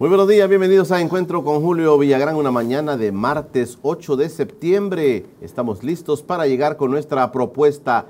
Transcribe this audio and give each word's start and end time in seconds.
Muy 0.00 0.08
buenos 0.08 0.26
días, 0.26 0.48
bienvenidos 0.48 0.90
a 0.90 1.00
Encuentro 1.00 1.44
con 1.44 1.62
Julio 1.62 1.96
Villagrán, 1.96 2.34
una 2.34 2.50
mañana 2.50 2.96
de 2.96 3.12
martes 3.12 3.78
8 3.82 4.16
de 4.16 4.28
septiembre. 4.28 5.24
Estamos 5.40 5.84
listos 5.84 6.24
para 6.24 6.48
llegar 6.48 6.76
con 6.76 6.90
nuestra 6.90 7.30
propuesta 7.30 8.06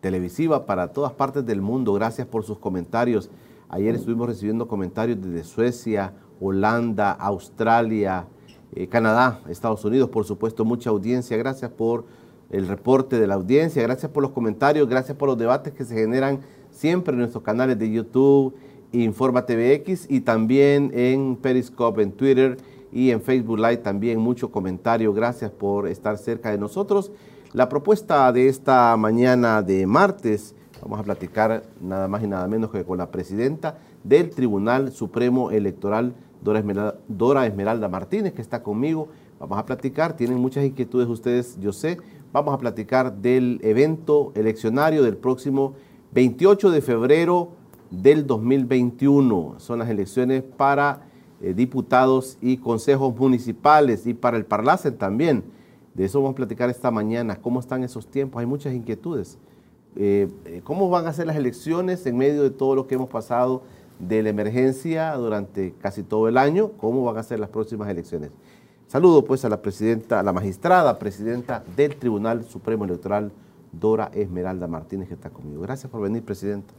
televisiva 0.00 0.66
para 0.66 0.88
todas 0.88 1.12
partes 1.12 1.46
del 1.46 1.60
mundo. 1.60 1.92
Gracias 1.92 2.26
por 2.26 2.42
sus 2.42 2.58
comentarios. 2.58 3.30
Ayer 3.68 3.94
estuvimos 3.94 4.26
recibiendo 4.26 4.66
comentarios 4.66 5.22
desde 5.22 5.44
Suecia, 5.44 6.14
Holanda, 6.40 7.12
Australia, 7.12 8.26
eh, 8.74 8.88
Canadá, 8.88 9.42
Estados 9.48 9.84
Unidos, 9.84 10.08
por 10.08 10.24
supuesto, 10.24 10.64
mucha 10.64 10.90
audiencia. 10.90 11.36
Gracias 11.36 11.70
por 11.70 12.06
el 12.50 12.66
reporte 12.66 13.20
de 13.20 13.28
la 13.28 13.34
audiencia, 13.34 13.82
gracias 13.82 14.10
por 14.10 14.24
los 14.24 14.32
comentarios, 14.32 14.88
gracias 14.88 15.16
por 15.16 15.28
los 15.28 15.38
debates 15.38 15.72
que 15.72 15.84
se 15.84 15.94
generan 15.94 16.40
siempre 16.72 17.12
en 17.12 17.20
nuestros 17.20 17.44
canales 17.44 17.78
de 17.78 17.88
YouTube, 17.88 18.52
Informa 18.92 19.46
TVX 19.46 20.06
y 20.10 20.20
también 20.20 20.90
en 20.94 21.36
Periscope, 21.36 22.02
en 22.02 22.12
Twitter 22.12 22.56
y 22.92 23.10
en 23.10 23.22
Facebook 23.22 23.58
Live 23.58 23.78
también 23.78 24.18
mucho 24.18 24.50
comentario. 24.50 25.12
Gracias 25.12 25.50
por 25.50 25.86
estar 25.86 26.18
cerca 26.18 26.50
de 26.50 26.58
nosotros. 26.58 27.12
La 27.52 27.68
propuesta 27.68 28.30
de 28.32 28.48
esta 28.48 28.96
mañana 28.96 29.62
de 29.62 29.86
martes, 29.86 30.54
vamos 30.82 30.98
a 30.98 31.02
platicar 31.02 31.64
nada 31.80 32.08
más 32.08 32.22
y 32.22 32.26
nada 32.26 32.46
menos 32.48 32.70
que 32.70 32.84
con 32.84 32.98
la 32.98 33.10
presidenta 33.10 33.78
del 34.02 34.30
Tribunal 34.30 34.92
Supremo 34.92 35.50
Electoral, 35.50 36.14
Dora 36.42 36.58
Esmeralda, 36.58 36.98
Dora 37.06 37.46
Esmeralda 37.46 37.88
Martínez, 37.88 38.32
que 38.32 38.42
está 38.42 38.62
conmigo. 38.62 39.08
Vamos 39.38 39.58
a 39.58 39.66
platicar, 39.66 40.16
tienen 40.16 40.38
muchas 40.38 40.64
inquietudes 40.64 41.08
ustedes, 41.08 41.58
yo 41.60 41.72
sé. 41.72 41.98
Vamos 42.32 42.54
a 42.54 42.58
platicar 42.58 43.16
del 43.16 43.60
evento 43.62 44.32
eleccionario 44.34 45.02
del 45.02 45.16
próximo 45.16 45.74
28 46.12 46.70
de 46.70 46.82
febrero 46.82 47.59
del 47.90 48.26
2021. 48.26 49.56
Son 49.58 49.78
las 49.78 49.88
elecciones 49.88 50.42
para 50.42 51.02
eh, 51.42 51.54
diputados 51.54 52.38
y 52.40 52.58
consejos 52.58 53.16
municipales 53.16 54.06
y 54.06 54.14
para 54.14 54.36
el 54.36 54.44
Parlacen 54.44 54.96
también. 54.96 55.44
De 55.94 56.04
eso 56.04 56.20
vamos 56.20 56.34
a 56.34 56.36
platicar 56.36 56.70
esta 56.70 56.90
mañana. 56.90 57.36
¿Cómo 57.36 57.60
están 57.60 57.82
esos 57.82 58.06
tiempos? 58.06 58.40
Hay 58.40 58.46
muchas 58.46 58.74
inquietudes. 58.74 59.38
Eh, 59.96 60.28
eh, 60.44 60.60
¿Cómo 60.62 60.88
van 60.88 61.06
a 61.06 61.12
ser 61.12 61.26
las 61.26 61.36
elecciones 61.36 62.06
en 62.06 62.16
medio 62.16 62.42
de 62.42 62.50
todo 62.50 62.74
lo 62.74 62.86
que 62.86 62.94
hemos 62.94 63.08
pasado 63.08 63.62
de 63.98 64.22
la 64.22 64.28
emergencia 64.28 65.14
durante 65.14 65.74
casi 65.80 66.02
todo 66.02 66.28
el 66.28 66.38
año? 66.38 66.70
¿Cómo 66.78 67.04
van 67.04 67.16
a 67.16 67.22
ser 67.22 67.40
las 67.40 67.50
próximas 67.50 67.88
elecciones? 67.88 68.30
Saludo 68.86 69.24
pues 69.24 69.44
a 69.44 69.48
la 69.48 69.62
presidenta, 69.62 70.20
a 70.20 70.22
la 70.22 70.32
magistrada, 70.32 70.98
presidenta 70.98 71.64
del 71.76 71.96
Tribunal 71.96 72.44
Supremo 72.44 72.84
Electoral, 72.84 73.30
Dora 73.72 74.10
Esmeralda 74.14 74.66
Martínez, 74.66 75.08
que 75.08 75.14
está 75.14 75.30
conmigo. 75.30 75.62
Gracias 75.62 75.90
por 75.90 76.00
venir, 76.00 76.24
presidenta. 76.24 76.72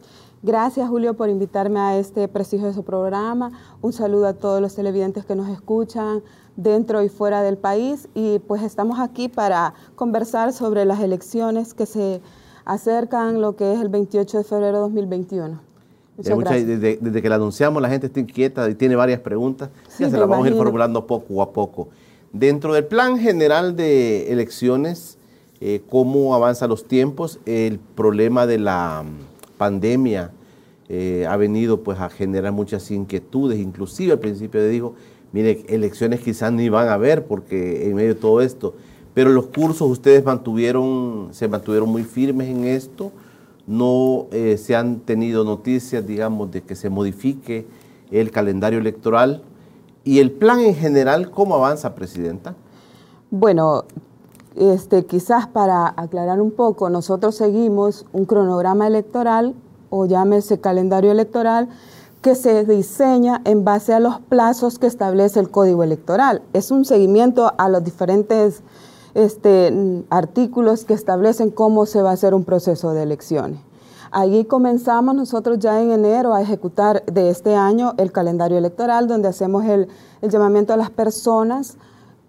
Gracias, 0.44 0.90
Julio, 0.90 1.14
por 1.14 1.30
invitarme 1.30 1.80
a 1.80 1.98
este 1.98 2.28
prestigioso 2.28 2.84
programa. 2.84 3.52
Un 3.82 3.94
saludo 3.94 4.28
a 4.28 4.34
todos 4.34 4.62
los 4.62 4.76
televidentes 4.76 5.26
que 5.26 5.36
nos 5.36 5.50
escuchan 5.50 6.24
dentro 6.56 7.04
y 7.04 7.10
fuera 7.10 7.44
del 7.44 7.58
país. 7.58 8.10
Y 8.14 8.40
pues 8.40 8.64
estamos 8.64 9.00
aquí 9.00 9.30
para 9.30 9.74
conversar 9.96 10.52
sobre 10.52 10.86
las 10.86 11.00
elecciones 11.00 11.74
que 11.74 11.86
se 11.86 12.22
acercan, 12.66 13.40
lo 13.40 13.56
que 13.56 13.74
es 13.74 13.80
el 13.80 13.90
28 13.90 14.40
de 14.40 14.44
febrero 14.44 14.78
de 14.78 14.82
2021. 14.82 15.60
Muchas 16.18 16.36
mucha, 16.36 16.54
desde, 16.54 16.98
desde, 16.98 17.22
que 17.22 17.30
la 17.30 17.36
anunciamos, 17.36 17.82
la 17.82 17.90
gente 17.90 18.08
está 18.08 18.20
inquieta 18.20 18.70
y 18.70 18.76
tiene 18.76 18.96
varias 18.96 19.20
preguntas. 19.22 19.70
Sí, 19.88 20.04
ya 20.04 20.10
se 20.10 20.18
las 20.18 20.28
vamos 20.28 20.46
a 20.46 20.50
ir 20.50 20.56
formulando 20.56 21.08
poco 21.08 21.42
a 21.42 21.54
poco. 21.54 21.90
Dentro 22.34 22.74
del 22.74 22.86
plan 22.86 23.18
general 23.18 23.76
de 23.76 24.32
elecciones, 24.32 25.18
eh, 25.62 25.84
cómo 25.90 26.34
avanzan 26.34 26.70
los 26.70 26.88
tiempos, 26.88 27.40
el 27.46 27.78
problema 27.78 28.48
de 28.48 28.58
la 28.58 29.04
pandemia 29.58 30.32
eh, 30.90 31.28
ha 31.30 31.38
venido 31.38 31.84
pues 31.84 32.00
a 32.00 32.10
generar 32.10 32.52
muchas 32.52 32.90
inquietudes, 32.90 33.60
inclusive 33.60 34.14
al 34.14 34.20
principio 34.20 34.68
digo, 34.68 34.96
mire, 35.32 35.64
elecciones 35.70 36.20
quizás 36.22 36.52
ni 36.52 36.68
van 36.68 36.88
a 36.88 36.94
haber 36.94 37.26
porque 37.28 37.88
en 37.88 37.96
medio 37.96 38.16
de 38.16 38.20
todo 38.20 38.42
esto, 38.42 38.74
pero 39.14 39.30
los 39.30 39.48
cursos 39.48 39.84
ustedes 39.84 40.26
mantuvieron, 40.26 41.30
se 41.32 41.48
mantuvieron 41.48 41.90
muy 41.90 42.04
firmes 42.04 42.48
en 42.50 42.66
esto, 42.66 43.12
no 43.68 44.26
eh, 44.32 44.58
se 44.58 44.76
han 44.76 45.02
tenido 45.02 45.44
noticias, 45.44 46.06
digamos, 46.08 46.52
de 46.52 46.62
que 46.64 46.76
se 46.76 46.90
modifique 46.90 47.68
el 48.10 48.32
calendario 48.32 48.80
electoral. 48.80 49.44
Y 50.04 50.20
el 50.20 50.32
plan 50.32 50.60
en 50.62 50.76
general, 50.76 51.30
¿cómo 51.30 51.56
avanza, 51.56 51.94
Presidenta? 51.94 52.56
Bueno, 53.30 53.86
este, 54.56 55.06
quizás 55.06 55.48
para 55.48 55.94
aclarar 55.96 56.42
un 56.42 56.52
poco, 56.52 56.90
nosotros 56.90 57.36
seguimos 57.36 58.06
un 58.12 58.26
cronograma 58.26 58.88
electoral 58.88 59.56
o 59.90 60.06
llámese 60.06 60.60
calendario 60.60 61.12
electoral 61.12 61.70
que 62.22 62.36
se 62.36 62.66
diseña 62.66 63.42
en 63.46 63.64
base 63.64 63.94
a 63.94 64.00
los 64.00 64.20
plazos 64.20 64.78
que 64.78 64.88
establece 64.88 65.40
el 65.40 65.50
Código 65.50 65.84
Electoral. 65.84 66.44
Es 66.54 66.70
un 66.70 66.86
seguimiento 66.86 67.52
a 67.58 67.68
los 67.68 67.84
diferentes 67.84 68.62
este, 69.16 70.04
artículos 70.10 70.86
que 70.86 70.94
establecen 70.94 71.50
cómo 71.50 71.86
se 71.86 72.02
va 72.02 72.12
a 72.12 72.14
hacer 72.14 72.34
un 72.34 72.44
proceso 72.44 72.94
de 72.94 73.04
elecciones. 73.04 73.60
Allí 74.12 74.46
comenzamos 74.46 75.16
nosotros 75.16 75.58
ya 75.60 75.82
en 75.82 75.92
enero 75.92 76.34
a 76.34 76.42
ejecutar 76.42 77.04
de 77.06 77.30
este 77.30 77.56
año 77.56 77.94
el 77.98 78.12
calendario 78.12 78.58
electoral, 78.58 79.08
donde 79.08 79.30
hacemos 79.30 79.66
el, 79.66 79.88
el 80.22 80.30
llamamiento 80.30 80.74
a 80.74 80.78
las 80.78 80.90
personas 80.90 81.78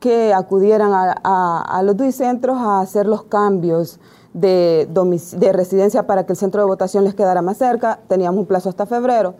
que 0.03 0.35
acudieran 0.35 0.93
a, 0.93 1.15
a, 1.23 1.63
a 1.79 1.83
los 1.85 1.97
duicentros 1.97 2.59
a 2.59 2.81
hacer 2.81 3.07
los 3.07 3.23
cambios 3.23 4.01
de, 4.35 4.89
de, 4.91 5.53
residencia 5.53 6.09
para 6.09 6.27
que 6.27 6.33
el 6.33 6.37
centro 6.37 6.61
de 6.61 6.67
votación 6.67 7.05
les 7.05 7.15
quedara 7.15 7.41
más 7.41 7.59
cerca. 7.59 8.01
Teníamos 8.09 8.41
un 8.41 8.47
plazo 8.47 8.69
hasta 8.69 8.85
febrero. 8.85 9.35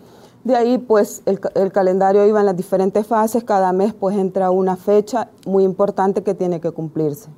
De 0.45 0.55
ahí, 0.55 0.79
pues, 0.79 1.23
el, 1.27 1.41
el, 1.57 1.73
calendario 1.73 2.25
iba 2.27 2.39
en 2.39 2.47
las 2.47 2.57
diferentes 2.57 3.05
fases. 3.05 3.43
Cada 3.43 3.73
mes, 3.73 3.93
pues, 3.93 4.17
entra 4.17 4.53
una 4.53 4.77
fecha 4.77 5.31
muy 5.47 5.65
importante 5.65 6.23
que 6.23 6.33
tiene 6.33 6.61
que 6.61 6.71
cumplirse. 6.71 7.29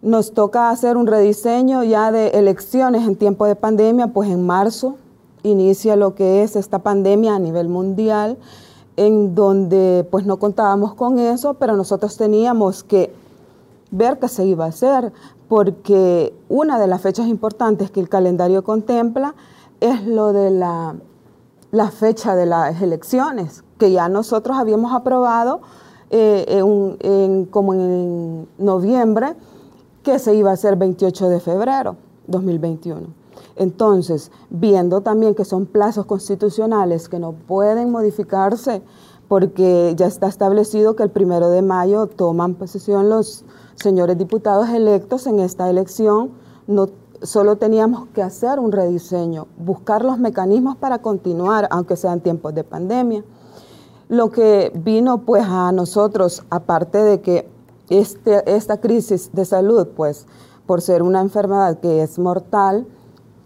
Nos 0.00 0.32
toca 0.32 0.70
hacer 0.70 0.96
un 0.96 1.08
rediseño 1.08 1.82
ya 1.82 2.12
de 2.12 2.28
elecciones 2.28 3.02
en 3.04 3.16
tiempo 3.16 3.46
de 3.46 3.56
pandemia, 3.56 4.08
pues 4.08 4.30
en 4.30 4.46
marzo 4.46 4.94
inicia 5.42 5.96
lo 5.96 6.14
que 6.14 6.44
es 6.44 6.54
esta 6.54 6.78
pandemia 6.80 7.34
a 7.34 7.38
nivel 7.40 7.68
mundial, 7.68 8.38
en 8.96 9.34
donde 9.34 10.06
pues 10.10 10.26
no 10.26 10.38
contábamos 10.38 10.94
con 10.94 11.18
eso, 11.18 11.54
pero 11.54 11.76
nosotros 11.76 12.16
teníamos 12.16 12.84
que 12.84 13.12
ver 13.90 14.18
qué 14.18 14.28
se 14.28 14.44
iba 14.44 14.64
a 14.64 14.68
hacer, 14.68 15.12
porque 15.48 16.34
una 16.48 16.78
de 16.78 16.86
las 16.86 17.00
fechas 17.00 17.26
importantes 17.26 17.90
que 17.90 18.00
el 18.00 18.08
calendario 18.08 18.64
contempla 18.64 19.34
es 19.80 20.06
lo 20.06 20.32
de 20.32 20.50
la, 20.50 20.94
fecha 21.90 22.34
de 22.34 22.46
las 22.46 22.80
elecciones, 22.80 23.64
que 23.78 23.92
ya 23.92 24.08
nosotros 24.08 24.56
habíamos 24.56 24.92
aprobado 24.92 25.60
eh, 26.10 26.44
en, 26.48 27.46
como 27.46 27.74
en 27.74 28.48
noviembre, 28.58 29.34
que 30.02 30.18
se 30.18 30.34
iba 30.34 30.50
a 30.50 30.54
hacer 30.54 30.76
28 30.76 31.28
de 31.28 31.40
febrero 31.40 31.96
2021. 32.26 33.21
Entonces, 33.56 34.30
viendo 34.50 35.00
también 35.00 35.34
que 35.34 35.44
son 35.44 35.66
plazos 35.66 36.06
constitucionales 36.06 37.08
que 37.08 37.18
no 37.18 37.32
pueden 37.32 37.90
modificarse 37.90 38.82
porque 39.28 39.94
ya 39.96 40.06
está 40.06 40.26
establecido 40.26 40.94
que 40.94 41.02
el 41.02 41.10
primero 41.10 41.48
de 41.48 41.62
mayo 41.62 42.06
toman 42.06 42.54
posesión 42.54 43.08
los 43.08 43.44
señores 43.76 44.18
diputados 44.18 44.68
electos 44.68 45.26
en 45.26 45.40
esta 45.40 45.70
elección, 45.70 46.32
no 46.66 46.88
solo 47.22 47.56
teníamos 47.56 48.08
que 48.08 48.22
hacer 48.22 48.58
un 48.58 48.72
rediseño, 48.72 49.46
buscar 49.56 50.04
los 50.04 50.18
mecanismos 50.18 50.76
para 50.76 50.98
continuar, 50.98 51.68
aunque 51.70 51.96
sean 51.96 52.20
tiempos 52.20 52.54
de 52.54 52.64
pandemia. 52.64 53.24
Lo 54.08 54.30
que 54.30 54.72
vino 54.74 55.22
pues 55.22 55.44
a 55.46 55.72
nosotros, 55.72 56.44
aparte 56.50 56.98
de 56.98 57.20
que 57.20 57.48
este, 57.88 58.54
esta 58.54 58.80
crisis 58.80 59.30
de 59.32 59.44
salud, 59.44 59.88
pues 59.96 60.26
por 60.66 60.82
ser 60.82 61.02
una 61.02 61.20
enfermedad 61.20 61.78
que 61.80 62.02
es 62.02 62.18
mortal, 62.18 62.86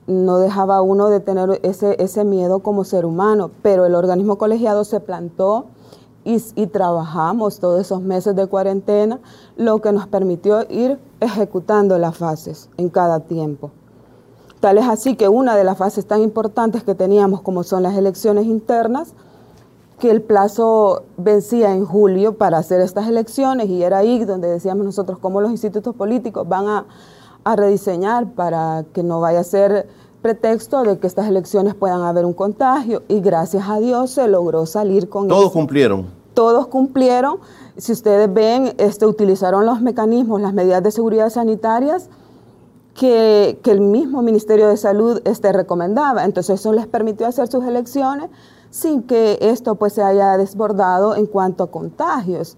no 0.06 0.38
dejaba 0.38 0.82
uno 0.82 1.08
de 1.08 1.20
tener 1.20 1.60
ese, 1.62 1.96
ese 2.02 2.24
miedo 2.24 2.60
como 2.60 2.84
ser 2.84 3.04
humano, 3.04 3.50
pero 3.62 3.86
el 3.86 3.94
organismo 3.94 4.38
colegiado 4.38 4.84
se 4.84 5.00
plantó 5.00 5.66
y, 6.24 6.42
y, 6.54 6.66
trabajamos 6.66 7.60
todos 7.60 7.80
esos 7.80 8.02
meses 8.02 8.34
de 8.34 8.46
cuarentena, 8.46 9.20
lo 9.56 9.80
que 9.80 9.92
nos 9.92 10.08
permitió 10.08 10.66
ir 10.68 10.98
ejecutando 11.20 11.98
las 11.98 12.16
fases 12.16 12.68
en 12.76 12.88
cada 12.88 13.20
tiempo. 13.20 13.70
Tal 14.58 14.78
es 14.78 14.88
así 14.88 15.14
que 15.14 15.28
una 15.28 15.54
de 15.54 15.62
las 15.62 15.78
fases 15.78 16.06
tan 16.06 16.22
importantes 16.22 16.82
que 16.82 16.94
teníamos, 16.94 17.42
como 17.42 17.62
son 17.62 17.82
las 17.84 17.96
elecciones 17.96 18.46
internas, 18.46 19.14
que 19.98 20.10
el 20.10 20.22
plazo 20.22 21.04
vencía 21.16 21.74
en 21.74 21.84
julio 21.86 22.36
para 22.36 22.58
hacer 22.58 22.80
estas 22.80 23.08
elecciones 23.08 23.68
y 23.68 23.82
era 23.82 23.98
ahí 23.98 24.24
donde 24.24 24.48
decíamos 24.48 24.84
nosotros 24.84 25.18
cómo 25.18 25.40
los 25.40 25.50
institutos 25.50 25.94
políticos 25.94 26.46
van 26.48 26.68
a, 26.68 26.86
rediseñar 27.54 28.32
para 28.32 28.84
que 28.92 29.04
no 29.04 29.20
vaya 29.20 29.40
a 29.40 29.44
ser 29.44 29.86
pretexto 30.22 30.82
de 30.82 30.98
que 30.98 31.06
estas 31.06 31.28
elecciones 31.28 31.76
puedan 31.76 32.02
haber 32.02 32.24
un 32.24 32.32
contagio 32.32 33.02
y 33.06 33.20
gracias 33.20 33.68
a 33.68 33.78
Dios 33.78 34.10
se 34.10 34.26
logró 34.26 34.66
salir 34.66 35.08
con 35.08 35.28
Todos 35.28 35.52
cumplieron. 35.52 36.06
Todos 36.34 36.66
cumplieron. 36.66 37.38
Si 37.76 37.92
ustedes 37.92 38.32
ven, 38.32 38.74
este, 38.78 39.06
utilizaron 39.06 39.64
los 39.64 39.80
mecanismos, 39.80 40.40
las 40.40 40.52
medidas 40.52 40.82
de 40.82 40.90
seguridad 40.90 41.30
sanitarias 41.30 42.10
que, 42.94 43.58
el 43.64 43.80
mismo 43.80 44.22
Ministerio 44.22 44.68
de 44.68 44.76
Salud 44.76 45.20
este, 45.24 45.52
recomendaba. 45.52 46.24
Entonces 46.24 46.58
eso 46.60 46.72
les 46.72 46.86
permitió 46.86 47.26
hacer 47.26 47.46
sus 47.48 47.64
elecciones 47.64 48.30
sin 48.70 49.02
que 49.04 49.38
esto 49.40 49.76
pues 49.76 49.92
se 49.92 50.02
haya 50.02 50.36
desbordado 50.36 51.14
en 51.14 51.26
cuanto 51.26 51.64
a 51.64 51.70
contagios. 51.70 52.56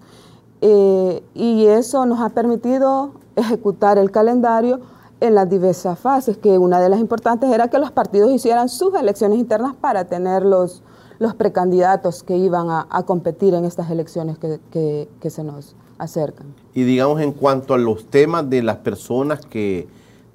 Eh, 0.61 1.23
y 1.35 1.67
eso 1.67 2.05
nos 2.05 2.19
ha 2.19 2.29
permitido 2.29 3.11
ejecutar 3.39 3.97
el 3.97 4.11
calendario 4.11 4.79
en 5.19 5.35
las 5.35 5.49
diversas 5.49 5.99
fases, 5.99 6.37
que 6.37 6.57
una 6.57 6.79
de 6.79 6.89
las 6.89 6.99
importantes 6.99 7.49
era 7.51 7.67
que 7.67 7.77
los 7.77 7.91
partidos 7.91 8.31
hicieran 8.31 8.69
sus 8.69 8.93
elecciones 8.93 9.37
internas 9.37 9.75
para 9.75 10.05
tener 10.05 10.45
los, 10.45 10.81
los 11.19 11.35
precandidatos 11.35 12.23
que 12.23 12.37
iban 12.37 12.67
a, 12.69 13.03
competir 13.05 13.53
en 13.53 13.65
estas 13.65 13.89
elecciones 13.91 14.37
que, 14.37 15.09
que 15.19 15.29
se 15.29 15.43
nos 15.43 15.75
acercan. 15.97 16.47
Y 16.73 16.83
digamos 16.83 17.21
en 17.21 17.33
cuanto 17.33 17.73
a 17.73 17.77
los 17.77 18.05
temas 18.05 18.49
de 18.49 18.63
las 18.63 18.77
personas 18.77 19.45
que 19.45 19.87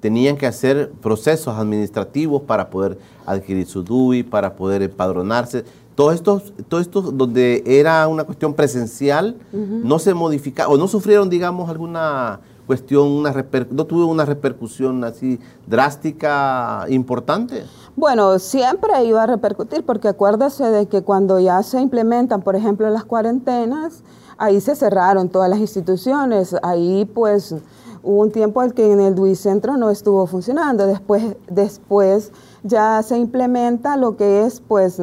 tenían 0.05 0.37
que 0.37 0.45
hacer 0.45 0.91
procesos 1.01 1.57
administrativos 1.57 2.43
para 2.43 2.69
poder 2.69 2.99
adquirir 3.25 3.65
su 3.65 3.81
DUI, 3.81 4.21
para 4.21 4.55
poder 4.55 4.83
empadronarse. 4.83 5.65
Todos 5.95 6.13
estos, 6.13 6.53
todo 6.69 6.79
esto 6.79 7.01
donde 7.01 7.63
era 7.65 8.07
una 8.07 8.23
cuestión 8.23 8.53
presencial, 8.53 9.37
no 9.51 9.97
se 9.97 10.13
modificaron 10.13 10.73
o 10.73 10.77
no 10.77 10.87
sufrieron, 10.87 11.27
digamos, 11.27 11.69
alguna 11.71 12.39
cuestión, 12.65 13.07
una 13.07 13.33
no 13.71 13.85
tuvo 13.85 14.07
una 14.07 14.25
repercusión 14.25 15.03
así 15.03 15.39
drástica, 15.67 16.85
importante. 16.89 17.63
Bueno, 17.95 18.39
siempre 18.39 19.03
iba 19.05 19.23
a 19.23 19.27
repercutir, 19.27 19.85
porque 19.85 20.09
acuérdese 20.09 20.65
de 20.65 20.87
que 20.87 21.01
cuando 21.01 21.39
ya 21.39 21.63
se 21.63 21.79
implementan, 21.79 22.41
por 22.41 22.55
ejemplo, 22.55 22.89
las 22.89 23.05
cuarentenas, 23.05 24.03
ahí 24.37 24.59
se 24.59 24.75
cerraron 24.75 25.29
todas 25.29 25.49
las 25.49 25.59
instituciones, 25.59 26.55
ahí 26.61 27.05
pues 27.05 27.55
hubo 28.03 28.21
un 28.21 28.31
tiempo 28.31 28.61
en 28.63 28.71
que 28.71 28.91
en 28.91 28.99
el 28.99 29.15
DUI 29.15 29.35
Centro 29.35 29.77
no 29.77 29.89
estuvo 29.89 30.27
funcionando. 30.27 30.85
Después, 30.87 31.35
después 31.49 32.31
ya 32.63 33.01
se 33.03 33.17
implementa 33.17 33.97
lo 33.97 34.15
que 34.15 34.45
es, 34.45 34.61
pues, 34.61 35.01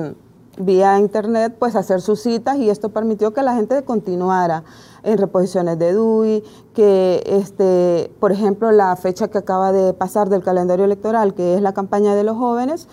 vía 0.58 0.98
internet, 0.98 1.54
pues 1.58 1.76
hacer 1.76 2.00
sus 2.00 2.20
citas 2.20 2.56
y 2.58 2.68
esto 2.68 2.90
permitió 2.90 3.32
que 3.32 3.42
la 3.42 3.54
gente 3.54 3.82
continuara 3.84 4.64
en 5.02 5.18
reposiciones 5.18 5.78
de 5.78 5.92
DUI, 5.92 6.44
que, 6.74 7.22
este, 7.26 8.12
por 8.20 8.32
ejemplo, 8.32 8.70
la 8.70 8.94
fecha 8.96 9.28
que 9.28 9.38
acaba 9.38 9.72
de 9.72 9.94
pasar 9.94 10.28
del 10.28 10.42
calendario 10.42 10.84
electoral, 10.84 11.34
que 11.34 11.54
es 11.54 11.62
la 11.62 11.72
campaña 11.72 12.14
de 12.14 12.24
los 12.24 12.36
jóvenes, 12.36 12.88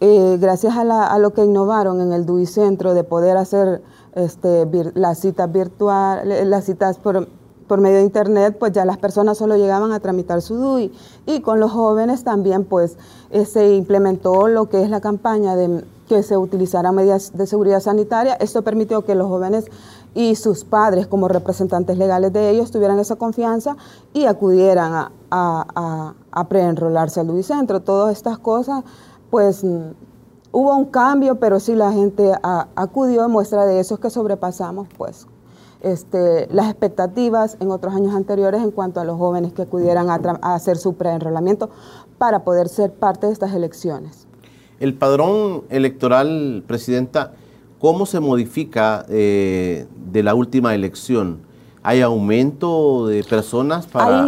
eh, 0.00 0.38
gracias 0.40 0.74
a, 0.76 1.18
lo 1.18 1.34
que 1.34 1.44
innovaron 1.44 2.00
en 2.00 2.12
el 2.12 2.24
DUI 2.24 2.46
Centro 2.46 2.94
de 2.94 3.04
poder 3.04 3.36
hacer 3.36 3.82
este, 4.14 4.66
las 4.94 5.18
citas 5.18 5.52
virtuales, 5.52 6.46
las 6.46 6.64
citas 6.64 6.98
por 6.98 7.28
por 7.70 7.80
medio 7.80 7.98
de 7.98 8.02
internet, 8.02 8.56
pues 8.58 8.72
ya 8.72 8.84
las 8.84 8.98
personas 8.98 9.38
solo 9.38 9.56
llegaban 9.56 9.92
a 9.92 10.00
tramitar 10.00 10.42
su 10.42 10.56
DUI. 10.56 10.92
Y 11.24 11.40
con 11.40 11.60
los 11.60 11.70
jóvenes 11.70 12.24
también, 12.24 12.64
pues 12.64 12.96
eh, 13.30 13.44
se 13.44 13.76
implementó 13.76 14.48
lo 14.48 14.68
que 14.68 14.82
es 14.82 14.90
la 14.90 15.00
campaña 15.00 15.54
de 15.54 15.84
que 16.10 16.24
se 16.24 16.36
utilizaran 16.36 16.92
medidas 16.92 17.30
de 17.36 17.46
seguridad 17.46 17.78
sanitaria. 17.78 18.34
Esto 18.34 18.62
permitió 18.62 19.04
que 19.04 19.14
los 19.14 19.28
jóvenes 19.28 19.66
y 20.12 20.34
sus 20.34 20.64
padres, 20.64 21.06
como 21.06 21.28
representantes 21.28 21.96
legales 21.96 22.32
de 22.32 22.50
ellos, 22.50 22.72
tuvieran 22.72 22.98
esa 22.98 23.14
confianza 23.14 23.76
y 24.12 24.24
acudieran 24.24 24.92
a, 24.92 25.12
a, 25.30 26.14
a, 26.32 26.48
preenrolarse 26.48 27.20
al 27.20 27.28
DUI 27.28 27.44
Centro. 27.44 27.78
Todas 27.78 28.16
estas 28.16 28.40
cosas, 28.40 28.82
pues 29.30 29.62
mm, 29.62 29.92
hubo 30.50 30.76
un 30.76 30.86
cambio, 30.86 31.38
pero 31.38 31.60
sí 31.60 31.76
la 31.76 31.92
gente 31.92 32.32
acudió, 32.42 33.28
muestra 33.28 33.64
de 33.64 33.78
eso 33.78 33.94
es 33.94 34.00
que 34.00 34.10
sobrepasamos, 34.10 34.88
pues 34.98 35.28
este, 35.80 36.48
las 36.50 36.68
expectativas 36.68 37.56
en 37.60 37.70
otros 37.70 37.94
años 37.94 38.16
anteriores 38.16 38.64
en 38.64 38.72
cuanto 38.72 38.98
a 38.98 39.04
los 39.04 39.16
jóvenes 39.16 39.52
que 39.52 39.62
acudieran 39.62 40.10
a, 40.10 40.54
hacer 40.54 40.76
su 40.76 40.94
preenrolamiento 40.94 41.70
para 42.18 42.42
poder 42.42 42.68
ser 42.68 42.92
parte 42.94 43.28
de 43.28 43.32
estas 43.32 43.54
elecciones. 43.54 44.26
El 44.80 44.94
padrón 44.94 45.64
electoral, 45.68 46.64
Presidenta, 46.66 47.32
¿cómo 47.78 48.06
se 48.06 48.18
modifica 48.18 49.04
eh, 49.10 49.86
de 50.10 50.22
la 50.22 50.34
última 50.34 50.74
elección? 50.74 51.40
¿Hay 51.82 52.00
aumento 52.00 53.06
de 53.06 53.22
personas 53.22 53.86
para, 53.86 54.26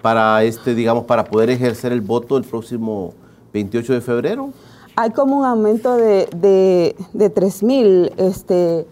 para, 0.00 0.42
este, 0.44 0.74
digamos, 0.74 1.04
para 1.04 1.24
poder 1.24 1.50
ejercer 1.50 1.92
el 1.92 2.00
voto 2.00 2.38
el 2.38 2.44
próximo 2.44 3.12
28 3.52 3.92
de 3.92 4.00
febrero? 4.00 4.48
Hay 4.96 5.10
como 5.10 5.40
un 5.40 5.44
aumento 5.44 5.94
de, 5.98 6.26
de, 6.34 6.96
de 7.12 7.34
3.000 7.34 8.12
este, 8.16 8.86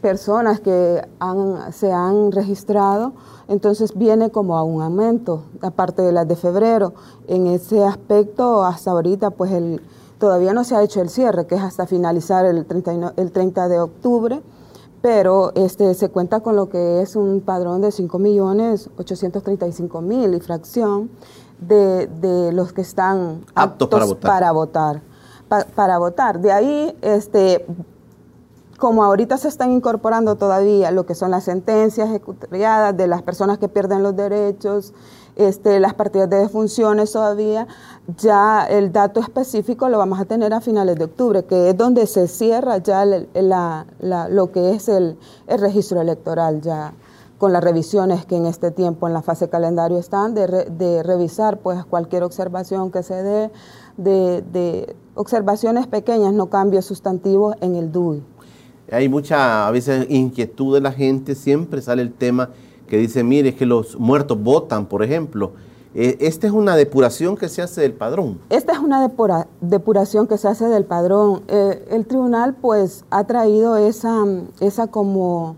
personas 0.00 0.60
que 0.60 1.02
se 1.72 1.90
han 1.90 2.30
registrado, 2.30 3.12
entonces 3.48 3.92
viene 3.98 4.30
como 4.30 4.56
a 4.56 4.62
un 4.62 4.82
aumento, 4.82 5.42
aparte 5.62 6.02
de 6.02 6.12
las 6.12 6.28
de 6.28 6.36
febrero. 6.36 6.94
En 7.26 7.48
ese 7.48 7.82
aspecto, 7.82 8.64
hasta 8.64 8.92
ahorita, 8.92 9.30
pues 9.30 9.50
el, 9.50 9.80
todavía 10.18 10.52
no 10.52 10.64
se 10.64 10.76
ha 10.76 10.82
hecho 10.82 11.00
el 11.00 11.08
cierre, 11.08 11.46
que 11.46 11.54
es 11.54 11.62
hasta 11.62 11.86
finalizar 11.86 12.44
el 12.44 12.66
30, 12.66 13.14
el 13.16 13.32
30 13.32 13.68
de 13.68 13.80
octubre, 13.80 14.42
pero 15.02 15.52
este, 15.54 15.94
se 15.94 16.08
cuenta 16.08 16.40
con 16.40 16.56
lo 16.56 16.68
que 16.68 17.00
es 17.02 17.14
un 17.16 17.40
padrón 17.40 17.80
de 17.82 17.88
5.835.000 17.88 20.36
y 20.36 20.40
fracción 20.40 21.10
de, 21.60 22.06
de, 22.06 22.52
los 22.52 22.72
que 22.72 22.80
están 22.80 23.44
aptos, 23.54 23.88
para 23.88 24.04
votar. 24.04 24.30
Para 24.30 24.52
votar, 24.52 25.02
para 25.74 25.98
votar. 25.98 26.40
De 26.40 26.52
ahí 26.52 26.96
este, 27.02 27.66
como 28.78 29.04
ahorita 29.04 29.36
se 29.38 29.48
están 29.48 29.72
incorporando 29.72 30.36
todavía 30.36 30.90
lo 30.90 31.06
que 31.06 31.14
son 31.14 31.30
las 31.30 31.44
sentencias 31.44 32.08
ejecutadas 32.08 32.96
de 32.96 33.06
las 33.06 33.22
personas 33.22 33.58
que 33.58 33.68
pierden 33.68 34.02
los 34.02 34.16
derechos, 34.16 34.92
este, 35.36 35.80
las 35.80 35.94
partidas 35.94 36.30
de 36.30 36.38
defunciones 36.38 37.12
todavía, 37.12 37.66
ya 38.18 38.66
el 38.66 38.90
dato 38.90 39.20
específico 39.20 39.88
lo 39.88 39.98
vamos 39.98 40.18
a 40.18 40.24
tener 40.24 40.54
a 40.54 40.60
finales 40.60 40.96
de 40.96 41.04
octubre, 41.04 41.44
que 41.44 41.70
es 41.70 41.76
donde 41.76 42.06
se 42.06 42.26
cierra 42.26 42.78
ya 42.78 43.04
lo 43.04 44.52
que 44.52 44.70
es 44.70 44.88
el, 44.88 45.18
registro 45.46 46.00
electoral, 46.00 46.62
ya 46.62 46.94
con 47.38 47.52
las 47.52 47.62
revisiones 47.62 48.24
que 48.24 48.36
en 48.36 48.46
este 48.46 48.70
tiempo 48.70 49.06
en 49.06 49.12
la 49.12 49.20
fase 49.20 49.50
calendario 49.50 49.98
están, 49.98 50.34
de, 50.34 51.02
revisar 51.02 51.58
pues 51.58 51.84
cualquier 51.84 52.22
observación 52.22 52.90
que 52.90 53.02
se 53.02 53.22
dé, 53.22 53.50
de, 53.98 54.42
de 54.52 54.96
observaciones 55.14 55.86
pequeñas, 55.86 56.32
no 56.32 56.46
cambios 56.46 56.86
sustantivos 56.86 57.56
en 57.60 57.76
el 57.76 57.92
DUI. 57.92 58.22
Hay 58.90 59.08
mucha, 59.08 59.66
a 59.66 59.70
veces, 59.70 60.06
inquietud 60.08 60.74
de 60.74 60.80
la 60.80 60.92
gente, 60.92 61.34
siempre 61.34 61.82
sale 61.82 62.02
el 62.02 62.12
tema 62.12 62.50
que 62.86 62.98
dice, 62.98 63.22
mire, 63.22 63.50
es 63.50 63.54
que 63.54 63.66
los 63.66 63.98
muertos 63.98 64.42
votan, 64.42 64.86
por 64.86 65.02
ejemplo. 65.02 65.52
Eh, 65.94 66.18
¿Esta 66.20 66.46
es 66.46 66.52
una 66.52 66.76
depuración 66.76 67.36
que 67.36 67.48
se 67.48 67.62
hace 67.62 67.80
del 67.80 67.94
padrón? 67.94 68.38
Esta 68.50 68.72
es 68.74 68.78
una 68.78 69.08
depuración 69.60 70.26
que 70.26 70.36
se 70.36 70.46
hace 70.46 70.66
del 70.66 70.84
padrón. 70.84 71.42
Eh, 71.48 71.88
el 71.90 72.06
tribunal, 72.06 72.54
pues, 72.54 73.04
ha 73.10 73.24
traído 73.24 73.76
esa, 73.76 74.24
esa 74.60 74.88
como 74.88 75.56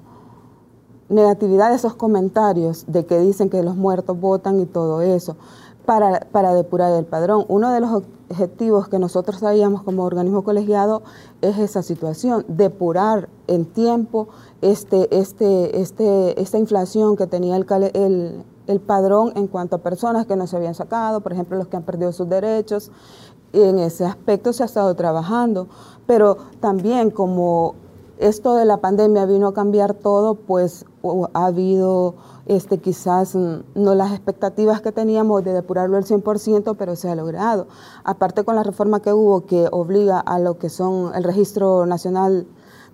negatividad 1.09 1.71
de 1.71 1.77
esos 1.77 1.95
comentarios 1.95 2.85
de 2.87 3.07
que 3.07 3.19
dicen 3.19 3.51
que 3.51 3.63
los 3.63 3.77
muertos 3.77 4.21
votan 4.21 4.61
y 4.61 4.67
todo 4.67 5.03
eso 5.03 5.37
para, 5.85 6.21
para 6.31 6.55
depurar 6.55 6.93
el 6.93 7.07
padrón. 7.07 7.45
Uno 7.49 7.73
de 7.73 7.81
los 7.81 8.03
objetivos 8.31 8.89
que 8.89 8.99
nosotros 8.99 9.41
sabíamos 9.41 9.83
como 9.83 10.05
organismo 10.05 10.43
colegiado 10.45 11.03
es 11.41 11.59
esa 11.59 11.83
situación, 11.83 12.45
depurar 12.49 13.29
en 13.47 13.65
tiempo 13.65 14.29
este, 14.61 15.09
este, 15.19 15.81
este, 15.81 16.41
esta 16.41 16.59
inflación 16.59 17.17
que 17.17 17.27
tenía 17.27 17.57
el, 17.57 17.67
el, 17.95 18.45
el 18.67 18.81
padrón 18.81 19.33
en 19.35 19.47
cuanto 19.47 19.77
a 19.77 19.79
personas 19.79 20.27
que 20.27 20.37
no 20.37 20.47
se 20.47 20.57
habían 20.57 20.75
sacado, 20.75 21.21
por 21.21 21.33
ejemplo, 21.33 21.57
los 21.57 21.69
que 21.69 21.77
han 21.77 21.85
perdido 21.85 22.13
sus 22.13 22.29
derechos. 22.29 22.91
En 23.53 23.79
ese 23.79 24.05
aspecto 24.05 24.53
se 24.53 24.63
ha 24.63 24.67
estado 24.67 24.95
trabajando, 24.95 25.69
pero 26.07 26.37
también 26.61 27.11
como 27.11 27.75
esto 28.19 28.55
de 28.57 28.67
la 28.67 28.79
pandemia 28.79 29.25
vino 29.25 29.49
a 29.49 29.55
cambiar 29.55 29.95
todo, 29.95 30.35
pues 30.35 30.85
ha 31.35 31.47
habido 31.47 32.15
este, 32.47 32.79
quizás 32.79 33.35
no 33.35 33.95
las 33.95 34.13
expectativas 34.13 34.81
que 34.81 34.91
teníamos 34.91 35.45
de 35.45 35.53
depurarlo 35.53 35.97
al 35.97 36.05
100%, 36.05 36.77
pero 36.79 36.97
se 36.97 37.11
ha 37.11 37.15
logrado. 37.15 37.69
Aparte 38.05 38.43
con 38.43 38.57
la 38.57 38.63
reforma 38.63 39.01
que 39.01 39.13
hubo 39.13 39.45
que 39.45 39.69
obliga 39.71 40.19
a 40.19 40.39
lo 40.39 40.59
que 40.59 40.71
son 40.71 41.15
el 41.15 41.25
registro 41.25 41.85
nacional 41.87 42.47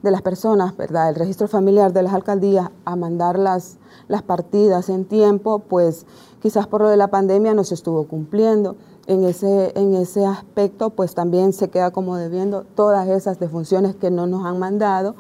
de 0.03 0.11
las 0.11 0.23
personas, 0.23 0.77
¿verdad? 0.77 1.09
El 1.09 1.15
registro 1.15 1.49
familiar 1.49 1.93
de 1.93 2.03
las 2.03 2.13
alcaldías 2.13 2.71
a 2.85 2.97
mandar 2.97 3.39
las, 3.39 3.79
las 4.09 4.23
partidas 4.23 4.89
en 4.89 5.07
tiempo, 5.07 5.61
pues 5.61 6.05
quizás 6.43 6.67
por 6.67 6.83
lo 6.83 6.89
de 6.89 6.99
la 6.99 7.09
pandemia 7.09 7.55
no 7.55 7.65
se 7.65 7.75
estuvo 7.75 8.07
cumpliendo. 8.07 8.77
en 9.07 9.23
ese, 9.25 9.73
en 9.79 9.95
ese 9.95 10.25
aspecto, 10.25 10.91
pues 10.91 11.15
también 11.15 11.53
se 11.53 11.69
queda 11.69 11.91
como 11.91 12.17
debiendo 12.17 12.65
todas 12.75 13.07
esas 13.09 13.39
defunciones 13.39 13.95
que 13.95 14.11
no 14.11 14.27
nos 14.27 14.47
han 14.47 14.59
mandado 14.59 15.15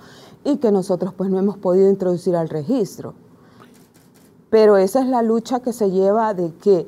y 0.44 0.58
que 0.58 0.70
nosotros 0.70 1.12
pues 1.14 1.30
no 1.30 1.38
hemos 1.38 1.56
podido 1.56 1.88
introducir 1.88 2.36
al 2.36 2.48
registro. 2.48 3.14
Pero 4.50 4.76
esa 4.76 5.02
es 5.02 5.08
la 5.08 5.22
lucha 5.22 5.60
que 5.60 5.72
se 5.72 5.90
lleva 5.90 6.34
de 6.34 6.52
que 6.54 6.86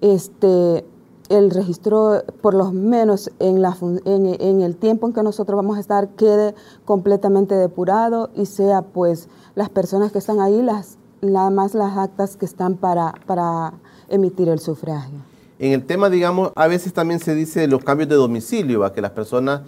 este, 0.00 0.84
el 1.28 1.50
registro, 1.50 2.22
por 2.42 2.54
lo 2.54 2.72
menos 2.72 3.30
en, 3.38 3.62
la, 3.62 3.76
en, 4.04 4.60
el 4.60 4.76
tiempo 4.76 5.06
en 5.06 5.12
que 5.12 5.22
nosotros 5.22 5.56
vamos 5.56 5.76
a 5.76 5.80
estar, 5.80 6.08
quede 6.10 6.54
completamente 6.84 7.54
depurado 7.54 8.30
y 8.36 8.46
sea 8.46 8.82
pues 8.82 9.28
las 9.54 9.70
personas 9.70 10.12
que 10.12 10.18
están 10.18 10.40
ahí, 10.40 10.60
las, 10.62 10.98
nada 11.22 11.50
más 11.50 11.74
las 11.74 11.96
actas 11.96 12.36
que 12.36 12.44
están 12.44 12.76
para, 12.76 13.14
para 13.26 13.74
emitir 14.08 14.48
el 14.48 14.60
sufragio. 14.60 15.18
En 15.60 15.72
el 15.72 15.84
tema, 15.84 16.10
digamos, 16.10 16.52
a 16.56 16.66
veces 16.66 16.92
también 16.92 17.20
se 17.20 17.34
dice 17.34 17.66
los 17.68 17.84
cambios 17.84 18.08
de 18.08 18.16
domicilio, 18.16 18.84
a 18.84 18.92
que 18.92 19.00
las 19.00 19.10
personas 19.10 19.60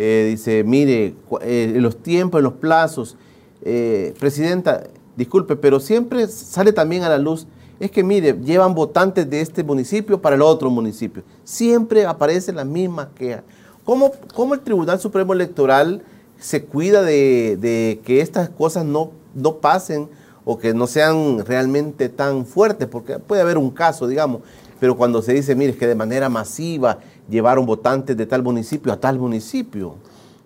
eh, 0.00 0.28
dice, 0.30 0.62
mire, 0.62 1.16
eh, 1.40 1.74
los 1.74 2.00
tiempos, 2.00 2.40
los 2.40 2.52
plazos, 2.52 3.16
eh, 3.62 4.14
presidenta, 4.20 4.84
disculpe, 5.16 5.56
pero 5.56 5.80
siempre 5.80 6.28
sale 6.28 6.72
también 6.72 7.02
a 7.02 7.08
la 7.08 7.18
luz, 7.18 7.48
es 7.80 7.90
que 7.90 8.04
mire, 8.04 8.38
llevan 8.44 8.76
votantes 8.76 9.28
de 9.28 9.40
este 9.40 9.64
municipio 9.64 10.22
para 10.22 10.36
el 10.36 10.42
otro 10.42 10.70
municipio. 10.70 11.24
Siempre 11.42 12.06
aparecen 12.06 12.54
las 12.54 12.66
mismas 12.66 13.08
quejas. 13.16 13.42
¿Cómo, 13.84 14.12
¿Cómo, 14.36 14.54
el 14.54 14.60
Tribunal 14.60 15.00
Supremo 15.00 15.32
Electoral 15.32 16.00
se 16.38 16.62
cuida 16.62 17.02
de, 17.02 17.58
de 17.60 18.00
que 18.04 18.20
estas 18.20 18.50
cosas 18.50 18.84
no, 18.84 19.10
no 19.34 19.56
pasen 19.56 20.08
o 20.44 20.58
que 20.58 20.74
no 20.74 20.86
sean 20.86 21.44
realmente 21.44 22.08
tan 22.08 22.46
fuertes? 22.46 22.86
Porque 22.86 23.18
puede 23.18 23.42
haber 23.42 23.58
un 23.58 23.72
caso, 23.72 24.06
digamos, 24.06 24.42
pero 24.78 24.96
cuando 24.96 25.22
se 25.22 25.32
dice, 25.32 25.56
mire, 25.56 25.72
es 25.72 25.76
que 25.76 25.88
de 25.88 25.96
manera 25.96 26.28
masiva 26.28 27.00
llevaron 27.28 27.66
votantes 27.66 28.16
de 28.16 28.26
tal 28.26 28.42
municipio 28.42 28.92
a 28.92 28.96
tal 28.98 29.18
municipio. 29.18 29.94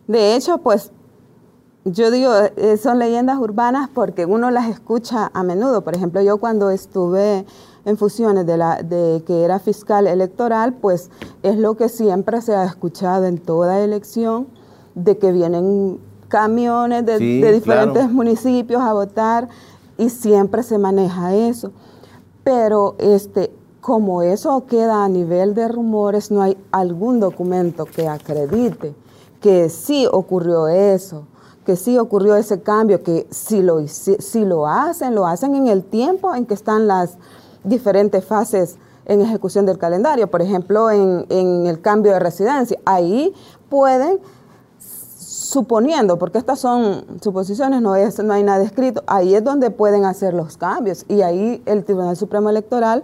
De 0.07 0.35
hecho, 0.35 0.59
pues 0.59 0.91
yo 1.85 2.11
digo, 2.11 2.33
eh, 2.57 2.77
son 2.77 2.99
leyendas 2.99 3.39
urbanas 3.39 3.89
porque 3.93 4.25
uno 4.25 4.51
las 4.51 4.69
escucha 4.69 5.31
a 5.35 5.43
menudo. 5.43 5.83
Por 5.83 5.97
ejemplo, 5.97 6.23
yo 6.23 6.39
cuando 6.39 6.71
estuve 6.71 7.45
en 7.85 7.97
fusiones 7.97 8.47
de, 8.47 8.57
la, 8.57 8.83
de 8.83 9.23
que 9.27 9.43
era 9.43 9.59
fiscal 9.59 10.07
electoral, 10.07 10.75
pues 10.75 11.11
es 11.43 11.57
lo 11.57 11.77
que 11.77 11.89
siempre 11.89 12.41
se 12.41 12.55
ha 12.55 12.65
escuchado 12.65 13.27
en 13.27 13.39
toda 13.39 13.81
elección, 13.81 14.47
de 14.95 15.19
que 15.19 15.33
vienen 15.33 15.99
camiones 16.29 17.05
de, 17.05 17.19
diferentes 17.19 18.11
municipios 18.11 18.81
a 18.81 18.93
votar 18.93 19.49
y 19.99 20.09
siempre 20.09 20.63
se 20.63 20.79
maneja 20.79 21.35
eso. 21.35 21.73
Pero 22.45 22.95
este, 22.99 23.53
como 23.83 24.23
eso 24.23 24.65
queda 24.67 25.05
a 25.05 25.09
nivel 25.09 25.55
de 25.55 25.67
rumores, 25.67 26.31
no 26.31 26.41
hay 26.41 26.57
algún 26.71 27.19
documento 27.19 27.85
que 27.85 28.09
acredite 28.09 28.95
que 29.41 29.69
sí 29.71 30.07
ocurrió 30.11 30.69
eso, 30.69 31.25
que 31.67 31.75
sí 31.75 31.99
ocurrió 31.99 32.37
ese 32.37 32.63
cambio, 32.63 33.03
que 33.03 33.27
si 33.31 33.61
lo, 33.61 33.85
si, 33.89 34.45
lo 34.45 34.69
hacen, 34.69 35.17
lo 35.17 35.27
hacen 35.27 35.57
en 35.57 35.67
el 35.67 35.83
tiempo 35.83 36.33
en 36.33 36.47
que 36.47 36.55
están 36.55 36.87
las 36.87 37.19
diferentes 37.65 38.25
fases 38.25 38.77
en 39.05 39.21
ejecución 39.21 39.67
del 39.67 39.79
calendario. 39.79 40.31
Por 40.31 40.43
ejemplo, 40.43 40.89
en, 40.93 41.27
en 41.29 41.67
el 41.67 41.81
cambio 41.81 42.13
de 42.13 42.21
residencia, 42.21 42.79
ahí 42.85 43.35
pueden 43.69 44.21
suponiendo, 44.79 46.21
porque 46.21 46.39
estas 46.39 46.61
son 46.61 47.05
suposiciones, 47.21 47.83
no, 47.83 47.97
es, 47.97 48.23
no 48.23 48.33
hay 48.33 48.45
nada 48.45 48.63
escrito, 48.63 49.03
ahí 49.09 49.35
es 49.35 49.43
donde 49.43 49.71
pueden 49.73 50.05
hacer 50.05 50.35
los 50.35 50.57
cambios 50.57 51.05
y 51.09 51.23
ahí 51.23 51.61
el 51.67 51.85
Tribunal 51.85 52.17
Supremo 52.17 52.49
Electoral 52.49 53.03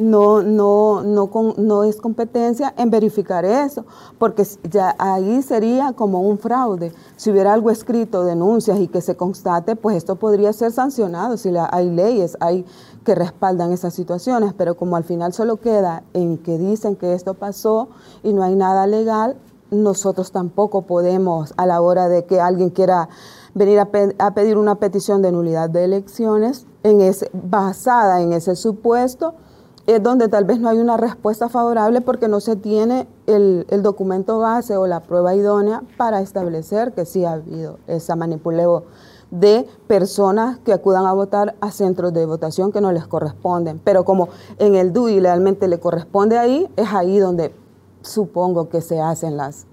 no, 0.00 0.42
no, 0.42 1.02
no, 1.02 1.30
no 1.58 1.84
es 1.84 2.00
competencia 2.00 2.72
en 2.78 2.90
verificar 2.90 3.44
eso, 3.44 3.84
porque 4.18 4.46
ya 4.68 4.96
ahí 4.98 5.42
sería 5.42 5.92
como 5.92 6.22
un 6.22 6.38
fraude. 6.38 6.92
Si 7.16 7.30
hubiera 7.30 7.52
algo 7.52 7.70
escrito, 7.70 8.24
denuncias 8.24 8.80
y 8.80 8.88
que 8.88 9.02
se 9.02 9.16
constate, 9.16 9.76
pues 9.76 9.98
esto 9.98 10.16
podría 10.16 10.52
ser 10.54 10.72
sancionado 10.72 11.36
si 11.36 11.50
hay 11.70 11.90
leyes, 11.90 12.36
hay 12.40 12.64
que 13.04 13.14
respaldan 13.14 13.72
esas 13.72 13.92
situaciones, 13.92 14.54
pero 14.54 14.74
como 14.74 14.96
al 14.96 15.04
final 15.04 15.34
solo 15.34 15.58
queda 15.58 16.02
en 16.14 16.38
que 16.38 16.56
dicen 16.56 16.96
que 16.96 17.12
esto 17.12 17.34
pasó 17.34 17.88
y 18.22 18.32
no 18.32 18.42
hay 18.42 18.56
nada 18.56 18.86
legal, 18.86 19.36
nosotros 19.70 20.32
tampoco 20.32 20.82
podemos 20.82 21.52
a 21.56 21.66
la 21.66 21.80
hora 21.80 22.08
de 22.08 22.24
que 22.24 22.40
alguien 22.40 22.70
quiera 22.70 23.08
venir 23.54 23.78
a, 23.78 23.88
a 24.18 24.34
pedir 24.34 24.56
una 24.56 24.76
petición 24.76 25.20
de 25.20 25.30
nulidad 25.30 25.68
de 25.68 25.84
elecciones 25.84 26.66
en 26.82 27.02
ese, 27.02 27.30
basada 27.32 28.22
en 28.22 28.32
ese 28.32 28.56
supuesto, 28.56 29.34
es 29.92 30.02
donde 30.02 30.28
tal 30.28 30.44
vez 30.44 30.60
no 30.60 30.68
hay 30.68 30.78
una 30.78 30.96
respuesta 30.96 31.48
favorable 31.48 32.00
porque 32.00 32.28
no 32.28 32.40
se 32.40 32.56
tiene 32.56 33.08
el, 33.26 33.66
documento 33.82 34.38
base 34.38 34.76
o 34.76 34.86
la 34.86 35.00
prueba 35.00 35.34
idónea 35.34 35.82
para 35.96 36.20
establecer 36.20 36.92
que 36.92 37.04
sí 37.04 37.24
ha 37.24 37.32
habido 37.32 37.78
esa 37.86 38.16
manipuleo 38.16 38.84
de 39.30 39.66
personas 39.86 40.58
que 40.58 40.72
acudan 40.72 41.06
a 41.06 41.12
votar 41.12 41.54
a 41.60 41.70
centros 41.70 42.12
de 42.12 42.26
votación 42.26 42.72
que 42.72 42.80
no 42.80 42.92
les 42.92 43.06
corresponden. 43.06 43.80
Pero 43.82 44.04
como 44.04 44.28
en 44.58 44.74
el 44.74 44.92
DUI 44.92 45.20
realmente 45.20 45.68
le 45.68 45.78
corresponde 45.78 46.36
ahí, 46.36 46.68
es 46.76 46.92
ahí 46.92 47.18
donde 47.18 47.54
supongo 48.02 48.68
que 48.68 48.80
se 48.80 49.00
hacen 49.00 49.36
las, 49.36 49.66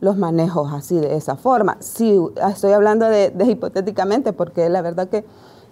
los 0.00 0.16
manejos 0.16 0.72
así 0.72 0.98
de 0.98 1.16
esa 1.16 1.36
forma. 1.36 1.76
Sí, 1.80 2.20
estoy 2.48 2.72
hablando 2.72 3.06
de 3.06 3.32
hipotéticamente 3.46 4.32
porque 4.32 4.68
la 4.68 4.82
verdad 4.82 5.08
que 5.08 5.24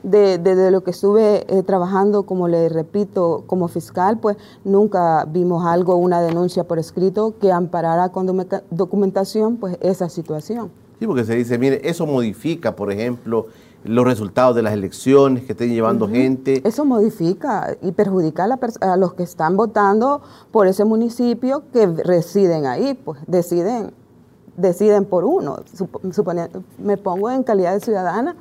de, 0.02 0.70
lo 0.70 0.82
que 0.82 0.90
estuve 0.90 1.44
eh, 1.48 1.62
trabajando, 1.62 2.24
como 2.24 2.48
le 2.48 2.68
repito, 2.68 3.44
como 3.46 3.68
fiscal, 3.68 4.18
pues 4.18 4.36
nunca 4.64 5.24
vimos 5.26 5.64
algo, 5.66 5.96
una 5.96 6.20
denuncia 6.20 6.64
por 6.64 6.78
escrito 6.78 7.34
que 7.40 7.52
amparara 7.52 8.10
con 8.10 8.26
documentación 8.70 9.56
pues 9.56 9.76
esa 9.80 10.08
situación. 10.08 10.70
Sí, 10.98 11.06
porque 11.06 11.24
se 11.24 11.34
dice, 11.34 11.58
mire, 11.58 11.80
eso 11.88 12.06
modifica, 12.06 12.76
por 12.76 12.92
ejemplo, 12.92 13.46
los 13.84 14.04
resultados 14.04 14.54
de 14.54 14.62
las 14.62 14.72
elecciones 14.72 15.44
que 15.44 15.52
estén 15.52 15.70
llevando 15.70 16.08
gente. 16.08 16.62
Eso 16.64 16.84
modifica 16.84 17.76
y 17.82 17.92
perjudica 17.92 18.46
a, 18.80 18.96
los 18.96 19.14
que 19.14 19.24
están 19.24 19.56
votando 19.56 20.22
por 20.52 20.68
ese 20.68 20.84
municipio 20.84 21.64
que 21.72 21.86
residen 21.86 22.66
ahí, 22.66 22.94
pues 22.94 23.20
deciden, 23.26 23.92
deciden 24.56 25.04
por 25.04 25.24
uno. 25.24 25.56
Suponiendo, 26.12 26.62
me 26.78 26.96
pongo 26.96 27.30
en 27.30 27.42
calidad 27.42 27.74
de 27.74 27.80
ciudadana 27.80 28.36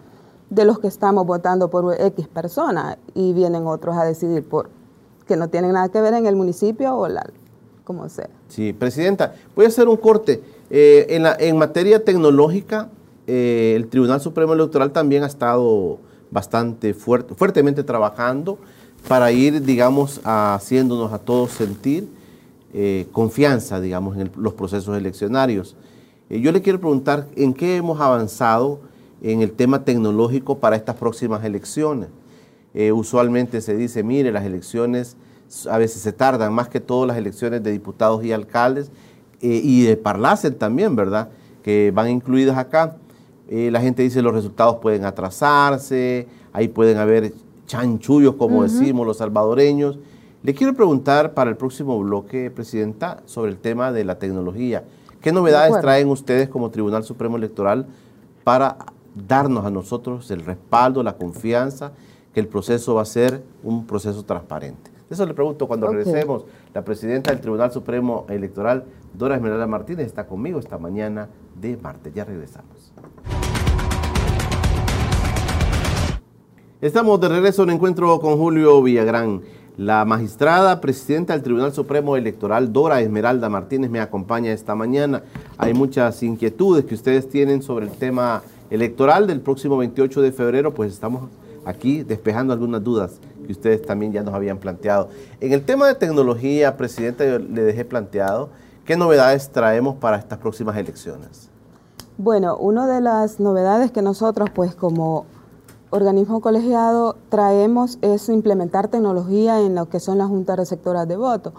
de 0.52 0.66
los 0.66 0.80
que 0.80 0.88
estamos 0.88 1.26
votando 1.26 1.70
por 1.70 1.96
X 2.00 2.28
persona 2.28 2.98
y 3.16 3.32
vienen 3.32 3.66
otros 3.66 3.96
a 3.96 4.04
decidir 4.04 4.44
por 4.44 4.70
que 5.26 5.38
no 5.38 5.48
tienen 5.48 5.72
nada 5.72 5.88
que 5.90 6.02
ver 6.02 6.14
en 6.14 6.26
el 6.26 6.36
municipio 6.36 6.94
o 6.94 7.08
la, 7.08 7.26
como 7.86 8.10
sea. 8.10 8.30
Sí, 8.50 8.74
Presidenta, 8.74 9.34
voy 9.56 9.64
a 9.66 9.70
hacer 9.70 9.88
un 9.88 9.96
corte. 9.96 10.44
Eh, 10.70 11.08
en, 11.10 11.24
la, 11.24 11.38
en 11.40 11.58
materia 11.58 12.04
tecnológica, 12.04 12.90
eh, 13.28 13.74
el 13.78 13.88
Tribunal 13.88 14.20
Supremo 14.20 14.52
Electoral 14.52 14.92
también 14.92 15.24
ha 15.24 15.28
estado 15.28 16.00
bastante 16.32 16.94
fuerte, 16.94 17.34
fuertemente 17.34 17.82
trabajando 17.86 18.58
para 19.08 19.32
ir, 19.32 19.62
digamos, 19.62 20.20
haciéndonos 20.26 21.14
a 21.14 21.20
todos 21.20 21.52
sentir 21.52 22.10
eh, 22.74 23.08
confianza, 23.14 23.80
digamos, 23.80 24.18
en 24.18 24.30
los 24.36 24.54
procesos 24.54 24.98
eleccionarios. 24.98 25.78
yo 26.30 26.52
le 26.52 26.62
quiero 26.62 26.80
preguntar 26.80 27.28
en 27.38 27.54
qué 27.54 27.78
hemos 27.78 28.02
avanzado 28.02 28.91
en 29.22 29.42
el 29.42 29.52
tema 29.52 29.84
tecnológico 29.84 30.60
para 30.60 30.76
estas 30.76 30.96
próximas 30.96 31.44
elecciones. 31.44 32.10
Eh, 32.74 32.92
usualmente 32.92 33.62
se 33.62 33.76
dice, 33.76 34.04
mire, 34.04 34.32
las 34.32 34.46
elecciones 34.46 35.18
a 35.70 35.78
veces 35.78 36.02
se 36.02 36.14
tardan, 36.14 36.54
más 36.54 36.70
que 36.70 36.80
todo 36.80 37.06
las 37.06 37.18
elecciones 37.18 37.62
de 37.64 37.72
diputados 37.72 38.24
y 38.24 38.32
alcaldes 38.32 38.90
eh, 39.42 39.60
y 39.64 39.84
de 39.84 39.98
Parlacen 39.98 40.56
también, 40.56 40.96
¿verdad? 40.96 41.30
Que 41.62 41.92
van 41.94 42.10
incluidas 42.10 42.58
acá. 42.58 42.96
Eh, 43.50 43.70
la 43.70 43.82
gente 43.82 44.02
dice 44.02 44.22
los 44.22 44.34
resultados 44.34 44.78
pueden 44.78 45.04
atrasarse, 45.04 46.28
ahí 46.54 46.70
pueden 46.70 46.98
haber 46.98 47.34
chanchullos, 47.68 48.36
como 48.36 48.64
decimos 48.64 49.06
los 49.06 49.18
salvadoreños. 49.18 50.00
Le 50.44 50.54
quiero 50.54 50.74
preguntar 50.74 51.34
para 51.34 51.50
el 51.50 51.58
próximo 51.58 52.00
bloque, 52.00 52.50
Presidenta, 52.50 53.22
sobre 53.26 53.52
el 53.52 53.58
tema 53.58 53.92
de 53.92 54.06
la 54.06 54.18
tecnología. 54.18 54.86
¿Qué 55.20 55.32
novedades 55.32 55.80
traen 55.82 56.08
ustedes 56.08 56.50
como 56.50 56.72
Tribunal 56.72 57.04
Supremo 57.04 57.38
Electoral 57.38 57.86
para 58.44 58.78
darnos 59.16 59.66
a 59.66 59.70
nosotros 59.70 60.32
el 60.32 60.46
respaldo, 60.46 61.04
la 61.04 61.18
confianza 61.18 61.92
que 62.34 62.40
el 62.40 62.48
proceso 62.48 62.96
va 62.96 63.02
a 63.02 63.06
ser 63.06 63.44
un 63.64 63.86
proceso 63.86 64.24
transparente. 64.24 64.92
Eso 65.10 65.26
le 65.26 65.34
pregunto 65.34 65.68
cuando 65.68 65.88
regresemos. 65.88 66.46
La 66.74 66.86
presidenta 66.86 67.32
del 67.32 67.42
Tribunal 67.42 67.72
Supremo 67.72 68.26
Electoral, 68.30 68.86
Dora 69.14 69.36
Esmeralda 69.36 69.68
Martínez, 69.68 70.08
está 70.08 70.26
conmigo 70.26 70.58
esta 70.58 70.78
mañana 70.78 71.28
de 71.60 71.76
martes. 71.76 72.14
Ya 72.14 72.24
regresamos. 72.24 72.94
Estamos 76.80 77.20
de 77.20 77.28
regreso 77.28 77.62
a 77.62 77.66
un 77.66 77.72
encuentro 77.72 78.20
con 78.22 78.38
Julio 78.38 78.82
Villagrán. 78.82 79.42
La 79.78 80.06
magistrada 80.06 80.80
presidenta 80.80 81.34
del 81.34 81.44
Tribunal 81.44 81.74
Supremo 81.74 82.16
Electoral, 82.16 82.72
Dora 82.72 83.02
Esmeralda 83.02 83.50
Martínez, 83.50 83.90
me 83.90 84.00
acompaña 84.00 84.52
esta 84.52 84.76
mañana. 84.76 85.24
Hay 85.58 85.74
muchas 85.74 86.24
inquietudes 86.24 86.86
que 86.86 86.96
ustedes 86.96 87.30
tienen 87.30 87.62
sobre 87.62 87.86
el 87.86 87.92
tema 87.92 88.44
electoral 88.72 89.28
del 89.28 89.42
próximo 89.42 89.78
28 89.78 90.22
de 90.22 90.32
febrero, 90.32 90.74
pues 90.74 90.92
estamos 90.92 91.30
aquí 91.66 92.02
despejando 92.04 92.54
algunas 92.54 92.84
dudas 92.84 93.20
que 93.46 93.52
ustedes 93.52 93.82
también 93.84 94.12
ya 94.14 94.24
nos 94.24 94.34
habían 94.34 94.58
planteado. 94.58 95.10
En 95.40 95.52
el 95.52 95.64
tema 95.64 95.88
de 95.88 95.96
tecnología, 95.96 96.78
Presidenta, 96.78 97.26
yo 97.26 97.38
le 97.38 97.62
dejé 97.62 97.86
planteado, 97.86 98.50
¿qué 98.86 98.96
novedades 98.96 99.52
traemos 99.52 99.96
para 99.98 100.18
estas 100.18 100.40
próximas 100.40 100.78
elecciones? 100.78 101.50
Bueno, 102.18 102.58
una 102.58 102.88
de 102.88 103.02
las 103.02 103.40
novedades 103.40 103.92
que 103.92 104.02
nosotros, 104.02 104.50
pues 104.54 104.74
como 104.74 105.26
organismo 105.90 106.40
colegiado, 106.40 107.18
traemos 107.30 108.00
es 108.02 108.30
implementar 108.30 108.88
tecnología 108.88 109.60
en 109.60 109.76
lo 109.76 109.90
que 109.90 110.00
son 110.00 110.18
las 110.18 110.28
juntas 110.28 110.56
receptoras 110.58 111.08
de 111.08 111.18
voto. 111.18 111.54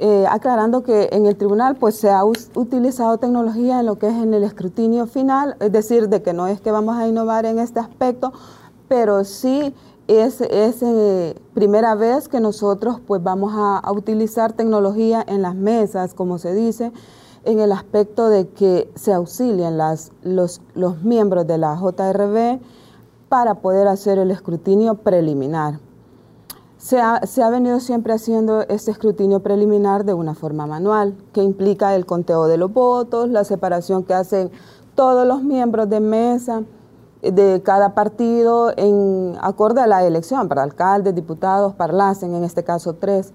Eh, 0.00 0.26
aclarando 0.30 0.84
que 0.84 1.08
en 1.10 1.26
el 1.26 1.36
tribunal 1.36 1.74
pues 1.74 1.96
se 1.96 2.08
ha 2.08 2.24
utilizado 2.24 3.18
tecnología 3.18 3.80
en 3.80 3.86
lo 3.86 3.98
que 3.98 4.06
es 4.06 4.14
en 4.14 4.32
el 4.32 4.44
escrutinio 4.44 5.06
final, 5.08 5.56
es 5.58 5.72
decir, 5.72 6.08
de 6.08 6.22
que 6.22 6.32
no 6.32 6.46
es 6.46 6.60
que 6.60 6.70
vamos 6.70 6.96
a 6.96 7.08
innovar 7.08 7.46
en 7.46 7.58
este 7.58 7.80
aspecto, 7.80 8.32
pero 8.86 9.24
sí 9.24 9.74
es, 10.06 10.40
eh, 10.40 11.34
primera 11.52 11.96
vez 11.96 12.28
que 12.28 12.38
nosotros 12.38 13.00
pues 13.04 13.24
vamos 13.24 13.52
a, 13.56 13.82
utilizar 13.90 14.52
tecnología 14.52 15.24
en 15.26 15.42
las 15.42 15.56
mesas, 15.56 16.14
como 16.14 16.38
se 16.38 16.54
dice, 16.54 16.92
en 17.44 17.58
el 17.58 17.72
aspecto 17.72 18.28
de 18.28 18.46
que 18.50 18.88
se 18.94 19.12
auxilien 19.12 19.78
las, 19.78 20.12
los, 20.22 20.60
los 20.74 21.02
miembros 21.02 21.44
de 21.48 21.58
la 21.58 21.76
JRB 21.76 22.60
para 23.28 23.56
poder 23.56 23.88
hacer 23.88 24.18
el 24.18 24.30
escrutinio 24.30 24.94
preliminar. 24.94 25.80
Se 26.78 27.00
ha, 27.00 27.50
venido 27.50 27.80
siempre 27.80 28.12
haciendo 28.12 28.60
este 28.62 28.92
escrutinio 28.92 29.40
preliminar 29.40 30.04
de 30.04 30.14
una 30.14 30.36
forma 30.36 30.64
manual, 30.64 31.16
que 31.32 31.42
implica 31.42 31.96
el 31.96 32.06
conteo 32.06 32.46
de 32.46 32.56
los 32.56 32.72
votos, 32.72 33.28
la 33.28 33.42
separación 33.42 34.04
que 34.04 34.14
hacen 34.14 34.52
todos 34.94 35.26
los 35.26 35.42
miembros 35.42 35.90
de 35.90 35.98
mesa 35.98 36.62
de 37.20 37.62
cada 37.64 37.94
partido 37.94 38.72
en 38.76 39.36
acorde 39.40 39.80
a 39.80 39.88
la 39.88 40.06
elección, 40.06 40.46
para 40.46 40.62
alcaldes, 40.62 41.16
diputados, 41.16 41.74
parlacen, 41.74 42.36
en 42.36 42.44
este 42.44 42.62
caso 42.62 42.94
tres, 42.94 43.32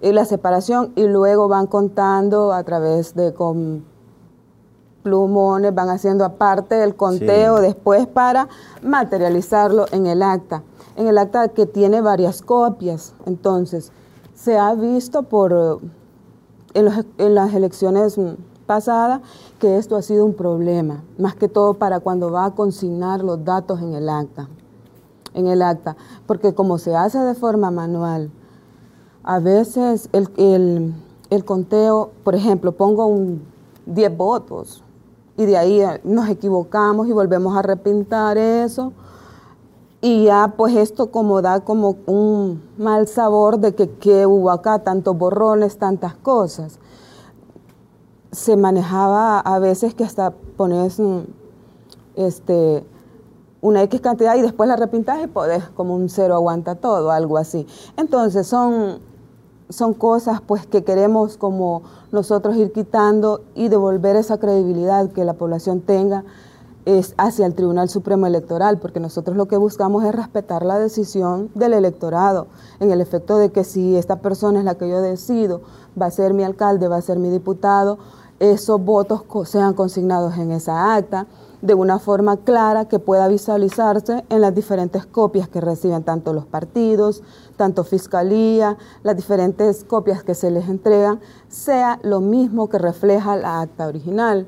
y 0.00 0.12
la 0.12 0.24
separación, 0.24 0.92
y 0.94 1.08
luego 1.08 1.48
van 1.48 1.66
contando 1.66 2.52
a 2.52 2.62
través 2.62 3.16
de 3.16 3.34
con 3.34 3.84
plumones, 5.02 5.74
van 5.74 5.88
haciendo 5.88 6.24
aparte 6.24 6.84
el 6.84 6.94
conteo 6.94 7.60
después 7.60 8.06
para 8.06 8.48
materializarlo 8.80 9.86
en 9.90 10.06
el 10.06 10.22
acta 10.22 10.62
en 10.96 11.06
el 11.06 11.18
acta 11.18 11.48
que 11.48 11.66
tiene 11.66 12.00
varias 12.00 12.42
copias. 12.42 13.14
Entonces, 13.26 13.92
se 14.34 14.58
ha 14.58 14.74
visto 14.74 15.22
por 15.22 15.80
en, 16.74 17.34
las 17.34 17.54
elecciones 17.54 18.18
pasadas 18.66 19.20
que 19.58 19.78
esto 19.78 19.96
ha 19.96 20.02
sido 20.02 20.24
un 20.24 20.34
problema, 20.34 21.02
más 21.18 21.34
que 21.34 21.48
todo 21.48 21.74
para 21.74 22.00
cuando 22.00 22.30
va 22.30 22.46
a 22.46 22.50
consignar 22.54 23.22
los 23.22 23.44
datos 23.44 23.80
en 23.80 23.94
el 23.94 24.08
acta. 24.08 24.48
En 25.34 25.46
el 25.46 25.62
acta, 25.62 25.96
porque 26.26 26.54
como 26.54 26.78
se 26.78 26.96
hace 26.96 27.18
de 27.18 27.34
forma 27.34 27.70
manual, 27.70 28.30
a 29.22 29.38
veces 29.38 30.08
el, 30.12 30.94
el 31.30 31.44
conteo, 31.44 32.10
por 32.24 32.34
ejemplo, 32.34 32.72
pongo 32.72 33.06
un 33.06 33.42
10 33.84 34.16
votos 34.16 34.82
y 35.36 35.44
de 35.44 35.58
ahí 35.58 35.82
nos 36.04 36.28
equivocamos 36.28 37.06
y 37.08 37.12
volvemos 37.12 37.56
a 37.56 37.62
repintar 37.62 38.38
eso 38.38 38.92
y 40.00 40.24
ya 40.24 40.54
pues 40.56 40.76
esto 40.76 41.10
como 41.10 41.42
da 41.42 41.60
como 41.60 41.96
un 42.06 42.62
mal 42.76 43.08
sabor 43.08 43.58
de 43.58 43.74
que, 43.74 44.26
hubo 44.26 44.50
acá 44.50 44.80
tantos 44.80 45.16
borrones, 45.16 45.78
tantas 45.78 46.14
cosas. 46.14 46.78
Se 48.30 48.56
manejaba 48.56 49.40
a 49.40 49.58
veces 49.58 49.94
que 49.94 50.04
hasta 50.04 50.32
pones 50.56 51.00
este, 52.14 52.84
una 53.60 53.82
X 53.84 54.00
cantidad 54.00 54.36
y 54.36 54.42
después 54.42 54.68
la 54.68 54.76
repintas 54.76 55.22
y 55.24 55.26
podés 55.26 55.64
como 55.70 55.94
un 55.94 56.08
cero 56.08 56.34
aguanta 56.34 56.74
todo, 56.74 57.10
algo 57.10 57.38
así. 57.38 57.66
Entonces 57.96 58.46
son, 58.46 59.00
son 59.70 59.94
cosas 59.94 60.42
pues 60.42 60.66
que 60.66 60.84
queremos 60.84 61.38
como 61.38 61.82
nosotros 62.12 62.56
ir 62.56 62.72
quitando 62.72 63.40
y 63.54 63.68
devolver 63.68 64.16
esa 64.16 64.38
credibilidad 64.38 65.10
que 65.10 65.24
la 65.24 65.34
población 65.34 65.80
tenga 65.80 66.24
es 66.86 67.14
hacia 67.18 67.44
el 67.46 67.54
Tribunal 67.54 67.88
Supremo 67.88 68.26
Electoral, 68.26 68.78
porque 68.78 69.00
nosotros 69.00 69.36
lo 69.36 69.46
que 69.46 69.56
buscamos 69.56 70.04
es 70.04 70.14
respetar 70.14 70.64
la 70.64 70.78
decisión 70.78 71.50
del 71.54 71.74
electorado, 71.74 72.46
en 72.80 72.90
el 72.92 73.00
efecto 73.00 73.36
de 73.36 73.50
que 73.50 73.64
si 73.64 73.96
esta 73.96 74.20
persona 74.20 74.60
es 74.60 74.64
la 74.64 74.76
que 74.76 74.88
yo 74.88 75.02
decido, 75.02 75.60
va 76.00 76.06
a 76.06 76.10
ser 76.10 76.32
mi 76.32 76.44
alcalde, 76.44 76.88
va 76.88 76.96
a 76.96 77.02
ser 77.02 77.18
mi 77.18 77.28
diputado, 77.28 77.98
esos 78.38 78.82
votos 78.82 79.24
sean 79.48 79.74
consignados 79.74 80.36
en 80.36 80.52
esa 80.52 80.94
acta 80.94 81.26
de 81.62 81.74
una 81.74 81.98
forma 81.98 82.36
clara 82.36 82.84
que 82.84 82.98
pueda 82.98 83.26
visualizarse 83.28 84.24
en 84.28 84.40
las 84.40 84.54
diferentes 84.54 85.06
copias 85.06 85.48
que 85.48 85.60
reciben 85.60 86.04
tanto 86.04 86.32
los 86.32 86.44
partidos, 86.44 87.22
tanto 87.56 87.82
fiscalía, 87.82 88.76
las 89.02 89.16
diferentes 89.16 89.82
copias 89.84 90.22
que 90.22 90.34
se 90.34 90.50
les 90.50 90.68
entregan, 90.68 91.18
sea 91.48 91.98
lo 92.02 92.20
mismo 92.20 92.68
que 92.68 92.78
refleja 92.78 93.36
la 93.36 93.62
acta 93.62 93.88
original. 93.88 94.46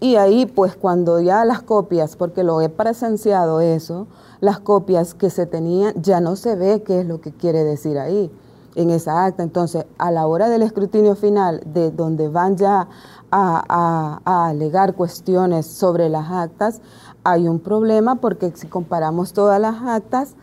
Y 0.00 0.16
ahí, 0.16 0.46
pues 0.46 0.76
cuando 0.76 1.20
ya 1.20 1.44
las 1.44 1.62
copias, 1.62 2.16
porque 2.16 2.42
lo 2.42 2.60
he 2.60 2.68
presenciado 2.68 3.60
eso, 3.60 4.06
las 4.40 4.60
copias 4.60 5.14
que 5.14 5.30
se 5.30 5.46
tenían, 5.46 5.94
ya 6.02 6.20
no 6.20 6.36
se 6.36 6.56
ve 6.56 6.82
qué 6.82 7.00
es 7.00 7.06
lo 7.06 7.20
que 7.20 7.32
quiere 7.32 7.64
decir 7.64 7.98
ahí 7.98 8.30
en 8.74 8.90
esa 8.90 9.24
acta. 9.24 9.42
Entonces, 9.42 9.86
a 9.98 10.10
la 10.10 10.26
hora 10.26 10.48
del 10.48 10.62
escrutinio 10.62 11.14
final, 11.14 11.62
de 11.66 11.90
donde 11.90 12.28
van 12.28 12.56
ya 12.56 12.88
a, 13.30 14.20
alegar 14.24 14.94
cuestiones 14.94 15.66
sobre 15.66 16.08
las 16.08 16.30
actas, 16.30 16.80
hay 17.24 17.48
un 17.48 17.58
problema 17.58 18.16
porque 18.16 18.52
si 18.54 18.66
comparamos 18.66 19.32
todas 19.32 19.60
las 19.60 19.82
actas, 19.82 20.34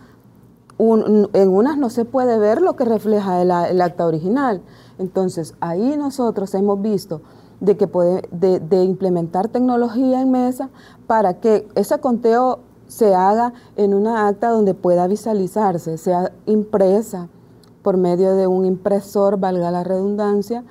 en 0.80 1.50
unas 1.50 1.78
no 1.78 1.92
se 1.92 2.06
puede 2.06 2.40
ver 2.40 2.60
lo 2.60 2.76
que 2.76 2.86
refleja 2.86 3.42
el 3.42 3.82
acta 3.82 4.08
original. 4.08 4.62
Entonces, 4.98 5.54
ahí 5.60 5.96
nosotros 5.96 6.54
hemos 6.56 6.82
visto 6.82 7.22
de, 7.62 7.78
que 7.78 7.88
puede, 7.88 8.24
de, 8.32 8.84
implementar 8.84 9.48
tecnología 9.48 10.22
en 10.22 10.32
mesa 10.32 10.70
para 11.08 11.36
que 11.36 11.68
ese 11.76 12.00
conteo 12.00 12.60
se 12.88 13.16
haga 13.16 13.54
en 13.78 13.94
una 13.94 14.28
acta 14.28 14.50
donde 14.50 14.74
pueda 14.74 15.08
visualizarse, 15.08 15.98
sea 15.98 16.34
impresa 16.46 17.30
por 17.84 17.96
medio 17.96 18.36
de 18.36 18.48
un 18.48 18.66
impresor, 18.66 19.40
valga 19.40 19.72
la 19.72 19.84
redundancia, 19.84 20.64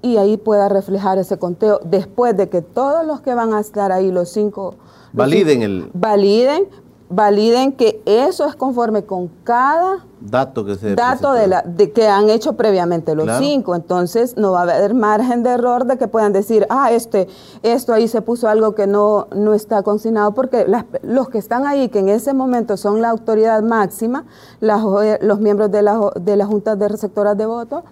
y 0.00 0.16
ahí 0.16 0.36
pueda 0.36 0.68
reflejar 0.68 1.18
ese 1.18 1.38
conteo 1.38 1.80
después 1.84 2.36
de 2.36 2.48
que 2.48 2.62
todos 2.62 3.04
los 3.04 3.20
que 3.20 3.34
van 3.34 3.52
a 3.52 3.60
estar 3.60 3.92
ahí, 3.92 4.10
los 4.10 4.28
cinco... 4.30 4.76
Validen 5.12 5.62
el... 5.62 5.90
Validen, 5.92 6.68
validen 7.10 7.72
que 7.72 8.02
eso 8.04 8.44
es 8.46 8.54
conforme 8.54 9.04
con 9.04 9.28
cada 9.44 10.04
dato 10.20 10.64
que 10.64 10.74
se 10.74 10.94
dato 10.94 11.32
de, 11.32 11.46
la, 11.46 11.62
de 11.62 11.92
que 11.92 12.06
han 12.08 12.28
hecho 12.28 12.54
previamente 12.54 13.14
los 13.14 13.28
cinco. 13.38 13.74
Entonces 13.74 14.36
no 14.36 14.52
va 14.52 14.60
a 14.60 14.62
haber 14.62 14.94
margen 14.94 15.42
de 15.42 15.50
error 15.50 15.86
de 15.86 15.96
que 15.96 16.08
puedan 16.08 16.32
decir, 16.32 16.66
ah, 16.68 16.92
este, 16.92 17.28
esto 17.62 17.92
ahí 17.92 18.08
se 18.08 18.20
puso 18.20 18.48
algo 18.48 18.74
que 18.74 18.86
no, 18.86 19.28
no 19.34 19.54
está 19.54 19.82
consignado, 19.82 20.32
porque 20.34 20.66
los 21.02 21.28
que 21.28 21.38
están 21.38 21.66
ahí, 21.66 21.88
que 21.88 22.00
en 22.00 22.08
ese 22.08 22.34
momento 22.34 22.76
son 22.76 23.00
la 23.00 23.10
autoridad 23.10 23.62
máxima, 23.62 24.26
los 24.60 25.40
miembros 25.40 25.70
de 25.70 25.82
la, 25.82 26.10
de 26.20 26.36
la 26.36 26.46
Junta 26.46 26.76
de 26.76 26.88
Receptoras 26.88 27.38
de 27.38 27.46
Votos, 27.46 27.84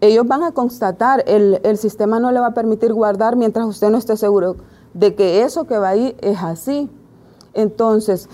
ellos 0.00 0.26
van 0.26 0.42
a 0.42 0.52
constatar, 0.52 1.22
el, 1.26 1.60
el 1.62 1.78
sistema 1.78 2.18
no 2.18 2.32
le 2.32 2.40
va 2.40 2.48
a 2.48 2.54
permitir 2.54 2.92
guardar 2.92 3.36
mientras 3.36 3.66
usted 3.66 3.90
no 3.90 3.98
esté 3.98 4.16
seguro 4.16 4.56
de 4.94 5.14
que 5.14 5.42
eso 5.42 5.64
que 5.64 5.78
va 5.78 5.90
ahí 5.90 6.16
es 6.20 6.42
así. 6.42 6.90
Entonces, 7.54 8.28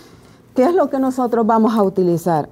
¿Qué 0.59 0.65
es 0.65 0.75
lo 0.75 0.91
que 0.91 0.99
nosotros 0.99 1.47
vamos 1.47 1.73
a 1.79 1.85
utilizar? 1.85 2.49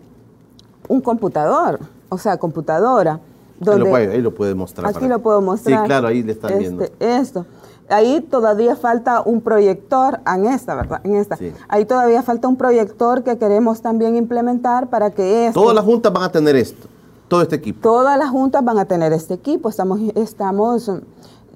Un 0.86 1.00
computador, 1.00 1.80
o 2.08 2.16
sea, 2.18 2.36
computadora. 2.36 3.18
Donde, 3.58 3.92
ahí, 3.92 4.22
lo 4.22 4.32
puede, 4.32 4.54
mostrar. 4.54 4.86
Aquí 4.86 5.08
lo 5.08 5.18
puedo 5.18 5.40
mostrar. 5.40 5.80
Sí, 5.80 5.86
claro, 5.86 6.06
ahí 6.06 6.22
le 6.22 6.30
están 6.30 6.56
viendo. 6.56 6.84
Este, 6.84 7.16
esto. 7.16 7.46
Ahí 7.88 8.20
todavía 8.20 8.76
falta 8.76 9.22
un 9.22 9.40
proyector, 9.40 10.20
en 10.24 10.46
esta, 10.46 10.76
¿verdad? 10.76 11.00
En 11.02 11.16
esta. 11.16 11.36
Ahí 11.66 11.84
todavía 11.84 12.22
falta 12.22 12.46
un 12.46 12.54
proyector 12.54 13.24
que 13.24 13.38
queremos 13.38 13.82
también 13.82 14.14
implementar 14.14 14.88
para 14.88 15.10
que 15.10 15.48
esto... 15.48 15.60
Todas 15.60 15.74
las 15.74 15.84
juntas 15.84 16.12
van 16.12 16.22
a 16.22 16.30
tener 16.30 16.54
esto, 16.54 16.86
todo 17.26 17.42
este 17.42 17.56
equipo. 17.56 17.80
Todas 17.80 18.16
las 18.16 18.30
juntas 18.30 18.64
van 18.64 18.78
a 18.78 18.84
tener 18.84 19.12
este 19.14 19.34
equipo. 19.34 19.68
Estamos, 19.68 19.98
estamos 20.14 20.92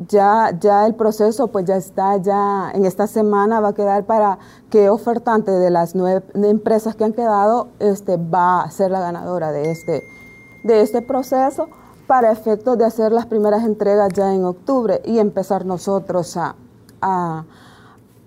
ya, 0.08 0.56
ya 0.58 0.86
el 0.86 0.94
proceso 0.94 1.48
pues 1.48 1.66
ya 1.66 1.76
está, 1.76 2.16
ya 2.16 2.70
en 2.72 2.84
esta 2.84 3.06
semana 3.06 3.60
va 3.60 3.68
a 3.68 3.74
quedar 3.74 4.04
para 4.04 4.38
que 4.70 4.88
ofertante 4.88 5.50
de 5.50 5.70
las 5.70 5.94
nueve 5.94 6.24
empresas 6.34 6.94
que 6.96 7.04
han 7.04 7.12
quedado 7.12 7.68
este, 7.78 8.16
va 8.16 8.62
a 8.62 8.70
ser 8.70 8.90
la 8.90 9.00
ganadora 9.00 9.52
de 9.52 9.70
este, 9.70 10.02
de 10.64 10.80
este 10.80 11.02
proceso 11.02 11.68
para 12.06 12.32
efectos 12.32 12.78
de 12.78 12.84
hacer 12.84 13.12
las 13.12 13.26
primeras 13.26 13.64
entregas 13.64 14.12
ya 14.12 14.34
en 14.34 14.44
octubre 14.44 15.00
y 15.04 15.18
empezar 15.18 15.66
nosotros 15.66 16.36
a, 16.36 16.56
a, 17.02 17.44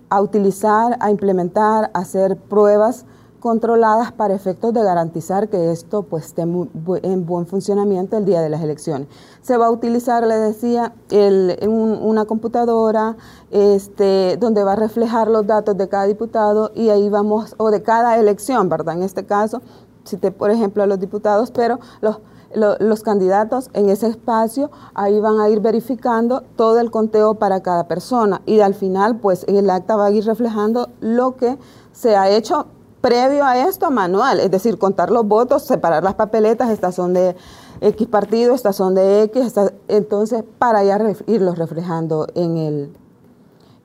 a 0.08 0.20
utilizar, 0.22 0.96
a 1.00 1.10
implementar, 1.10 1.90
a 1.92 1.98
hacer 1.98 2.36
pruebas 2.36 3.04
controladas 3.44 4.10
para 4.10 4.32
efectos 4.32 4.72
de 4.72 4.82
garantizar 4.82 5.50
que 5.50 5.70
esto 5.70 6.04
pues, 6.04 6.24
esté 6.24 6.40
en 6.40 7.26
buen 7.26 7.46
funcionamiento 7.46 8.16
el 8.16 8.24
día 8.24 8.40
de 8.40 8.48
las 8.48 8.62
elecciones. 8.62 9.06
Se 9.42 9.58
va 9.58 9.66
a 9.66 9.70
utilizar, 9.70 10.26
le 10.26 10.34
decía, 10.36 10.94
el, 11.10 11.58
una 11.68 12.24
computadora 12.24 13.18
este, 13.50 14.38
donde 14.38 14.64
va 14.64 14.72
a 14.72 14.76
reflejar 14.76 15.28
los 15.28 15.46
datos 15.46 15.76
de 15.76 15.90
cada 15.90 16.06
diputado 16.06 16.72
y 16.74 16.88
ahí 16.88 17.10
vamos, 17.10 17.54
o 17.58 17.70
de 17.70 17.82
cada 17.82 18.16
elección, 18.16 18.70
¿verdad? 18.70 18.96
En 18.96 19.02
este 19.02 19.26
caso, 19.26 19.60
cité 20.06 20.30
por 20.30 20.50
ejemplo 20.50 20.82
a 20.82 20.86
los 20.86 20.98
diputados, 20.98 21.50
pero 21.50 21.80
los, 22.00 22.20
los 22.80 23.02
candidatos 23.02 23.68
en 23.74 23.90
ese 23.90 24.06
espacio 24.06 24.70
ahí 24.94 25.20
van 25.20 25.38
a 25.40 25.50
ir 25.50 25.60
verificando 25.60 26.44
todo 26.56 26.78
el 26.78 26.90
conteo 26.90 27.34
para 27.34 27.60
cada 27.60 27.88
persona 27.88 28.40
y 28.46 28.60
al 28.60 28.72
final 28.72 29.18
pues 29.18 29.44
el 29.48 29.68
acta 29.68 29.96
va 29.96 30.06
a 30.06 30.10
ir 30.12 30.24
reflejando 30.24 30.88
lo 31.00 31.36
que 31.36 31.58
se 31.92 32.16
ha 32.16 32.30
hecho 32.30 32.68
previo 33.04 33.44
a 33.44 33.68
esto 33.68 33.90
manual, 33.90 34.40
es 34.40 34.50
decir, 34.50 34.78
contar 34.78 35.10
los 35.10 35.28
votos, 35.28 35.64
separar 35.64 36.02
las 36.02 36.14
papeletas, 36.14 36.70
estas 36.70 36.94
son 36.94 37.12
de 37.12 37.36
X 37.82 38.08
partido, 38.08 38.54
estas 38.54 38.76
son 38.76 38.94
de 38.94 39.24
X, 39.24 39.52
entonces 39.88 40.42
para 40.58 40.82
ya 40.84 40.98
irlos 41.26 41.58
reflejando 41.58 42.26
en 42.34 42.56
el, 42.56 42.96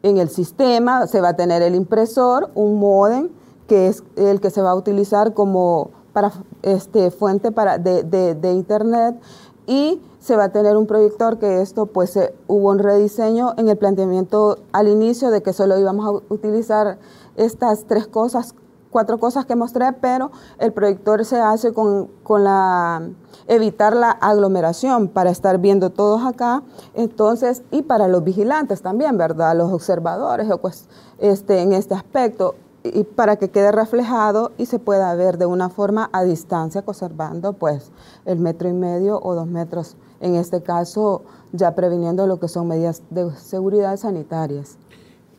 en 0.04 0.20
el 0.20 0.30
sistema, 0.30 1.06
se 1.06 1.20
va 1.20 1.30
a 1.30 1.36
tener 1.36 1.62
el 1.62 1.76
impresor, 1.76 2.50
un 2.56 2.80
modem, 2.80 3.28
que 3.68 3.90
es 3.90 4.06
el 4.16 4.40
que 4.40 4.52
se 4.52 4.62
va 4.62 4.72
a 4.72 4.76
utilizar 4.76 5.34
como 5.34 5.90
para 6.14 6.32
este, 6.62 7.12
fuente 7.12 7.52
para, 7.52 7.78
de, 7.78 8.04
de, 8.04 8.52
internet 8.54 9.20
y 9.68 10.02
se 10.20 10.38
va 10.38 10.46
a 10.46 10.50
tener 10.54 10.78
un 10.78 10.88
proyector 10.88 11.40
que 11.40 11.62
esto 11.62 11.88
pues 11.88 12.18
hubo 12.48 12.70
un 12.70 12.80
rediseño 12.80 13.54
en 13.58 13.68
el 13.68 13.78
planteamiento 13.78 14.60
al 14.72 14.88
inicio 14.88 15.30
de 15.30 15.44
que 15.44 15.52
solo 15.52 15.78
íbamos 15.78 16.06
a 16.08 16.34
utilizar 16.34 17.00
estas 17.36 17.84
tres 17.84 18.08
cosas 18.08 18.56
cuatro 18.90 19.18
cosas 19.18 19.46
que 19.46 19.56
mostré, 19.56 19.94
pero 19.94 20.32
el 20.58 20.74
proyector 20.74 21.26
se 21.26 21.40
hace 21.40 21.74
con, 21.74 22.08
con, 22.24 22.44
la 22.44 23.10
evitar 23.48 23.96
la 23.96 24.12
aglomeración 24.12 25.08
para 25.08 25.30
estar 25.30 25.60
viendo 25.60 25.90
todos 25.90 26.26
acá, 26.26 26.64
entonces, 26.94 27.64
y 27.72 27.82
para 27.82 28.08
los 28.08 28.24
vigilantes 28.24 28.82
también, 28.82 29.18
¿verdad? 29.18 29.56
Los 29.56 29.72
observadores, 29.72 30.48
pues, 30.62 30.88
este, 31.20 31.62
en 31.62 31.74
este 31.74 31.96
aspecto, 31.96 32.56
y 32.84 33.04
para 33.04 33.36
que 33.36 33.50
quede 33.50 33.72
reflejado 33.72 34.52
y 34.58 34.66
se 34.66 34.80
pueda 34.80 35.14
ver 35.16 35.38
de 35.38 35.46
una 35.46 35.70
forma 35.70 36.10
a 36.14 36.24
distancia, 36.24 36.82
conservando 36.82 37.54
pues 37.54 37.92
el 38.26 38.40
metro 38.40 38.70
y 38.70 38.74
medio 38.74 39.20
o 39.22 39.36
dos 39.36 39.48
metros, 39.48 39.98
en 40.22 40.36
este 40.36 40.62
caso 40.62 41.24
ya 41.52 41.76
previniendo 41.76 42.28
lo 42.28 42.40
que 42.40 42.48
son 42.48 42.68
medidas 42.68 43.02
de 43.10 43.32
seguridad 43.36 43.98
sanitarias. 43.98 44.78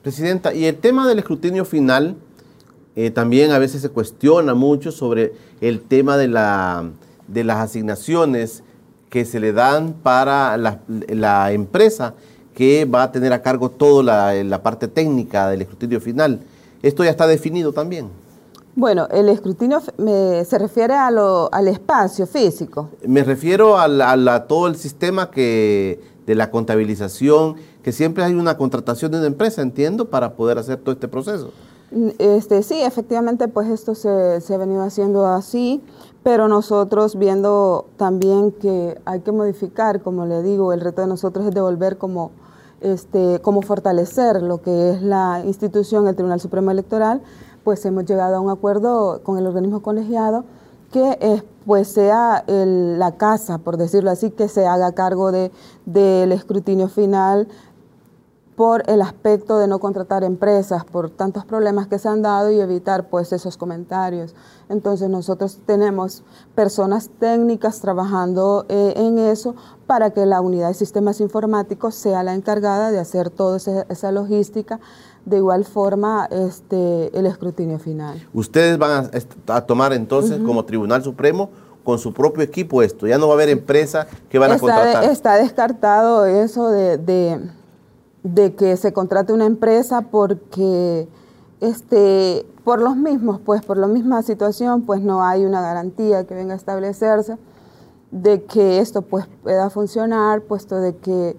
Presidenta, 0.02 0.54
y 0.54 0.64
el 0.64 0.78
tema 0.78 1.06
del 1.06 1.18
escrutinio 1.18 1.64
final, 1.64 2.16
eh, 2.96 3.10
también 3.10 3.52
a 3.52 3.58
veces 3.58 3.82
se 3.82 3.88
cuestiona 3.88 4.54
mucho 4.54 4.90
sobre 4.90 5.32
el 5.60 5.80
tema 5.80 6.16
de, 6.16 6.28
la, 6.28 6.90
de 7.28 7.44
las 7.44 7.58
asignaciones 7.58 8.62
que 9.08 9.24
se 9.24 9.40
le 9.40 9.52
dan 9.52 9.94
para 10.02 10.56
la, 10.56 11.52
empresa 11.52 12.14
que 12.54 12.84
va 12.84 13.04
a 13.04 13.12
tener 13.12 13.32
a 13.32 13.42
cargo 13.42 13.70
toda 13.70 14.34
la, 14.44 14.62
parte 14.62 14.88
técnica 14.88 15.48
del 15.48 15.62
escrutinio 15.62 16.00
final. 16.00 16.40
¿Esto 16.82 17.04
ya 17.04 17.10
está 17.10 17.26
definido 17.26 17.72
también? 17.72 18.08
Bueno, 18.76 19.08
el 19.10 19.28
escrutinio 19.28 19.80
se 19.80 20.58
refiere 20.58 20.94
a 20.94 21.10
lo, 21.10 21.52
al 21.52 21.68
espacio 21.68 22.26
físico. 22.26 22.88
Me 23.04 23.24
refiero 23.24 23.78
a, 23.78 24.46
todo 24.46 24.68
el 24.68 24.76
sistema 24.76 25.30
que, 25.30 26.00
de 26.26 26.34
la 26.36 26.50
contabilización, 26.50 27.56
que 27.82 27.92
siempre 27.92 28.22
hay 28.22 28.34
una 28.34 28.56
contratación 28.56 29.10
de 29.10 29.18
una 29.18 29.26
empresa, 29.26 29.62
entiendo, 29.62 30.08
para 30.08 30.34
poder 30.34 30.58
hacer 30.58 30.78
todo 30.78 30.92
este 30.92 31.08
proceso. 31.08 31.52
Este, 32.18 32.62
sí, 32.62 32.80
efectivamente, 32.80 33.48
pues 33.48 33.68
esto 33.68 33.96
se, 33.96 34.08
ha 34.08 34.56
venido 34.56 34.82
haciendo 34.82 35.26
así, 35.26 35.82
pero 36.22 36.46
nosotros 36.46 37.16
viendo 37.16 37.86
también 37.96 38.52
que 38.52 39.00
hay 39.04 39.20
que 39.20 39.32
modificar, 39.32 40.00
como 40.00 40.24
le 40.24 40.42
digo, 40.42 40.72
el 40.72 40.80
reto 40.80 41.00
de 41.00 41.08
nosotros 41.08 41.46
es 41.46 41.54
devolver 41.54 41.98
como, 41.98 42.30
este, 42.80 43.40
como 43.42 43.62
fortalecer 43.62 44.40
lo 44.40 44.62
que 44.62 44.90
es 44.90 45.02
la 45.02 45.42
institución, 45.44 46.06
el 46.06 46.14
Tribunal 46.14 46.40
Supremo 46.40 46.70
Electoral, 46.70 47.22
pues 47.64 47.84
hemos 47.84 48.04
llegado 48.04 48.36
a 48.36 48.40
un 48.40 48.50
acuerdo 48.50 49.22
con 49.24 49.38
el 49.38 49.46
organismo 49.46 49.82
colegiado 49.82 50.44
que 50.92 51.18
es, 51.20 51.44
pues 51.66 51.88
sea 51.88 52.44
la 52.46 53.12
casa, 53.12 53.58
por 53.58 53.76
decirlo 53.76 54.10
así, 54.10 54.30
que 54.30 54.48
se 54.48 54.66
haga 54.66 54.92
cargo 54.92 55.30
de, 55.30 55.52
del 55.86 56.32
escrutinio 56.32 56.88
final 56.88 57.48
por 58.60 58.82
el 58.90 59.00
aspecto 59.00 59.58
de 59.58 59.66
no 59.66 59.78
contratar 59.78 60.22
empresas, 60.22 60.84
por 60.84 61.08
tantos 61.08 61.46
problemas 61.46 61.86
que 61.86 61.98
se 61.98 62.10
han 62.10 62.20
dado 62.20 62.50
y 62.50 62.60
evitar 62.60 63.08
pues 63.08 63.32
esos 63.32 63.56
comentarios. 63.56 64.34
Entonces 64.68 65.08
nosotros 65.08 65.60
tenemos 65.64 66.24
personas 66.54 67.08
técnicas 67.18 67.80
trabajando 67.80 68.66
eh, 68.68 68.92
en 68.96 69.18
eso 69.18 69.54
para 69.86 70.10
que 70.10 70.26
la 70.26 70.42
unidad 70.42 70.68
de 70.68 70.74
sistemas 70.74 71.22
informáticos 71.22 71.94
sea 71.94 72.22
la 72.22 72.34
encargada 72.34 72.90
de 72.90 72.98
hacer 72.98 73.30
toda 73.30 73.56
esa, 73.56 74.12
logística, 74.12 74.78
de 75.24 75.38
igual 75.38 75.64
forma 75.64 76.28
este, 76.30 77.18
el 77.18 77.24
escrutinio 77.24 77.78
final. 77.78 78.28
Ustedes 78.34 78.76
van 78.76 79.10
a, 79.46 79.60
tomar 79.62 79.94
entonces 79.94 80.38
como 80.44 80.66
Tribunal 80.66 81.02
Supremo 81.02 81.48
con 81.82 81.98
su 81.98 82.12
propio 82.12 82.42
equipo 82.42 82.82
esto, 82.82 83.06
ya 83.06 83.16
no 83.16 83.26
va 83.26 83.32
a 83.32 83.36
haber 83.36 83.48
empresa 83.48 84.06
que 84.28 84.38
van 84.38 84.52
a 84.52 84.58
contratar. 84.58 85.04
está 85.04 85.36
descartado 85.36 86.26
eso 86.26 86.68
de 86.68 86.98
de 86.98 87.40
que 88.56 88.76
se 88.76 88.92
contrate 88.92 89.32
una 89.32 89.46
empresa 89.46 90.02
porque 90.02 91.08
este, 91.60 92.46
por 92.64 92.80
los 92.80 92.96
mismos, 92.96 93.40
pues 93.44 93.64
por 93.64 93.76
la 93.76 93.86
misma 93.86 94.22
situación, 94.22 94.82
pues 94.82 95.00
no 95.00 95.24
hay 95.24 95.44
una 95.44 95.60
garantía 95.60 96.24
que 96.26 96.34
venga 96.34 96.54
a 96.54 96.56
establecerse 96.56 97.36
de 98.10 98.44
que 98.44 98.80
esto 98.80 99.02
pues 99.02 99.26
pueda 99.42 99.70
funcionar, 99.70 100.42
puesto 100.42 100.76
de 100.76 100.96
que 100.96 101.36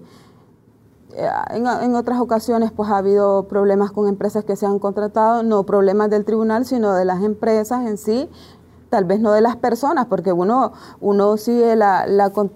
eh, 1.14 1.28
en, 1.50 1.66
en, 1.66 1.94
otras 1.94 2.20
ocasiones 2.20 2.72
pues 2.72 2.88
ha 2.88 2.96
habido 2.98 3.46
problemas 3.46 3.92
con 3.92 4.08
empresas 4.08 4.44
que 4.44 4.56
se 4.56 4.64
han 4.64 4.78
contratado, 4.78 5.42
no 5.42 5.64
problemas 5.64 6.08
del 6.08 6.24
tribunal, 6.24 6.64
sino 6.64 6.94
de 6.94 7.04
las 7.04 7.22
empresas 7.22 7.86
en 7.86 7.98
sí, 7.98 8.30
tal 8.92 9.06
vez 9.06 9.20
no 9.20 9.32
de 9.32 9.40
las 9.40 9.56
personas, 9.56 10.04
porque 10.04 10.34
uno, 10.34 10.74
uno 11.00 11.38
sigue 11.38 11.76
la, 11.76 12.04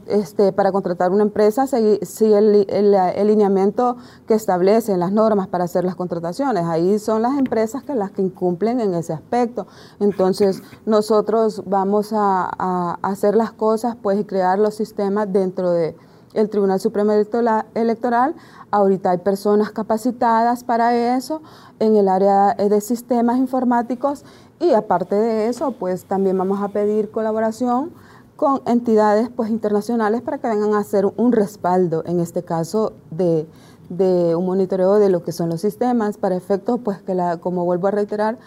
este, 0.07 0.53
para 0.53 0.71
contratar 0.71 1.11
una 1.11 1.23
empresa, 1.23 1.67
sigue, 1.67 1.99
el, 2.37 2.67
el, 2.69 3.27
lineamiento 3.27 3.97
que 4.29 4.35
establecen 4.35 5.01
las 5.01 5.13
normas 5.13 5.49
para 5.49 5.65
hacer 5.65 5.85
las 5.85 5.95
contrataciones. 5.95 6.67
Ahí 6.67 6.99
son 6.99 7.23
las 7.23 7.39
empresas 7.39 7.85
que 7.85 7.95
las 7.95 8.11
que 8.11 8.21
incumplen 8.21 8.81
en 8.81 8.93
ese 8.93 9.15
aspecto. 9.15 9.67
Entonces, 9.99 10.63
nosotros 10.85 11.63
vamos 11.65 12.11
a, 12.13 12.99
hacer 13.01 13.35
las 13.35 13.53
cosas, 13.53 13.97
pues, 14.03 14.21
y 14.21 14.25
crear 14.25 14.59
los 14.59 14.75
sistemas 14.75 15.33
dentro 15.33 15.71
de 15.71 15.97
el 16.37 16.49
Tribunal 16.51 16.81
Supremo 16.81 17.13
Electoral. 17.13 18.35
Ahorita 18.71 19.11
hay 19.11 19.19
personas 19.19 19.71
capacitadas 19.73 20.65
para 20.65 21.17
eso 21.17 21.43
en 21.79 21.97
el 21.97 22.09
área 22.09 22.55
de 22.55 22.81
sistemas 22.81 23.39
informáticos 23.39 24.25
y 24.61 24.73
aparte 24.73 25.15
de 25.15 25.49
eso, 25.49 25.73
pues 25.73 26.05
también 26.05 26.39
vamos 26.39 26.63
a 26.63 26.69
pedir 26.69 27.11
colaboración 27.11 27.91
con 28.37 28.61
entidades 28.67 29.31
pues 29.35 29.51
internacionales 29.51 30.23
para 30.23 30.39
que 30.39 30.49
vengan 30.49 30.75
a 30.75 30.79
hacer 30.79 31.07
un 31.17 31.33
respaldo, 31.33 32.03
en 32.07 32.21
este 32.21 32.43
caso 32.43 32.93
de, 33.11 33.47
un 33.89 34.47
monitoreo 34.47 34.99
de 34.99 35.09
lo 35.09 35.23
que 35.23 35.33
son 35.33 35.49
los 35.49 35.61
sistemas, 35.61 36.19
para 36.19 36.37
efectos 36.37 36.81
pues 36.83 37.03
que 37.03 37.15
la, 37.15 37.39
como 37.39 37.65
vuelvo 37.65 37.89
a 37.89 37.93
reiterar, 37.93 38.39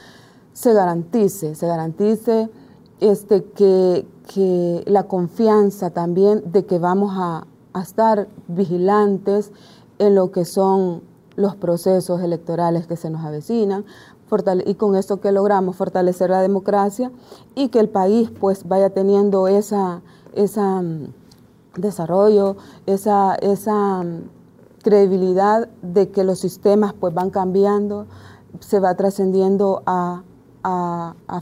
se 0.54 0.74
garantice, 0.74 1.56
se 1.56 1.68
garantice 1.68 2.50
este, 3.00 3.44
que, 3.44 4.06
la 4.86 5.04
confianza 5.04 5.90
también 5.90 6.44
de 6.52 6.66
que 6.66 6.78
vamos 6.78 7.14
a, 7.16 7.46
a 7.80 7.84
estar 7.84 8.28
vigilantes 8.48 9.52
en 9.98 10.16
lo 10.16 10.32
que 10.32 10.46
son 10.46 11.02
los 11.36 11.56
procesos 11.56 12.22
electorales 12.22 12.88
que 12.88 12.98
se 12.98 13.10
nos 13.10 13.24
avecinan, 13.24 13.86
y 14.66 14.76
con 14.76 14.96
esto 14.96 15.20
que 15.20 15.32
logramos 15.32 15.76
fortalecer 15.76 16.30
la 16.30 16.42
democracia 16.42 17.12
y 17.56 17.70
que 17.70 17.80
el 17.80 17.90
país 17.90 18.30
pues 18.40 18.68
vaya 18.68 18.92
teniendo 18.92 19.48
esa, 19.48 20.02
esa 20.36 20.82
mm, 20.82 21.08
desarrollo, 21.76 22.56
esa, 22.86 23.36
esa 23.36 24.04
mm, 24.04 24.30
credibilidad 24.84 25.68
de 25.82 26.10
que 26.10 26.24
los 26.24 26.40
sistemas 26.40 26.94
pues 26.94 27.14
van 27.14 27.32
cambiando, 27.32 28.06
se 28.60 28.80
va 28.80 28.94
trascendiendo 28.96 29.82
a, 29.88 30.22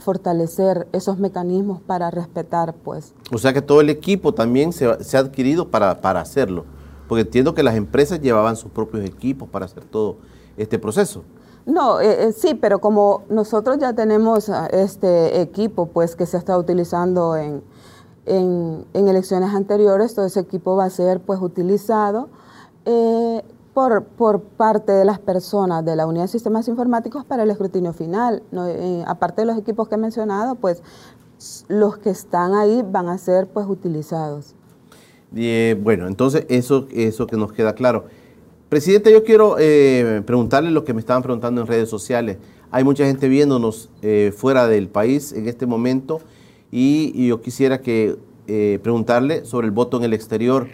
fortalecer 0.00 0.86
esos 0.92 1.18
mecanismos 1.18 1.80
para 1.80 2.10
respetar 2.10 2.74
pues. 2.74 3.14
O 3.32 3.38
sea 3.38 3.52
que 3.52 3.62
todo 3.62 3.80
el 3.80 3.90
equipo 3.90 4.32
también 4.32 4.72
se, 4.72 5.02
se 5.04 5.16
ha 5.16 5.20
adquirido 5.20 5.68
para, 5.68 6.00
para 6.00 6.20
hacerlo, 6.20 6.64
porque 7.08 7.22
entiendo 7.22 7.54
que 7.54 7.62
las 7.62 7.74
empresas 7.74 8.20
llevaban 8.20 8.56
sus 8.56 8.70
propios 8.70 9.04
equipos 9.04 9.48
para 9.48 9.64
hacer 9.64 9.84
todo 9.84 10.16
este 10.56 10.78
proceso. 10.78 11.22
No, 11.68 12.00
eh, 12.00 12.28
eh, 12.28 12.32
sí, 12.32 12.54
pero 12.54 12.78
como 12.80 13.24
nosotros 13.28 13.76
ya 13.78 13.92
tenemos 13.92 14.48
ah, 14.48 14.68
este 14.72 15.42
equipo 15.42 15.84
pues 15.84 16.16
que 16.16 16.24
se 16.24 16.38
ha 16.38 16.40
estado 16.40 16.58
utilizando 16.58 17.36
en, 17.36 17.62
en, 18.24 18.86
elecciones 18.94 19.54
anteriores, 19.54 20.14
todo 20.14 20.24
ese 20.24 20.40
equipo 20.40 20.76
va 20.76 20.84
a 20.84 20.90
ser 20.90 21.20
pues 21.20 21.40
utilizado 21.42 22.30
eh, 22.86 23.44
por, 23.74 24.04
por, 24.04 24.40
parte 24.42 24.92
de 24.92 25.04
las 25.04 25.18
personas 25.18 25.84
de 25.84 25.94
la 25.96 26.06
Unidad 26.06 26.24
de 26.24 26.28
Sistemas 26.28 26.66
Informáticos 26.68 27.24
para 27.24 27.44
el 27.44 27.50
escrutinio 27.50 27.92
final. 27.92 28.42
aparte 29.06 29.42
de 29.42 29.46
los 29.46 29.58
equipos 29.58 29.88
que 29.88 29.94
he 29.94 29.98
mencionado, 29.98 30.56
pues 30.56 30.82
los 31.68 31.98
que 31.98 32.10
están 32.10 32.54
ahí 32.54 32.84
van 32.88 33.08
a 33.08 33.18
ser 33.18 33.46
pues 33.46 33.66
utilizados. 33.68 34.54
bueno, 35.30 36.08
entonces 36.08 36.46
eso, 36.48 36.86
eso 36.90 37.26
que 37.26 37.36
nos 37.36 37.52
queda 37.52 37.74
claro. 37.74 38.06
Presidente, 38.68 39.10
yo 39.10 39.24
quiero 39.24 39.56
eh, 39.58 40.22
preguntarle 40.26 40.70
lo 40.70 40.84
que 40.84 40.92
me 40.92 41.00
estaban 41.00 41.22
preguntando 41.22 41.62
en 41.62 41.66
redes 41.66 41.88
sociales. 41.88 42.36
Hay 42.70 42.84
mucha 42.84 43.06
gente 43.06 43.26
viéndonos 43.28 43.88
eh, 44.02 44.30
fuera 44.36 44.68
del 44.68 44.88
país 44.88 45.32
en 45.32 45.48
este 45.48 45.64
momento 45.64 46.20
Y, 46.70 47.26
yo 47.28 47.40
quisiera 47.40 47.80
que 47.80 48.18
eh, 48.46 48.78
preguntarle 48.82 49.46
sobre 49.46 49.66
el 49.66 49.70
voto 49.70 49.96
en 49.96 50.04
el 50.04 50.12
exterior. 50.12 50.68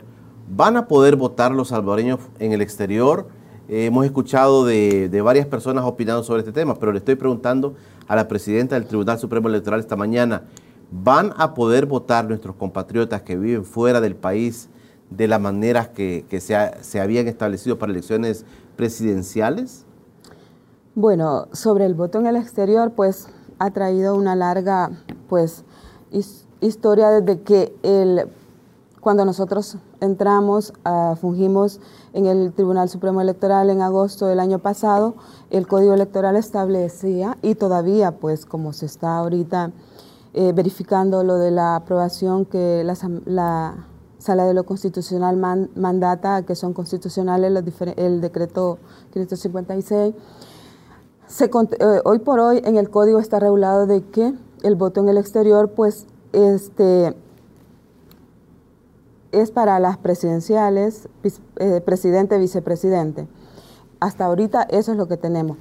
¿Van 0.48 0.76
a 0.76 0.86
poder 0.86 1.16
votar 1.16 1.52
los 1.52 1.68
salvadoreños 1.68 2.20
en 2.38 2.52
el 2.52 2.60
exterior? 2.60 3.26
Eh, 3.68 3.86
hemos 3.86 4.04
escuchado 4.04 4.66
de, 4.66 5.20
varias 5.24 5.46
personas 5.46 5.84
opinando 5.84 6.22
sobre 6.22 6.40
este 6.40 6.52
tema, 6.52 6.74
pero 6.74 6.92
le 6.92 6.98
estoy 6.98 7.14
preguntando 7.14 7.74
a 8.06 8.14
la 8.14 8.28
presidenta 8.28 8.74
del 8.74 8.86
Tribunal 8.86 9.18
Supremo 9.18 9.48
Electoral 9.48 9.80
esta 9.80 9.96
mañana, 9.96 10.42
¿van 10.90 11.32
a 11.38 11.54
poder 11.54 11.86
votar 11.86 12.26
nuestros 12.28 12.56
compatriotas 12.56 13.22
que 13.22 13.36
viven 13.36 13.64
fuera 13.64 14.02
del 14.02 14.16
país 14.16 14.68
de 15.08 15.28
las 15.28 15.40
maneras 15.40 15.88
que, 15.88 16.26
se 16.40 17.00
habían 17.00 17.26
establecido 17.26 17.78
para 17.78 17.92
elecciones 17.92 18.44
presidenciales? 18.76 19.86
Bueno, 20.94 21.48
sobre 21.52 21.86
el 21.86 21.94
voto 21.94 22.20
en 22.20 22.26
el 22.26 22.36
exterior, 22.36 22.92
pues 22.92 23.28
ha 23.58 23.70
traído 23.70 24.14
una 24.14 24.36
larga 24.36 24.90
pues, 25.28 25.64
historia 26.60 27.08
desde 27.08 27.40
que 27.40 27.74
el, 27.82 28.28
cuando 29.00 29.24
nosotros 29.24 29.78
entramos, 30.04 30.72
uh, 30.84 31.16
fungimos 31.16 31.80
en 32.12 32.26
el 32.26 32.52
Tribunal 32.52 32.88
Supremo 32.88 33.20
Electoral 33.20 33.70
en 33.70 33.82
agosto 33.82 34.26
del 34.26 34.40
año 34.40 34.60
pasado, 34.60 35.14
el 35.50 35.66
Código 35.66 35.94
Electoral 35.94 36.36
establecía, 36.36 37.36
y 37.42 37.56
todavía, 37.56 38.12
pues 38.12 38.46
como 38.46 38.72
se 38.72 38.86
está 38.86 39.16
ahorita 39.16 39.72
eh, 40.32 40.52
verificando 40.52 41.24
lo 41.24 41.36
de 41.36 41.50
la 41.50 41.76
aprobación 41.76 42.44
que 42.44 42.82
la, 42.84 42.96
la 43.24 43.86
Sala 44.18 44.46
de 44.46 44.54
lo 44.54 44.64
Constitucional 44.64 45.36
mandata, 45.74 46.44
que 46.44 46.54
son 46.54 46.72
constitucionales 46.72 47.52
el 47.96 48.20
decreto 48.20 48.78
556, 49.12 50.14
se, 51.26 51.44
eh, 51.44 52.00
hoy 52.04 52.18
por 52.20 52.40
hoy 52.40 52.62
en 52.64 52.76
el 52.76 52.90
código 52.90 53.18
está 53.18 53.38
regulado 53.38 53.86
de 53.86 54.02
que 54.02 54.34
el 54.62 54.76
voto 54.76 55.00
en 55.00 55.08
el 55.08 55.18
exterior 55.18 55.70
pues 55.70 56.06
este 56.32 57.14
es 59.40 59.50
para 59.50 59.78
las 59.78 59.98
presidenciales, 59.98 61.08
eh, 61.56 61.80
presidente, 61.84 62.38
vicepresidente. 62.38 63.26
Hasta 64.00 64.26
ahorita 64.26 64.62
eso 64.62 64.92
es 64.92 64.98
lo 64.98 65.08
que 65.08 65.16
tenemos. 65.16 65.56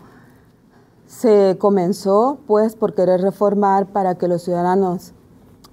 Se 1.05 1.57
comenzó 1.59 2.39
pues 2.47 2.75
por 2.75 2.93
querer 2.93 3.21
reformar 3.21 3.87
para 3.87 4.15
que 4.15 4.27
los 4.27 4.41
ciudadanos 4.43 5.13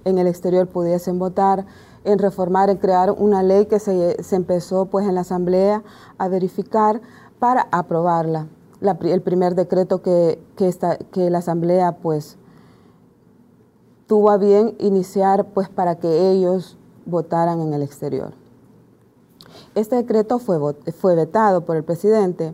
en 0.05 0.17
el 0.17 0.27
exterior 0.27 0.67
pudiesen 0.67 1.19
votar, 1.19 1.65
en 2.03 2.19
reformar, 2.19 2.69
en 2.69 2.77
crear 2.77 3.11
una 3.11 3.43
ley 3.43 3.65
que 3.67 3.79
se, 3.79 4.17
empezó 4.31 4.85
pues 4.85 5.07
en 5.07 5.15
la 5.15 5.21
asamblea 5.21 5.83
a 6.17 6.27
verificar 6.27 7.01
para 7.39 7.67
aprobarla 7.71 8.47
el 8.81 9.21
primer 9.21 9.55
decreto 9.55 10.01
que, 10.01 10.39
que 10.55 11.29
la 11.29 11.37
Asamblea 11.37 11.97
pues 11.97 12.37
tuvo 14.07 14.31
a 14.31 14.37
bien 14.37 14.75
iniciar 14.79 15.45
pues 15.53 15.69
para 15.69 15.95
que 15.99 16.31
ellos 16.31 16.77
votaran 17.05 17.59
en 17.61 17.73
el 17.73 17.81
exterior. 17.81 18.33
Este 19.75 19.95
decreto 19.95 20.39
fue, 20.39 20.57
fue 20.99 21.15
vetado 21.15 21.65
por 21.65 21.77
el 21.77 21.83
presidente, 21.83 22.53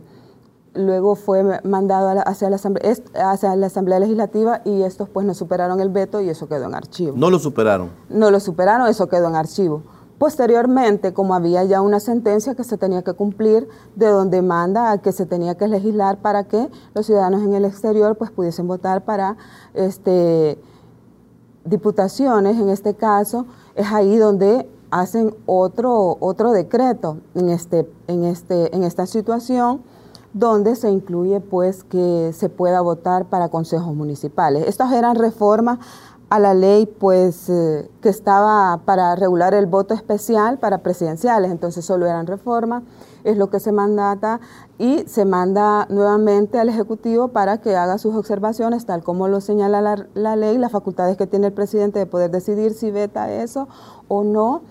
luego 0.74 1.16
fue 1.16 1.60
mandado 1.64 2.22
hacia 2.26 2.50
la, 2.50 2.56
asamblea, 2.56 2.94
hacia 3.14 3.56
la 3.56 3.66
Asamblea 3.66 3.98
Legislativa 3.98 4.62
y 4.64 4.82
estos 4.82 5.08
pues 5.08 5.26
no 5.26 5.34
superaron 5.34 5.80
el 5.80 5.88
veto 5.88 6.20
y 6.20 6.28
eso 6.28 6.48
quedó 6.48 6.66
en 6.66 6.74
archivo. 6.74 7.16
¿No 7.16 7.30
lo 7.30 7.38
superaron? 7.38 7.90
No 8.08 8.30
lo 8.30 8.40
superaron, 8.40 8.86
eso 8.86 9.08
quedó 9.08 9.28
en 9.28 9.36
archivo. 9.36 9.82
Posteriormente, 10.18 11.12
como 11.12 11.34
había 11.34 11.62
ya 11.62 11.80
una 11.80 12.00
sentencia 12.00 12.56
que 12.56 12.64
se 12.64 12.76
tenía 12.76 13.02
que 13.02 13.12
cumplir, 13.12 13.68
de 13.94 14.06
donde 14.06 14.42
manda 14.42 14.90
a 14.90 14.98
que 14.98 15.12
se 15.12 15.26
tenía 15.26 15.56
que 15.56 15.68
legislar 15.68 16.18
para 16.18 16.44
que 16.44 16.68
los 16.94 17.06
ciudadanos 17.06 17.42
en 17.42 17.54
el 17.54 17.64
exterior 17.64 18.16
pues 18.16 18.32
pudiesen 18.32 18.66
votar 18.66 19.04
para 19.04 19.36
este, 19.74 20.60
diputaciones, 21.64 22.58
en 22.58 22.68
este 22.68 22.94
caso, 22.94 23.46
es 23.78 23.92
ahí 23.92 24.16
donde 24.16 24.68
hacen 24.90 25.34
otro, 25.46 26.16
otro 26.20 26.52
decreto 26.52 27.18
en, 27.34 27.48
este, 27.48 27.88
en, 28.08 28.24
este, 28.24 28.74
en 28.74 28.82
esta 28.82 29.06
situación 29.06 29.82
donde 30.32 30.76
se 30.76 30.90
incluye 30.90 31.40
pues 31.40 31.84
que 31.84 32.32
se 32.34 32.48
pueda 32.48 32.80
votar 32.80 33.26
para 33.26 33.48
consejos 33.48 33.94
municipales. 33.94 34.64
Estas 34.66 34.92
eran 34.92 35.16
reformas 35.16 35.78
a 36.30 36.38
la 36.38 36.52
ley 36.52 36.86
pues 36.86 37.48
eh, 37.48 37.90
que 38.02 38.08
estaba 38.08 38.80
para 38.84 39.14
regular 39.16 39.54
el 39.54 39.66
voto 39.66 39.94
especial 39.94 40.58
para 40.58 40.78
presidenciales, 40.78 41.50
entonces 41.50 41.84
solo 41.84 42.06
eran 42.06 42.26
reformas, 42.26 42.82
es 43.24 43.36
lo 43.36 43.48
que 43.50 43.60
se 43.60 43.72
mandata 43.72 44.40
y 44.78 45.04
se 45.06 45.24
manda 45.24 45.86
nuevamente 45.88 46.58
al 46.58 46.68
Ejecutivo 46.68 47.28
para 47.28 47.58
que 47.58 47.76
haga 47.76 47.98
sus 47.98 48.14
observaciones, 48.14 48.84
tal 48.84 49.02
como 49.02 49.26
lo 49.28 49.40
señala 49.40 50.06
la, 50.14 50.36
ley, 50.36 50.58
las 50.58 50.72
facultades 50.72 51.16
que 51.16 51.26
tiene 51.26 51.48
el 51.48 51.52
presidente 51.52 51.98
de 51.98 52.06
poder 52.06 52.30
decidir 52.30 52.74
si 52.74 52.90
veta 52.90 53.32
eso 53.32 53.68
o 54.08 54.22
no, 54.22 54.62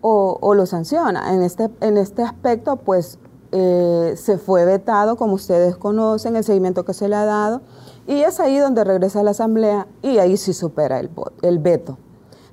o, 0.00 0.54
lo 0.54 0.66
sanciona. 0.66 1.32
En 1.32 1.42
este, 1.42 1.70
en 1.80 1.96
este 1.96 2.22
aspecto, 2.22 2.76
pues 2.76 3.18
eh, 3.52 4.14
se 4.16 4.36
fue 4.36 4.64
vetado, 4.64 5.16
como 5.16 5.34
ustedes 5.34 5.76
conocen, 5.76 6.34
el 6.34 6.42
seguimiento 6.42 6.84
que 6.84 6.92
se 6.92 7.08
le 7.08 7.14
ha 7.14 7.24
dado 7.24 7.60
y 8.06 8.22
es 8.22 8.40
ahí 8.40 8.58
donde 8.58 8.84
regresa 8.84 9.20
a 9.20 9.22
la 9.22 9.30
Asamblea 9.30 9.86
y 10.02 10.18
ahí 10.18 10.36
sí 10.36 10.52
supera 10.52 10.98
el, 11.00 11.10
el 11.42 11.58
veto. 11.58 11.98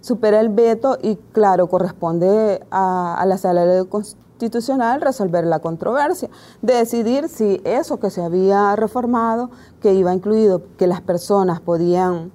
Supera 0.02 0.40
el 0.40 0.50
veto 0.50 0.98
y 1.02 1.18
claro, 1.34 1.68
corresponde 1.68 2.66
a, 2.72 3.24
la 3.28 3.38
Sala 3.38 3.84
Constitucional 3.86 5.02
resolver 5.02 5.46
la 5.46 5.60
controversia, 5.60 6.30
de 6.62 6.76
decidir 6.76 7.28
si 7.28 7.62
eso 7.66 8.00
que 8.00 8.10
se 8.10 8.24
había 8.24 8.76
reformado, 8.78 9.50
que 9.82 9.94
iba 9.94 10.14
incluido 10.14 10.62
que 10.78 10.88
las 10.88 11.02
personas 11.02 11.60
podían 11.60 12.32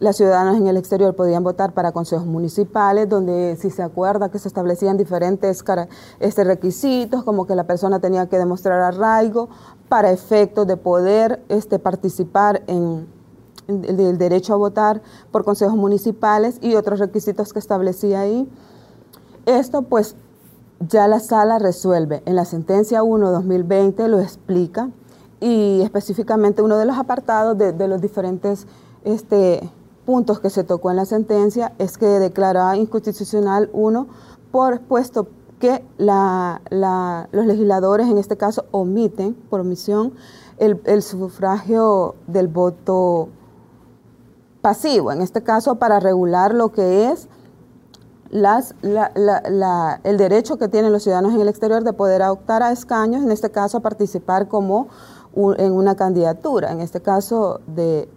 las 0.00 0.16
ciudadanas 0.16 0.56
en 0.56 0.68
el 0.68 0.76
exterior 0.76 1.16
podían 1.16 1.42
votar 1.42 1.72
para 1.72 1.90
consejos 1.90 2.24
municipales, 2.24 3.08
donde 3.08 3.56
si 3.60 3.68
se 3.70 3.82
acuerda 3.82 4.28
que 4.28 4.38
se 4.38 4.46
establecían 4.46 4.96
diferentes 4.96 5.64
este, 6.20 6.44
requisitos, 6.44 7.24
como 7.24 7.48
que 7.48 7.56
la 7.56 7.64
persona 7.64 7.98
tenía 7.98 8.28
que 8.28 8.38
demostrar 8.38 8.80
arraigo 8.80 9.48
para 9.88 10.10
efectos 10.10 10.66
de 10.66 10.76
poder 10.76 11.42
este, 11.48 11.78
participar 11.78 12.62
en, 12.66 13.06
el 13.68 14.16
derecho 14.16 14.54
a 14.54 14.56
votar 14.56 15.02
por 15.30 15.44
consejos 15.44 15.76
municipales 15.76 16.58
y 16.62 16.74
otros 16.74 17.00
requisitos 17.00 17.52
que 17.52 17.58
establecía 17.58 18.20
ahí. 18.20 18.48
Esto 19.44 19.82
pues 19.82 20.16
ya 20.80 21.06
la 21.06 21.20
sala 21.20 21.58
resuelve. 21.58 22.22
En 22.24 22.34
la 22.34 22.46
sentencia 22.46 23.02
1-2020 23.02 24.08
lo 24.08 24.20
explica 24.20 24.90
y 25.40 25.82
específicamente 25.82 26.62
uno 26.62 26.78
de 26.78 26.86
los 26.86 26.96
apartados 26.96 27.58
de, 27.58 27.88
los 27.88 28.00
diferentes 28.00 28.66
este, 29.04 29.70
puntos 30.06 30.40
que 30.40 30.50
se 30.50 30.64
tocó 30.64 30.90
en 30.90 30.96
la 30.96 31.04
sentencia 31.04 31.72
es 31.78 31.98
que 31.98 32.06
declara 32.06 32.76
inconstitucional 32.76 33.68
uno 33.74 34.06
por 34.50 34.80
puesto 34.80 35.28
que 35.58 35.84
los 35.98 37.46
legisladores 37.46 38.08
en 38.08 38.18
este 38.18 38.36
caso 38.36 38.66
omiten 38.70 39.34
por 39.34 39.60
omisión 39.60 40.14
el, 40.58 41.02
sufragio 41.02 42.14
del 42.26 42.48
voto 42.48 43.28
pasivo, 44.60 45.12
en 45.12 45.22
este 45.22 45.42
caso 45.42 45.76
para 45.76 46.00
regular 46.00 46.54
lo 46.54 46.72
que 46.72 47.10
es 47.10 47.28
las, 48.30 48.74
el 48.82 50.16
derecho 50.18 50.58
que 50.58 50.68
tienen 50.68 50.92
los 50.92 51.02
ciudadanos 51.02 51.32
en 51.34 51.40
el 51.40 51.48
exterior 51.48 51.84
de 51.84 51.92
poder 51.92 52.22
optar 52.22 52.62
a 52.62 52.72
escaños, 52.72 53.22
en 53.22 53.30
este 53.30 53.50
caso 53.50 53.78
a 53.78 53.80
participar 53.80 54.48
como 54.48 54.88
en 55.34 55.72
una 55.72 55.94
candidatura, 55.94 56.72
en 56.72 56.80
este 56.80 57.00
caso 57.00 57.60
de 57.66 58.08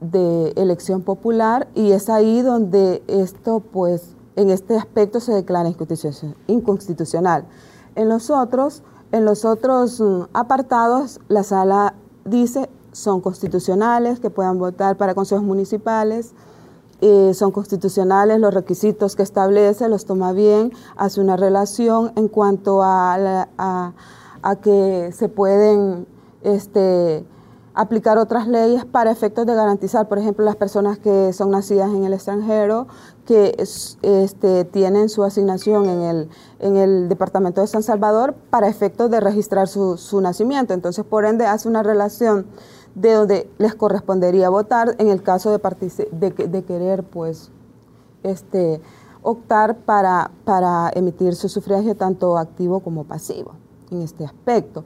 de 0.00 0.52
elección 0.56 1.02
popular. 1.02 1.68
Y 1.74 1.92
es 1.92 2.08
ahí 2.08 2.42
donde 2.42 3.02
esto, 3.06 3.60
pues, 3.60 4.16
en 4.40 4.50
este 4.50 4.76
aspecto 4.76 5.20
se 5.20 5.32
declara 5.32 5.70
inconstitucional. 6.46 7.44
En 7.94 8.08
los 8.08 8.30
otros, 8.30 8.82
en 9.12 9.24
los 9.24 9.44
otros 9.44 10.00
mm, 10.00 10.22
apartados, 10.32 11.20
la 11.28 11.42
sala 11.42 11.94
dice 12.24 12.70
son 12.92 13.20
constitucionales, 13.20 14.18
que 14.18 14.30
puedan 14.30 14.58
votar 14.58 14.96
para 14.96 15.14
consejos 15.14 15.44
municipales, 15.44 16.32
eh, 17.00 17.32
son 17.34 17.52
constitucionales 17.52 18.40
los 18.40 18.52
requisitos 18.52 19.14
que 19.14 19.22
establece, 19.22 19.88
los 19.88 20.06
toma 20.06 20.32
bien, 20.32 20.72
hace 20.96 21.20
una 21.20 21.36
relación 21.36 22.12
en 22.16 22.28
cuanto 22.28 22.82
a, 22.82 23.46
a, 23.58 23.92
a 24.42 24.56
que 24.56 25.12
se 25.16 25.28
pueden 25.28 26.06
este, 26.42 27.24
aplicar 27.80 28.18
otras 28.18 28.46
leyes 28.46 28.84
para 28.84 29.10
efectos 29.10 29.46
de 29.46 29.54
garantizar, 29.54 30.06
por 30.06 30.18
ejemplo, 30.18 30.44
las 30.44 30.56
personas 30.56 30.98
que 30.98 31.32
son 31.32 31.50
nacidas 31.50 31.90
en 31.90 32.04
el 32.04 32.12
extranjero, 32.12 32.88
que 33.24 33.56
este, 34.02 34.64
tienen 34.66 35.08
su 35.08 35.24
asignación 35.24 35.88
en 35.88 36.02
el, 36.02 36.28
en 36.58 36.76
el 36.76 37.08
Departamento 37.08 37.62
de 37.62 37.66
San 37.66 37.82
Salvador 37.82 38.34
para 38.50 38.68
efectos 38.68 39.10
de 39.10 39.20
registrar 39.20 39.66
su, 39.66 39.96
su 39.96 40.20
nacimiento. 40.20 40.74
Entonces, 40.74 41.06
por 41.06 41.24
ende, 41.24 41.46
hace 41.46 41.68
una 41.68 41.82
relación 41.82 42.46
de 42.94 43.14
donde 43.14 43.50
les 43.56 43.74
correspondería 43.74 44.50
votar 44.50 44.96
en 44.98 45.08
el 45.08 45.22
caso 45.22 45.50
de, 45.50 46.08
de, 46.12 46.30
de 46.48 46.64
querer, 46.64 47.02
pues, 47.04 47.50
este, 48.24 48.82
optar 49.22 49.78
para, 49.78 50.32
para 50.44 50.90
emitir 50.94 51.34
su 51.34 51.48
sufragio 51.48 51.94
tanto 51.94 52.36
activo 52.36 52.80
como 52.80 53.04
pasivo 53.04 53.52
en 53.90 54.02
este 54.02 54.26
aspecto. 54.26 54.84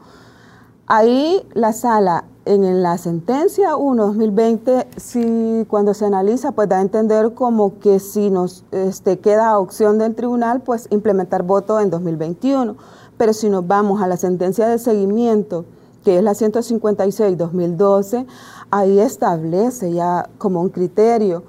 Ahí 0.86 1.46
la 1.54 1.72
sala 1.72 2.24
en 2.44 2.82
la 2.82 2.98
sentencia 2.98 3.74
1-2020, 3.74 4.86
si 4.96 5.64
cuando 5.68 5.94
se 5.94 6.04
analiza, 6.04 6.52
pues 6.52 6.68
da 6.68 6.78
a 6.78 6.82
entender 6.82 7.32
como 7.32 7.78
que 7.78 7.98
si 8.00 8.30
nos 8.30 8.64
este, 8.70 9.18
queda 9.18 9.58
opción 9.58 9.98
del 9.98 10.14
tribunal, 10.14 10.60
pues 10.60 10.86
implementar 10.90 11.42
voto 11.42 11.80
en 11.80 11.88
2021. 11.88 12.76
Pero 13.16 13.32
si 13.32 13.48
nos 13.48 13.66
vamos 13.66 14.02
a 14.02 14.06
la 14.06 14.16
sentencia 14.18 14.68
de 14.68 14.78
seguimiento, 14.78 15.64
que 16.04 16.18
es 16.18 16.22
la 16.22 16.32
156-2012, 16.32 18.26
ahí 18.70 19.00
establece 19.00 19.92
ya 19.92 20.28
como 20.36 20.60
un 20.60 20.68
criterio 20.68 21.44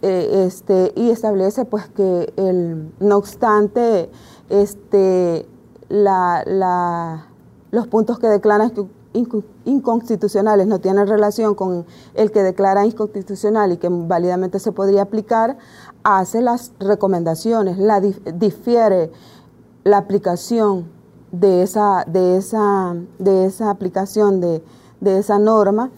eh, 0.00 0.44
este, 0.46 0.92
y 0.96 1.10
establece 1.10 1.64
pues 1.64 1.88
que 1.88 2.32
el, 2.36 2.90
no 3.00 3.16
obstante 3.16 4.08
este, 4.48 5.46
la, 5.88 7.27
los 7.70 7.86
puntos 7.86 8.18
que 8.18 8.28
declaran 8.28 8.72
inconstitucionales 9.64 10.66
no 10.66 10.80
tienen 10.80 11.06
relación 11.06 11.54
con 11.54 11.86
el 12.14 12.30
que 12.30 12.42
declara 12.42 12.86
inconstitucional 12.86 13.72
y 13.72 13.76
que 13.78 13.88
válidamente 13.90 14.58
se 14.58 14.72
podría 14.72 15.02
aplicar, 15.02 15.56
hace 16.04 16.40
las 16.40 16.72
recomendaciones, 16.78 17.78
la 17.78 18.00
difiere 18.00 19.10
la 19.84 19.98
aplicación 19.98 20.86
de 21.32 21.62
esa, 21.62 22.04
de 22.06 22.36
esa, 22.36 22.96
de 23.18 23.46
esa 23.46 23.70
aplicación 23.70 24.40
de, 24.40 24.62
esa 25.02 25.38
norma 25.38 25.90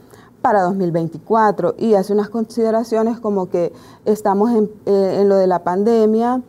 para 0.42 0.62
2024 0.62 1.74
y 1.78 1.94
hace 1.94 2.12
unas 2.12 2.30
consideraciones 2.30 3.20
como 3.20 3.48
que 3.48 3.72
estamos 4.04 4.50
en, 4.50 4.70
eh, 4.86 5.22
lo 5.26 5.36
de 5.36 5.46
la 5.46 5.62
pandemia, 5.62 6.42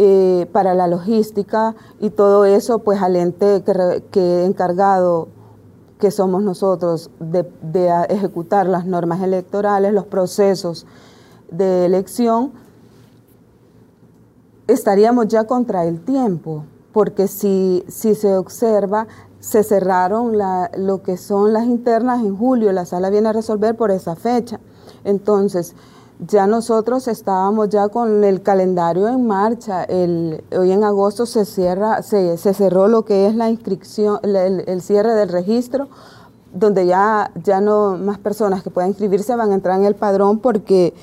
eh, 0.00 0.46
para 0.52 0.74
la 0.74 0.86
logística 0.86 1.74
y 1.98 2.10
todo 2.10 2.44
eso, 2.44 2.78
pues 2.78 3.02
al 3.02 3.16
ente 3.16 3.64
que, 3.64 4.04
que 4.12 4.44
encargado 4.44 5.26
que 5.98 6.12
somos 6.12 6.44
nosotros 6.44 7.10
de, 7.18 7.44
ejecutar 8.08 8.68
las 8.68 8.86
normas 8.86 9.20
electorales, 9.22 9.92
los 9.92 10.06
procesos 10.06 10.86
de 11.50 11.84
elección, 11.84 12.52
estaríamos 14.68 15.26
ya 15.26 15.48
contra 15.48 15.84
el 15.84 16.00
tiempo, 16.04 16.64
porque 16.92 17.26
si, 17.26 17.84
si 17.88 18.14
se 18.14 18.36
observa, 18.36 19.08
se 19.40 19.64
cerraron 19.64 20.38
lo 20.76 21.02
que 21.02 21.16
son 21.16 21.52
las 21.52 21.64
internas 21.64 22.20
en 22.20 22.36
julio, 22.36 22.70
la 22.70 22.86
sala 22.86 23.10
viene 23.10 23.30
a 23.30 23.32
resolver 23.32 23.76
por 23.76 23.90
esa 23.90 24.14
fecha. 24.14 24.60
Entonces, 25.02 25.74
ya 26.26 26.46
nosotros 26.46 27.06
estábamos 27.06 27.68
ya 27.68 27.88
con 27.88 28.24
el 28.24 28.42
calendario 28.42 29.08
en 29.08 29.26
marcha. 29.26 29.84
El, 29.84 30.42
hoy 30.56 30.72
en 30.72 30.82
agosto 30.82 31.26
se 31.26 31.44
cierra, 31.44 32.02
se, 32.02 32.36
cerró 32.36 32.88
lo 32.88 33.04
que 33.04 33.26
es 33.26 33.34
la 33.34 33.50
inscripción, 33.50 34.18
el, 34.24 34.82
cierre 34.82 35.14
del 35.14 35.28
registro, 35.28 35.88
donde 36.52 36.86
ya, 36.86 37.30
ya 37.44 37.60
no 37.60 37.96
más 37.96 38.18
personas 38.18 38.62
que 38.62 38.70
puedan 38.70 38.90
inscribirse 38.90 39.36
van 39.36 39.52
a 39.52 39.54
entrar 39.54 39.78
en 39.78 39.84
el 39.84 39.94
padrón 39.94 40.40
porque 40.40 40.94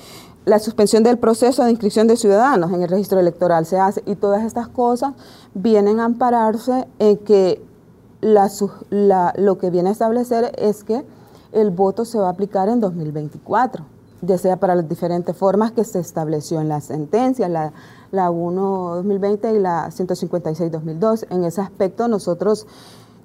la 0.44 0.58
suspensión 0.58 1.02
del 1.02 1.18
proceso 1.18 1.64
de 1.64 1.70
inscripción 1.70 2.06
de 2.06 2.16
ciudadanos 2.16 2.72
en 2.72 2.82
el 2.82 2.88
registro 2.88 3.18
electoral 3.18 3.64
se 3.64 3.78
hace 3.78 4.02
y 4.06 4.16
todas 4.16 4.44
estas 4.44 4.68
cosas 4.68 5.14
vienen 5.54 5.98
a 5.98 6.04
ampararse 6.04 6.86
en 6.98 7.16
que 7.18 7.64
la, 8.20 8.50
lo 9.36 9.58
que 9.58 9.70
viene 9.70 9.88
a 9.88 9.92
establecer 9.92 10.52
es 10.58 10.84
que 10.84 11.04
el 11.52 11.70
voto 11.70 12.04
se 12.04 12.18
va 12.18 12.26
a 12.26 12.30
aplicar 12.30 12.68
en 12.68 12.80
2024 12.80 13.95
ya 14.22 14.38
sea 14.38 14.56
para 14.56 14.74
las 14.74 14.88
diferentes 14.88 15.36
formas 15.36 15.72
que 15.72 15.84
se 15.84 15.98
estableció 15.98 16.60
en 16.60 16.68
la 16.68 16.80
sentencia, 16.80 17.48
la, 17.48 17.72
la 18.10 18.30
1-2020 18.30 19.54
y 19.54 19.58
la 19.58 19.88
156-2002. 19.88 21.26
En 21.30 21.44
ese 21.44 21.60
aspecto 21.60 22.08
nosotros 22.08 22.66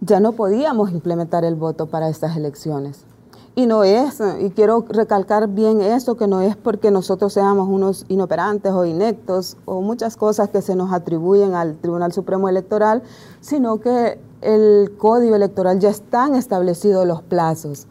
ya 0.02 0.20
no 0.20 0.34
podíamos 0.34 0.92
implementar 0.92 1.46
el 1.46 1.56
voto 1.56 1.88
para 1.88 2.10
estas 2.10 2.36
elecciones. 2.36 3.06
Y 3.54 3.66
no 3.66 3.84
es, 3.84 4.22
y 4.40 4.50
quiero 4.52 4.86
recalcar 4.88 5.50
bien 5.50 5.82
eso, 5.82 6.16
que 6.16 6.26
no 6.26 6.40
es 6.40 6.56
porque 6.56 6.90
nosotros 6.90 7.34
seamos 7.34 7.68
unos 7.68 8.06
inoperantes 8.08 8.72
o 8.72 8.86
inectos 8.86 9.58
o 9.66 9.82
muchas 9.82 10.16
cosas 10.16 10.50
que 10.50 10.62
se 10.62 10.74
nos 10.74 10.94
atribuyen 10.94 11.54
al 11.54 11.76
Tribunal 11.76 12.14
Supremo 12.14 12.48
Electoral, 12.48 13.04
sino 13.42 13.82
que 13.82 14.20
el 14.40 14.96
Código 14.98 15.36
Electoral 15.36 15.80
ya 15.80 15.90
están 15.90 16.36
establecidos 16.36 17.06
los 17.06 17.22
plazos 17.24 17.88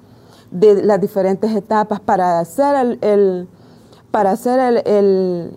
de 0.51 0.83
las 0.83 1.01
diferentes 1.01 1.55
etapas 1.55 2.01
para 2.01 2.41
hacer 2.41 2.99
el, 3.01 3.49
para 4.11 4.33
hacer 4.33 4.83
el, 4.85 5.57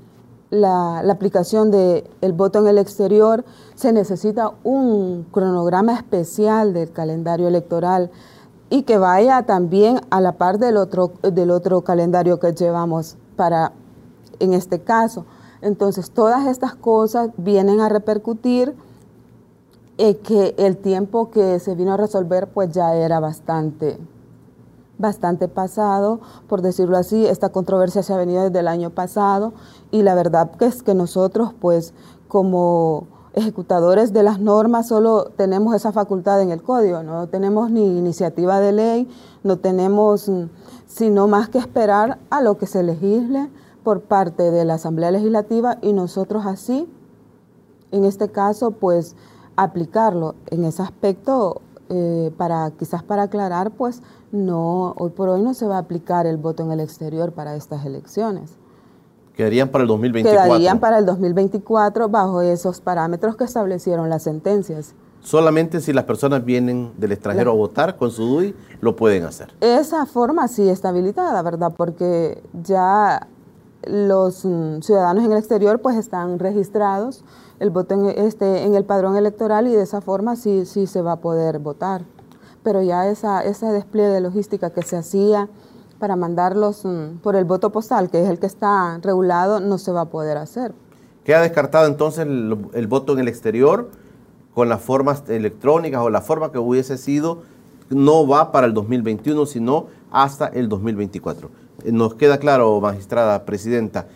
la, 0.50 1.00
aplicación 1.00 1.72
del 1.72 2.04
el 2.22 2.34
voto 2.34 2.60
en 2.60 2.68
el 2.68 2.78
exterior 2.78 3.44
se 3.76 3.92
necesita 3.92 4.52
un 4.64 5.26
cronograma 5.32 5.94
especial 5.94 6.74
del 6.74 6.92
calendario 6.92 7.48
electoral 7.48 8.12
y 8.70 8.84
que 8.84 8.98
vaya 8.98 9.44
también 9.44 10.02
a 10.10 10.22
la 10.22 10.34
par 10.34 10.60
del 10.60 10.78
otro, 10.78 11.14
del 11.22 11.52
otro 11.52 11.82
calendario 11.82 12.40
que 12.40 12.54
llevamos 12.54 13.18
para 13.36 13.74
en 14.40 14.54
este 14.54 14.82
caso. 14.82 15.26
Entonces, 15.62 16.12
todas 16.12 16.48
estas 16.48 16.76
cosas 16.76 17.30
vienen 17.38 17.80
a 17.80 17.90
repercutir 17.90 18.76
en 19.98 20.16
que 20.16 20.56
el 20.58 20.78
tiempo 20.78 21.30
que 21.30 21.60
se 21.60 21.76
vino 21.76 21.94
a 21.94 21.98
resolver 21.98 22.48
pues 22.48 22.72
ya 22.72 22.96
era 22.96 23.20
bastante 23.20 23.98
bastante 24.98 25.48
pasado, 25.48 26.20
por 26.48 26.62
decirlo 26.62 26.98
así. 26.98 27.26
Esta 27.26 27.50
controversia 27.50 28.04
se 28.04 28.14
ha 28.14 28.18
venido 28.18 28.44
desde 28.44 28.60
el 28.60 28.68
año 28.68 28.90
pasado 28.90 29.54
y 29.92 30.04
la 30.04 30.16
verdad 30.16 30.52
que 30.52 30.66
es 30.66 30.84
que 30.84 30.94
nosotros, 30.94 31.54
pues, 31.60 31.94
como 32.28 33.08
ejecutadores 33.34 34.14
de 34.14 34.24
las 34.24 34.40
normas, 34.40 34.88
solo 34.88 35.32
tenemos 35.36 35.76
esa 35.76 35.92
facultad 35.92 36.42
en 36.42 36.52
el 36.52 36.62
código, 36.62 37.02
no 37.04 37.28
tenemos 37.28 37.72
ni 37.72 37.98
iniciativa 37.98 38.60
de 38.60 38.72
ley, 38.72 39.10
no 39.44 39.58
tenemos 39.58 40.30
mm, 40.30 40.44
sino 40.88 41.28
más 41.28 41.50
que 41.50 41.58
esperar 41.58 42.20
a 42.30 42.42
lo 42.42 42.58
que 42.58 42.68
se 42.68 42.84
legisle 42.84 43.50
por 43.84 44.02
parte 44.02 44.52
de 44.52 44.64
la 44.66 44.76
Asamblea 44.76 45.12
Legislativa 45.12 45.78
y 45.82 45.94
nosotros 45.94 46.46
así, 46.46 46.88
en 47.92 48.06
este 48.06 48.30
caso, 48.30 48.72
pues 48.72 49.16
aplicarlo. 49.56 50.36
En 50.48 50.64
ese 50.66 50.82
aspecto, 50.84 51.62
eh, 51.90 52.32
para 52.38 52.72
quizás 52.72 53.04
para 53.04 53.24
aclarar, 53.24 53.72
pues 53.72 54.02
no, 54.34 54.94
hoy 54.98 55.12
por 55.12 55.30
hoy 55.30 55.42
no 55.44 55.54
se 55.54 55.68
va 55.68 55.76
a 55.76 55.80
aplicar 55.80 56.26
el 56.26 56.38
voto 56.38 56.64
en 56.64 56.72
el 56.72 56.80
exterior 56.80 57.32
para 57.34 57.56
estas 57.56 57.86
elecciones. 57.86 58.58
Quedarían 59.36 59.70
para 59.70 59.84
el 59.84 59.88
2024. 59.88 60.44
Quedarían 60.44 60.80
para 60.80 60.98
el 60.98 61.06
2024 61.06 62.10
bajo 62.10 62.42
esos 62.42 62.82
parámetros 62.82 63.36
que 63.36 63.44
establecieron 63.44 64.10
las 64.10 64.24
sentencias. 64.24 64.96
Solamente 65.22 65.80
si 65.82 65.94
las 65.94 66.06
personas 66.06 66.44
vienen 66.44 66.94
del 66.98 67.12
extranjero 67.12 67.52
a 67.52 67.54
votar 67.54 67.96
con 67.96 68.10
su 68.10 68.24
DUI, 68.26 68.56
lo 68.82 68.96
pueden 68.96 69.24
hacer. 69.24 69.54
Esa 69.62 70.06
forma 70.08 70.48
sí 70.48 70.68
está 70.68 70.90
habilitada, 70.90 71.42
¿verdad? 71.44 71.72
Porque 71.78 72.42
ya 72.64 73.28
los 73.86 74.44
mm, 74.46 74.82
ciudadanos 74.82 75.26
en 75.26 75.32
el 75.32 75.38
exterior 75.38 75.80
pues 75.80 75.96
están 75.96 76.40
registrados 76.40 77.24
el 77.60 77.70
voto 77.70 77.94
en, 77.94 78.26
este, 78.26 78.64
en 78.64 78.74
el 78.74 78.84
padrón 78.84 79.16
electoral 79.16 79.68
y 79.68 79.72
de 79.72 79.84
esa 79.84 80.02
forma 80.02 80.36
sí, 80.36 80.66
sí 80.66 80.88
se 80.88 81.02
va 81.02 81.14
a 81.14 81.18
poder 81.18 81.60
votar 81.60 82.04
pero 82.64 82.82
ya 82.82 83.08
esa, 83.10 83.44
ese 83.44 83.68
despliegue 83.68 84.10
de 84.10 84.22
logística 84.22 84.70
que 84.72 84.82
se 84.82 84.98
hacía 84.98 85.50
para 86.00 86.16
mandarlos 86.16 86.84
mm, 86.84 87.20
por 87.22 87.36
el 87.36 87.46
voto 87.46 87.72
postal, 87.72 88.10
que 88.10 88.22
es 88.22 88.30
el 88.30 88.40
que 88.40 88.46
está 88.46 89.00
regulado, 89.02 89.60
no 89.60 89.78
se 89.78 89.92
va 89.92 90.02
a 90.02 90.10
poder 90.10 90.38
hacer. 90.38 90.74
¿Queda 91.24 91.42
descartado 91.42 91.88
entonces 91.88 92.26
el, 92.26 92.88
voto 92.88 93.14
en 93.14 93.20
el 93.20 93.30
exterior 93.30 93.90
con 94.54 94.68
las 94.68 94.82
formas 94.82 95.24
electrónicas 95.30 96.02
o 96.02 96.10
la 96.10 96.20
forma 96.20 96.52
que 96.52 96.60
hubiese 96.60 96.98
sido? 96.98 97.44
No 97.90 98.28
va 98.28 98.52
para 98.52 98.68
el 98.68 98.74
2021, 98.74 99.46
sino 99.46 99.88
hasta 100.12 100.48
el 100.48 100.68
2024. 100.68 101.50
Eh, 101.86 101.92
nos 101.94 102.16
queda 102.16 102.38
claro, 102.38 102.82
magistrada 102.82 103.46
presidenta. 103.46 104.08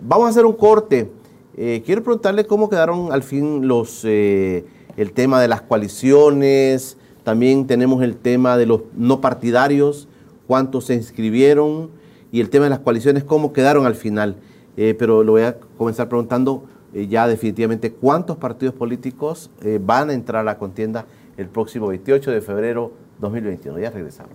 Vamos 0.00 0.26
a 0.26 0.30
hacer 0.30 0.46
un 0.46 0.54
corte. 0.54 1.12
Eh, 1.56 1.82
quiero 1.84 2.02
preguntarle 2.02 2.46
cómo 2.46 2.70
quedaron 2.70 3.12
al 3.12 3.22
fin 3.22 3.68
los, 3.68 4.00
eh, 4.04 4.64
el 4.96 5.12
tema 5.12 5.42
de 5.42 5.48
las 5.48 5.60
coaliciones, 5.60 6.96
también 7.24 7.66
tenemos 7.66 8.02
el 8.02 8.16
tema 8.16 8.56
de 8.58 8.66
los 8.66 8.82
no 8.94 9.20
partidarios, 9.22 10.08
cuántos 10.46 10.84
se 10.84 10.94
inscribieron 10.94 11.90
y 12.30 12.40
el 12.40 12.50
tema 12.50 12.64
de 12.64 12.70
las 12.70 12.80
coaliciones, 12.80 13.24
cómo 13.24 13.52
quedaron 13.52 13.86
al 13.86 13.94
final. 13.94 14.36
Eh, 14.76 14.94
pero 14.98 15.24
lo 15.24 15.32
voy 15.32 15.42
a 15.42 15.56
comenzar 15.78 16.08
preguntando 16.08 16.64
eh, 16.92 17.06
ya 17.06 17.26
definitivamente 17.26 17.92
cuántos 17.92 18.36
partidos 18.36 18.74
políticos 18.74 19.50
eh, 19.62 19.80
van 19.82 20.10
a 20.10 20.12
entrar 20.12 20.42
a 20.42 20.44
la 20.44 20.58
contienda 20.58 21.06
el 21.36 21.48
próximo 21.48 21.86
28 21.86 22.30
de 22.30 22.40
febrero 22.42 22.92
2021. 23.20 23.78
Ya 23.78 23.90
regresamos. 23.90 24.32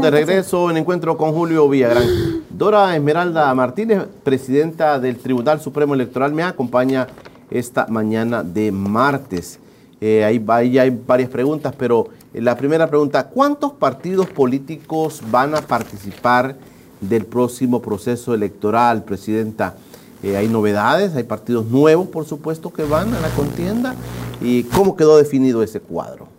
de 0.00 0.10
regreso 0.10 0.70
en 0.70 0.76
encuentro 0.76 1.16
con 1.16 1.32
Julio 1.32 1.68
Villagrán. 1.68 2.04
Dora 2.50 2.94
Esmeralda 2.94 3.52
Martínez, 3.54 4.04
presidenta 4.22 5.00
del 5.00 5.16
Tribunal 5.16 5.60
Supremo 5.60 5.94
Electoral, 5.94 6.32
me 6.32 6.42
acompaña 6.42 7.06
esta 7.50 7.86
mañana 7.88 8.42
de 8.42 8.72
martes. 8.72 9.58
Eh, 10.00 10.24
ahí, 10.24 10.44
ahí, 10.48 10.78
hay 10.78 10.90
varias 10.90 11.28
preguntas, 11.30 11.74
pero 11.76 12.08
eh, 12.32 12.40
la 12.40 12.56
primera 12.56 12.88
pregunta, 12.88 13.28
¿cuántos 13.28 13.72
partidos 13.72 14.28
políticos 14.28 15.22
van 15.30 15.54
a 15.54 15.60
participar 15.60 16.56
del 17.00 17.24
próximo 17.26 17.82
proceso 17.82 18.34
electoral, 18.34 19.04
Presidenta? 19.04 19.76
Eh, 20.22 20.36
hay 20.36 20.48
novedades, 20.48 21.14
hay 21.14 21.24
partidos 21.24 21.66
nuevos, 21.66 22.08
por 22.08 22.24
supuesto, 22.24 22.72
que 22.72 22.84
van 22.84 23.14
a 23.14 23.20
la 23.20 23.30
contienda. 23.30 23.94
¿Y 24.40 24.64
cómo 24.64 24.96
quedó 24.96 25.16
definido 25.16 25.62
ese 25.62 25.80
cuadro? 25.80 26.37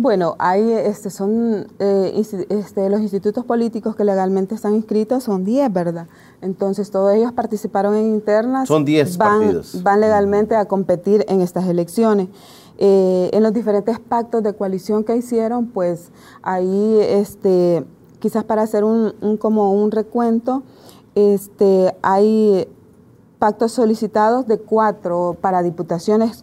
Bueno, 0.00 0.34
hay, 0.38 0.72
este, 0.72 1.10
son 1.10 1.66
eh, 1.78 2.22
este, 2.48 2.88
los 2.88 3.02
institutos 3.02 3.44
políticos 3.44 3.94
que 3.94 4.02
legalmente 4.02 4.54
están 4.54 4.74
inscritos, 4.74 5.24
son 5.24 5.44
10, 5.44 5.70
¿verdad? 5.74 6.06
Entonces, 6.40 6.90
todos 6.90 7.12
ellos 7.12 7.32
participaron 7.32 7.94
en 7.94 8.06
internas. 8.06 8.66
Son 8.66 8.86
10 8.86 9.18
partidos. 9.18 9.82
Van 9.82 10.00
legalmente 10.00 10.56
a 10.56 10.64
competir 10.64 11.26
en 11.28 11.42
estas 11.42 11.68
elecciones. 11.68 12.28
Eh, 12.78 13.28
en 13.34 13.42
los 13.42 13.52
diferentes 13.52 14.00
pactos 14.00 14.42
de 14.42 14.54
coalición 14.54 15.04
que 15.04 15.14
hicieron, 15.18 15.66
pues 15.66 16.12
ahí, 16.40 16.96
este, 17.02 17.84
quizás 18.20 18.42
para 18.42 18.62
hacer 18.62 18.84
un, 18.84 19.36
como 19.38 19.74
un 19.74 19.90
recuento, 19.90 20.62
este, 21.14 21.94
hay 22.00 22.66
pactos 23.38 23.72
solicitados 23.72 24.46
de 24.46 24.58
cuatro 24.60 25.36
para 25.42 25.62
diputaciones, 25.62 26.42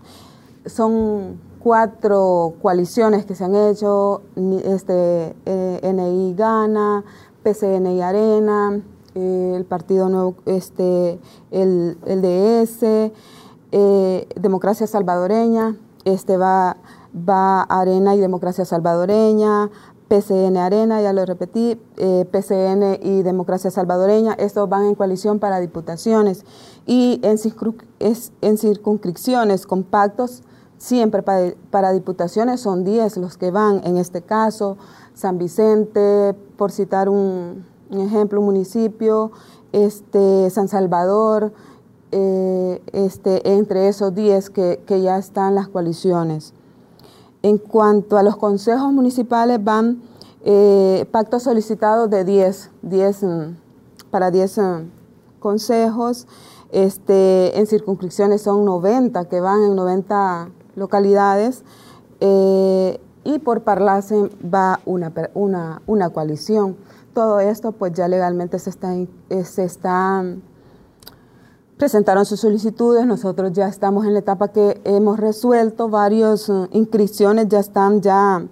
son 0.67 1.46
cuatro 1.67 2.53
coaliciones 2.61 3.25
que 3.25 3.35
se 3.35 3.43
han 3.43 3.53
hecho, 3.53 4.21
este, 4.63 5.35
eh, 5.45 5.81
NI 5.83 6.33
Gana, 6.33 7.03
y 7.43 8.01
Arena, 8.01 8.81
eh, 9.15 9.53
el 9.53 9.65
Partido 9.65 10.07
Nuevo, 10.07 10.35
este, 10.45 11.19
el, 11.51 11.97
el 12.05 12.21
DS, 12.21 13.11
eh, 13.73 14.27
Democracia 14.39 14.87
Salvadoreña, 14.87 15.75
este 16.05 16.37
va, 16.37 16.77
va 17.13 17.63
Arena 17.63 18.15
y 18.15 18.19
Democracia 18.21 18.63
Salvadoreña, 18.63 19.69
PCN 20.07 20.55
Arena, 20.55 21.01
ya 21.01 21.11
lo 21.11 21.25
repetí, 21.25 21.77
PCN 21.97 22.99
y 23.01 23.23
Democracia 23.23 23.71
Salvadoreña, 23.71 24.35
estos 24.35 24.69
van 24.69 24.85
en 24.85 24.95
coalición 24.95 25.39
para 25.39 25.59
diputaciones 25.59 26.45
y 26.85 27.19
en, 27.23 27.37
en 28.39 28.57
circunscripciones 28.57 29.67
con 29.67 29.83
pactos 29.83 30.43
Siempre 30.77 31.23
para, 31.23 31.91
diputaciones 31.91 32.61
son 32.61 32.83
10 32.83 33.17
los 33.17 33.37
que 33.37 33.49
van, 33.49 33.81
en 33.83 33.97
este 33.97 34.21
caso, 34.21 34.77
San 35.15 35.39
Vicente, 35.39 36.35
por 36.55 36.71
citar 36.71 37.09
un, 37.09 37.65
ejemplo, 37.91 38.39
un 38.39 38.45
municipio, 38.45 39.31
este, 39.71 40.49
San 40.51 40.67
Salvador, 40.67 41.51
eh, 42.11 42.81
este, 42.93 43.53
entre 43.53 43.87
esos 43.87 44.13
10 44.13 44.51
que, 44.51 45.01
ya 45.01 45.17
están 45.17 45.55
las 45.55 45.67
coaliciones. 45.67 46.53
En 47.41 47.57
cuanto 47.57 48.17
a 48.17 48.23
los 48.23 48.37
consejos 48.37 48.91
municipales, 48.93 49.63
van 49.63 50.03
eh, 50.45 51.07
pactos 51.11 51.43
solicitados 51.43 52.07
de 52.11 52.23
10, 52.23 52.69
10 52.83 53.23
mm, 53.23 53.57
para 54.11 54.29
10 54.29 54.57
mm, 54.59 54.61
consejos. 55.39 56.27
Este, 56.71 57.57
en 57.57 57.65
circunscripciones 57.65 58.43
son 58.43 58.63
90 58.63 59.25
que 59.25 59.39
van 59.39 59.63
en 59.63 59.75
90 59.75 60.49
localidades 60.77 61.63
eh, 62.21 63.01
y 63.23 63.39
por 63.39 63.63
Parlace 63.63 64.29
va 64.41 64.79
una, 64.85 65.11
una, 65.33 65.81
una, 65.85 66.09
coalición. 66.11 66.77
Todo 67.13 67.41
esto 67.41 67.73
pues 67.73 67.91
ya 67.93 68.07
legalmente 68.07 68.57
se 68.59 68.69
está, 68.69 68.95
eh, 68.95 69.07
se 69.43 69.65
está, 69.65 70.23
presentaron 71.77 72.25
sus 72.25 72.39
solicitudes, 72.39 73.05
nosotros 73.05 73.51
ya 73.51 73.67
estamos 73.67 74.05
en 74.05 74.13
la 74.13 74.19
etapa 74.19 74.49
que 74.49 74.79
hemos 74.85 75.19
resuelto, 75.19 75.89
varias 75.89 76.47
eh, 76.47 76.67
inscripciones 76.71 77.49
ya 77.49 77.59
están 77.59 78.01
ya 78.01 78.47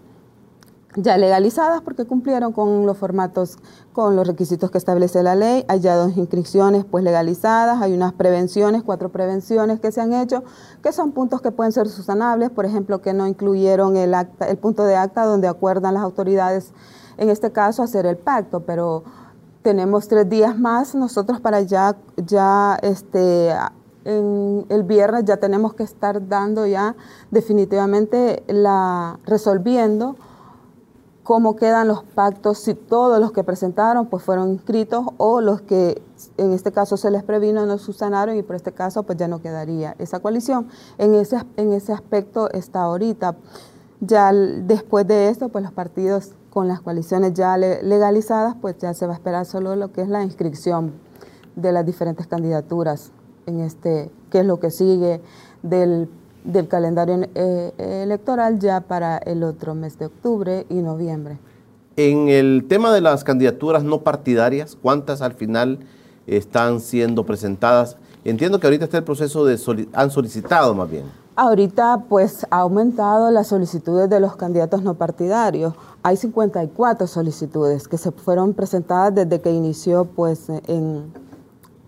ya 0.95 1.17
legalizadas 1.17 1.81
porque 1.81 2.05
cumplieron 2.05 2.53
con 2.53 2.85
los 2.85 2.97
formatos, 2.97 3.57
con 3.93 4.15
los 4.15 4.27
requisitos 4.27 4.71
que 4.71 4.77
establece 4.77 5.23
la 5.23 5.35
ley. 5.35 5.65
Hay 5.67 5.79
ya 5.79 5.95
dos 5.95 6.15
inscripciones 6.17 6.85
pues 6.85 7.03
legalizadas, 7.03 7.81
hay 7.81 7.93
unas 7.93 8.13
prevenciones, 8.13 8.83
cuatro 8.83 9.09
prevenciones 9.09 9.79
que 9.79 9.91
se 9.91 10.01
han 10.01 10.13
hecho, 10.13 10.43
que 10.81 10.91
son 10.91 11.11
puntos 11.11 11.41
que 11.41 11.51
pueden 11.51 11.71
ser 11.71 11.87
susanables, 11.89 12.49
por 12.49 12.65
ejemplo, 12.65 13.01
que 13.01 13.13
no 13.13 13.27
incluyeron 13.27 13.97
el, 13.97 14.13
acta, 14.13 14.47
el 14.47 14.57
punto 14.57 14.83
de 14.83 14.95
acta 14.95 15.25
donde 15.25 15.47
acuerdan 15.47 15.93
las 15.93 16.03
autoridades, 16.03 16.73
en 17.17 17.29
este 17.29 17.51
caso, 17.51 17.83
hacer 17.83 18.05
el 18.05 18.17
pacto, 18.17 18.61
pero 18.61 19.03
tenemos 19.61 20.07
tres 20.07 20.29
días 20.29 20.57
más. 20.57 20.95
Nosotros 20.95 21.39
para 21.39 21.61
ya, 21.61 21.97
ya 22.17 22.77
este, 22.81 23.53
en 24.05 24.65
el 24.69 24.83
viernes 24.83 25.25
ya 25.25 25.37
tenemos 25.37 25.73
que 25.73 25.83
estar 25.83 26.27
dando 26.27 26.65
ya 26.65 26.95
definitivamente 27.31 28.43
la, 28.47 29.19
resolviendo 29.25 30.15
cómo 31.25 31.55
quedan 31.55 31.87
los 31.87 32.03
pactos, 32.03 32.59
si 32.59 32.75
todos 32.75 33.19
los 33.19 33.31
que 33.31 33.43
presentaron 33.43 34.05
pues 34.05 34.23
fueron 34.23 34.51
inscritos 34.51 35.07
o 35.17 35.41
los 35.41 35.59
que 35.59 35.99
en 36.37 36.53
este 36.53 36.71
caso 36.71 36.97
se 36.97 37.09
les 37.09 37.23
previno 37.23 37.65
no 37.65 37.79
subsanaron 37.79 38.37
y 38.37 38.43
por 38.43 38.55
este 38.55 38.71
caso 38.71 39.01
pues 39.01 39.17
ya 39.17 39.27
no 39.27 39.41
quedaría 39.41 39.95
esa 39.97 40.19
coalición. 40.19 40.67
En 40.99 41.15
ese, 41.15 41.43
en 41.57 41.73
ese 41.73 41.93
aspecto 41.93 42.51
está 42.51 42.83
ahorita. 42.83 43.37
Ya 44.01 44.31
después 44.31 45.07
de 45.07 45.29
esto 45.29 45.49
pues 45.49 45.63
los 45.63 45.73
partidos 45.73 46.33
con 46.51 46.67
las 46.67 46.81
coaliciones 46.81 47.33
ya 47.33 47.57
legalizadas 47.57 48.55
pues 48.61 48.77
ya 48.77 48.93
se 48.93 49.07
va 49.07 49.13
a 49.13 49.15
esperar 49.15 49.47
solo 49.47 49.75
lo 49.75 49.91
que 49.91 50.03
es 50.03 50.07
la 50.07 50.21
inscripción 50.21 50.93
de 51.55 51.71
las 51.71 51.87
diferentes 51.87 52.27
candidaturas 52.27 53.11
en 53.47 53.61
este, 53.61 54.11
que 54.29 54.41
es 54.41 54.45
lo 54.45 54.59
que 54.59 54.69
sigue 54.69 55.21
del 55.63 56.07
del 56.45 56.67
calendario 56.67 57.27
eh, 57.35 57.73
electoral 58.03 58.59
ya 58.59 58.81
para 58.81 59.17
el 59.17 59.43
otro 59.43 59.75
mes 59.75 59.97
de 59.97 60.05
octubre 60.05 60.65
y 60.69 60.75
noviembre. 60.75 61.39
En 61.97 62.29
el 62.29 62.65
tema 62.67 62.93
de 62.93 63.01
las 63.01 63.23
candidaturas 63.23 63.83
no 63.83 64.01
partidarias, 64.01 64.77
¿cuántas 64.81 65.21
al 65.21 65.33
final 65.33 65.79
están 66.27 66.79
siendo 66.81 67.25
presentadas? 67.25 67.97
Entiendo 68.23 68.59
que 68.59 68.67
ahorita 68.67 68.85
está 68.85 68.97
el 68.97 69.03
proceso 69.03 69.45
de, 69.45 69.87
han 69.93 70.11
solicitado 70.11 70.73
más 70.75 70.89
bien. 70.89 71.03
Ahorita 71.37 72.05
pues 72.07 72.45
ha 72.49 72.59
aumentado 72.59 73.29
las 73.29 73.47
solicitudes 73.47 74.09
de 74.09 74.19
los 74.19 74.35
candidatos 74.35 74.83
no 74.83 74.93
partidarios. 74.93 75.73
Hay 76.01 76.17
54 76.17 77.07
solicitudes 77.07 77.87
que 77.87 77.97
se 77.97 78.11
fueron 78.11 78.53
presentadas 78.53 79.15
desde 79.15 79.41
que 79.41 79.51
inició 79.51 80.05
pues 80.05 80.49
en 80.49 81.13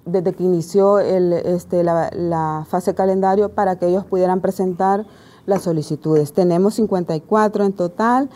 desde 0.08 0.34
que 0.34 0.44
inició 0.44 1.00
este, 1.00 1.84
la, 1.84 2.66
fase 2.70 2.96
calendario 2.96 3.50
para 3.50 3.78
que 3.78 3.88
ellos 3.88 4.06
pudieran 4.06 4.42
presentar 4.42 5.06
las 5.46 5.64
solicitudes. 5.64 6.34
Tenemos 6.34 6.76
54 6.76 7.66
en 7.66 7.74
total. 7.74 8.30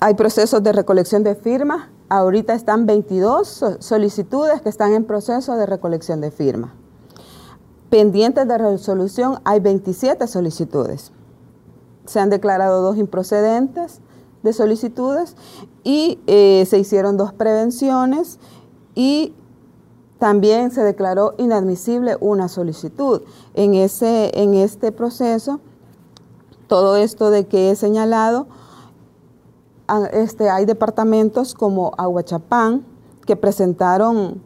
Hay 0.00 0.14
procesos 0.14 0.62
de 0.62 0.72
recolección 0.72 1.22
de 1.22 1.34
firmas. 1.34 1.88
Ahorita 2.08 2.54
están 2.54 2.86
22 2.86 3.64
solicitudes 3.78 4.62
que 4.62 4.68
están 4.68 4.92
en 4.94 5.04
proceso 5.04 5.56
de 5.56 5.66
recolección 5.66 6.20
de 6.20 6.30
firmas. 6.30 6.72
Pendientes 7.88 8.46
de 8.48 8.58
resolución 8.58 9.40
hay 9.44 9.60
27 9.60 10.26
solicitudes. 10.26 11.12
Se 12.06 12.18
han 12.18 12.30
declarado 12.30 12.82
dos 12.82 12.96
improcedentes 12.96 14.00
de 14.42 14.52
solicitudes 14.52 15.36
y 15.84 16.18
eh, 16.26 16.64
se 16.68 16.78
hicieron 16.78 17.16
dos 17.16 17.32
prevenciones 17.32 18.38
y 18.94 19.34
también 20.20 20.70
se 20.70 20.82
declaró 20.82 21.34
inadmisible 21.38 22.16
una 22.20 22.48
solicitud. 22.48 23.22
En, 23.54 23.72
ese, 23.74 24.30
en 24.38 24.52
este 24.52 24.92
proceso, 24.92 25.60
todo 26.68 26.96
esto 26.96 27.30
de 27.30 27.46
que 27.46 27.70
he 27.70 27.74
señalado, 27.74 28.46
este, 30.12 30.50
hay 30.50 30.66
departamentos 30.66 31.54
como 31.54 31.92
Aguachapán 31.96 32.84
que 33.26 33.34
presentaron 33.34 34.42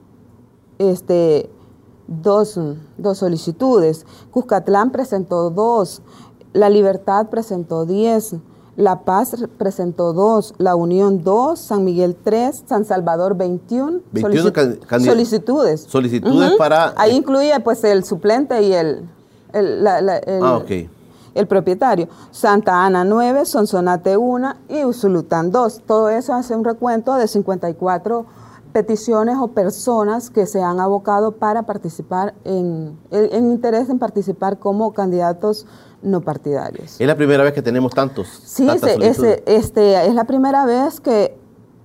este, 0.79 1.51
dos, 2.07 2.59
dos 2.97 3.19
solicitudes, 3.19 4.07
Cuscatlán 4.31 4.93
presentó 4.93 5.51
dos, 5.51 6.03
La 6.53 6.71
Libertad 6.71 7.31
presentó 7.31 7.85
diez, 7.85 8.37
la 8.77 9.01
Paz 9.01 9.37
presentó 9.57 10.13
dos, 10.13 10.55
La 10.59 10.75
Unión 10.75 11.23
dos, 11.23 11.61
San 11.61 11.85
Miguel 11.85 12.17
tres, 12.23 12.65
San 12.67 12.85
Salvador 12.85 13.37
21, 13.37 14.01
21 14.11 14.53
solicitudes. 15.01 15.83
Solicitudes 15.83 16.53
para... 16.59 16.93
Ahí 16.97 17.17
incluye 17.17 17.59
pues 17.61 17.85
el 17.85 18.05
suplente 18.05 18.63
y 18.63 18.73
el, 18.73 19.09
el, 19.53 19.87
ah, 19.87 20.63
el 21.35 21.47
propietario. 21.47 22.09
Santa 22.31 22.85
Ana 22.85 23.05
9, 23.05 23.45
Sonsonate 23.45 24.17
1 24.17 24.55
y 24.69 24.85
Usulután 24.85 25.51
2. 25.51 25.83
Todo 25.87 26.09
eso 26.09 26.35
hace 26.35 26.57
un 26.57 26.65
recuento 26.65 27.15
de 27.15 27.29
54 27.29 28.27
peticiones 28.73 29.37
o 29.41 29.49
personas 29.49 30.31
que 30.31 30.47
se 30.47 30.61
han 30.61 30.81
abocado 30.81 31.33
para 31.33 31.63
participar 31.63 32.35
en, 32.45 32.99
en 33.13 33.53
interés 33.53 33.89
en 33.89 34.01
participar 34.01 34.59
como 34.59 34.93
candidatos 34.93 35.65
no 36.05 36.21
partidarios. 36.21 37.01
¿Es 37.01 37.07
la 37.07 37.17
primera 37.17 37.43
vez 37.43 37.53
que 37.53 37.63
tenemos 37.63 37.93
tantos? 37.93 38.29
Sí, 38.45 38.69
este, 38.69 40.07
es 40.07 40.15
la 40.15 40.25
primera 40.25 40.65
vez 40.65 41.01
que 41.01 41.37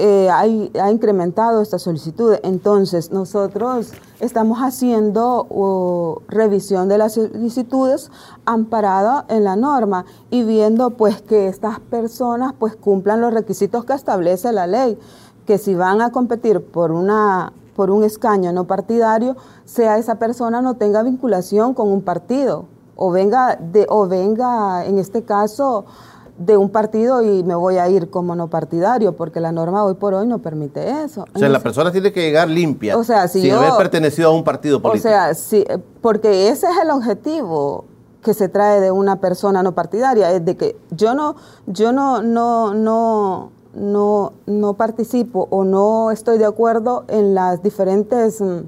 eh, 0.01 0.29
hay, 0.29 0.71
ha 0.81 0.91
incrementado 0.91 1.61
esta 1.61 1.77
solicitud. 1.77 2.35
Entonces, 2.43 3.11
nosotros 3.11 3.91
estamos 4.21 4.59
haciendo 4.59 6.21
revisión 6.29 6.87
de 6.87 6.97
las 6.97 7.15
solicitudes 7.15 8.09
amparada 8.45 9.25
en 9.27 9.43
la 9.43 9.57
norma 9.57 10.05
y 10.29 10.43
viendo 10.43 10.91
pues 10.91 11.21
que 11.21 11.49
estas 11.49 11.81
personas 11.81 12.53
pues 12.57 12.77
cumplan 12.77 13.19
los 13.19 13.33
requisitos 13.33 13.83
que 13.83 13.91
establece 13.91 14.53
la 14.53 14.67
ley, 14.67 14.97
que 15.45 15.57
si 15.57 15.75
van 15.75 16.01
a 16.01 16.11
competir 16.11 16.61
por 16.61 16.91
una 16.91 17.51
por 17.75 17.91
un 17.91 18.03
escaño 18.03 18.51
no 18.51 18.65
partidario, 18.65 19.35
sea 19.63 19.97
esa 19.97 20.15
persona 20.15 20.61
no 20.61 20.75
tenga 20.75 21.01
vinculación 21.01 21.73
con 21.73 21.89
un 21.89 22.01
partido 22.01 22.65
o 23.01 23.11
venga 23.11 23.55
de 23.55 23.85
o 23.87 24.07
venga 24.07 24.85
en 24.85 24.97
este 24.97 25.23
caso 25.23 25.85
de 26.37 26.57
un 26.57 26.69
partido 26.69 27.21
y 27.21 27.43
me 27.43 27.55
voy 27.55 27.77
a 27.77 27.87
ir 27.87 28.09
como 28.09 28.35
no 28.35 28.49
partidario, 28.49 29.15
porque 29.15 29.39
la 29.39 29.53
norma 29.53 29.85
hoy 29.85 29.93
por 29.93 30.13
hoy 30.13 30.27
no 30.27 30.39
permite 30.39 31.03
eso. 31.03 31.25
O 31.33 31.39
sea, 31.39 31.47
la 31.47 31.61
persona 31.61 31.93
tiene 31.93 32.11
que 32.11 32.21
llegar 32.21 32.49
limpia, 32.49 32.97
o 32.97 33.03
sea, 33.05 33.29
si 33.29 33.41
sin 33.41 33.53
haber 33.53 33.71
pertenecido 33.77 34.29
a 34.29 34.33
un 34.33 34.43
partido 34.43 34.81
político. 34.81 35.07
O 35.07 35.11
sea, 35.11 35.33
sí, 35.33 35.65
porque 36.01 36.49
ese 36.49 36.67
es 36.67 36.77
el 36.81 36.91
objetivo 36.91 37.85
que 38.21 38.33
se 38.33 38.49
trae 38.49 38.81
de 38.81 38.91
una 38.91 39.21
persona 39.21 39.63
no 39.63 39.73
partidaria, 39.73 40.31
es 40.31 40.43
de 40.43 40.57
que 40.57 40.75
yo 40.91 41.13
no, 41.13 41.37
yo 41.67 41.93
no, 41.93 42.21
no, 42.21 42.73
no, 42.73 43.51
no, 43.73 44.33
no 44.45 44.73
participo 44.73 45.47
o 45.51 45.63
no 45.63 46.11
estoy 46.11 46.37
de 46.37 46.45
acuerdo 46.45 47.05
en 47.07 47.33
las 47.33 47.63
diferentes 47.63 48.41
mm, 48.41 48.59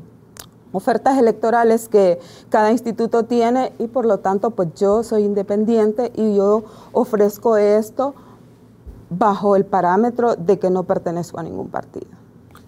ofertas 0.72 1.18
electorales 1.18 1.88
que 1.88 2.20
cada 2.50 2.72
instituto 2.72 3.24
tiene 3.24 3.74
y 3.80 3.88
por 3.88 4.06
lo 4.06 4.20
tanto 4.20 4.52
pues 4.52 4.70
yo 4.76 5.04
soy 5.04 5.24
independiente 5.24 6.12
y 6.16 6.36
yo 6.36 6.64
ofrezco 6.92 7.58
esto 7.58 8.14
bajo 9.10 9.56
el 9.56 9.66
parámetro 9.66 10.36
de 10.36 10.58
que 10.58 10.70
no 10.70 10.84
pertenezco 10.84 11.40
a 11.40 11.44
ningún 11.44 11.68
partido. 11.68 12.08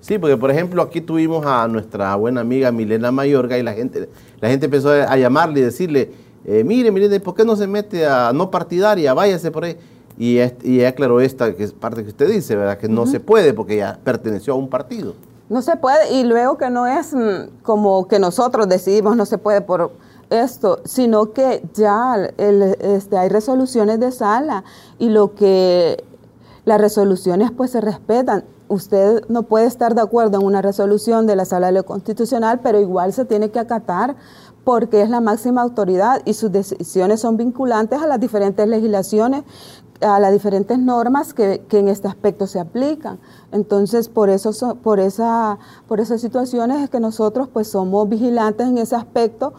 Sí, 0.02 0.20
porque 0.20 0.36
por 0.36 0.52
ejemplo 0.52 0.82
aquí 0.82 1.00
tuvimos 1.00 1.46
a 1.46 1.68
nuestra 1.70 2.16
buena 2.18 2.42
amiga 2.42 2.72
Milena 2.72 3.12
Mayorga 3.12 3.58
y 3.58 3.64
la 3.64 3.74
gente, 3.74 4.10
la 4.42 4.50
gente 4.50 4.66
empezó 4.66 4.92
a 4.92 5.16
llamarle 5.16 5.62
y 5.62 5.64
decirle, 5.64 6.12
eh, 6.46 6.64
mire, 6.66 6.92
mire, 6.92 7.20
¿por 7.22 7.36
qué 7.36 7.46
no 7.46 7.56
se 7.56 7.68
mete 7.68 8.06
a 8.06 8.34
no 8.34 8.52
partidaria? 8.52 9.14
Váyase 9.14 9.50
por 9.52 9.64
ahí. 9.64 9.78
Y, 10.18 10.40
y 10.64 10.84
aclaró 10.84 11.22
esta 11.22 11.56
que 11.56 11.64
es 11.64 11.72
parte 11.72 12.04
que 12.04 12.10
usted 12.10 12.30
dice, 12.30 12.56
¿verdad? 12.56 12.78
Que 12.78 12.88
no 12.88 13.08
se 13.08 13.20
puede 13.20 13.54
porque 13.54 13.78
ya 13.78 13.98
perteneció 14.04 14.54
a 14.54 14.58
un 14.58 14.70
partido. 14.70 15.16
No 15.54 15.62
se 15.62 15.78
puede, 15.78 16.12
y 16.16 16.24
luego 16.24 16.58
que 16.58 16.72
no 16.72 16.88
es 16.88 17.14
mm, 17.14 17.62
como 17.62 18.08
que 18.08 18.18
nosotros 18.18 18.68
decidimos 18.68 19.16
no 19.16 19.28
se 19.28 19.38
puede 19.38 19.62
por 19.62 19.92
esto, 20.32 20.80
sino 20.84 21.32
que 21.32 21.64
ya 21.76 22.16
este, 22.40 23.20
hay 23.20 23.30
resoluciones 23.30 24.00
de 24.00 24.12
sala 24.12 24.64
y 24.98 25.10
lo 25.10 25.36
que 25.36 26.04
las 26.66 26.82
resoluciones 26.82 27.52
pues 27.52 27.70
se 27.70 27.82
respetan. 27.82 28.46
Usted 28.68 29.28
no 29.30 29.44
puede 29.44 29.68
estar 29.68 29.94
de 29.94 30.02
acuerdo 30.02 30.40
en 30.40 30.46
una 30.48 30.64
resolución 30.64 31.28
de 31.28 31.36
la 31.36 31.46
sala 31.46 31.68
de 31.68 31.74
lo 31.74 31.86
constitucional, 31.86 32.62
pero 32.64 32.80
igual 32.80 33.14
se 33.14 33.24
tiene 33.24 33.52
que 33.52 33.60
acatar 33.60 34.16
porque 34.64 35.04
es 35.04 35.10
la 35.12 35.22
máxima 35.22 35.62
autoridad 35.62 36.24
y 36.26 36.34
sus 36.34 36.52
decisiones 36.52 37.20
son 37.20 37.38
vinculantes 37.38 38.02
a 38.02 38.08
las 38.08 38.20
diferentes 38.20 38.68
legislaciones 38.68 39.44
a 40.04 40.20
las 40.20 40.32
diferentes 40.32 40.78
normas 40.78 41.34
que, 41.34 41.62
en 41.72 41.88
este 41.88 42.08
aspecto 42.08 42.48
se 42.48 42.60
aplican. 42.60 43.20
Entonces, 43.52 44.10
por 44.10 44.30
eso 44.30 44.76
por 44.76 45.00
esa 45.00 45.58
por 45.88 46.00
esas 46.00 46.22
situaciones 46.22 46.82
es 46.82 46.90
que 46.90 47.00
nosotros 47.00 47.48
pues 47.52 47.68
somos 47.68 48.08
vigilantes 48.10 48.68
en 48.68 48.78
ese 48.78 48.96
aspecto 48.96 49.54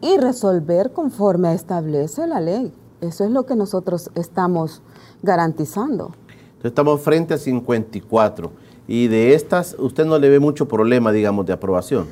y 0.00 0.16
resolver 0.18 0.92
conforme 0.92 1.54
establece 1.54 2.26
la 2.26 2.40
ley. 2.40 2.72
Eso 3.00 3.24
es 3.24 3.30
lo 3.30 3.46
que 3.46 3.56
nosotros 3.56 4.10
estamos 4.14 4.82
garantizando. 5.22 6.12
Entonces, 6.26 6.70
estamos 6.70 7.00
frente 7.00 7.34
a 7.34 7.38
54 7.38 8.50
y 8.86 9.08
de 9.08 9.34
estas 9.34 9.76
usted 9.78 10.04
no 10.04 10.18
le 10.18 10.28
ve 10.28 10.40
mucho 10.40 10.66
problema, 10.68 11.12
digamos, 11.12 11.46
de 11.46 11.52
aprobación. 11.52 12.06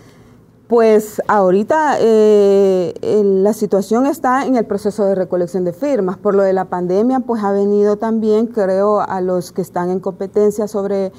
Pues 0.69 1.23
ahorita 1.29 1.97
eh, 1.99 2.93
la 3.23 3.55
situación 3.55 4.05
está 4.05 4.45
en 4.45 4.55
el 4.55 4.67
proceso 4.67 5.07
de 5.07 5.15
recolección 5.15 5.65
de 5.65 5.73
firmas. 5.73 6.19
Por 6.19 6.35
lo 6.35 6.43
de 6.43 6.53
la 6.53 6.67
pandemia, 6.67 7.21
pues 7.21 7.43
ha 7.43 7.53
venido 7.53 7.97
también, 7.97 8.49
creo, 8.49 9.01
a 9.01 9.23
los 9.23 9.51
que 9.51 9.63
están 9.63 9.89
en 9.89 9.99
competencia 9.99 10.69
sobre, 10.69 11.11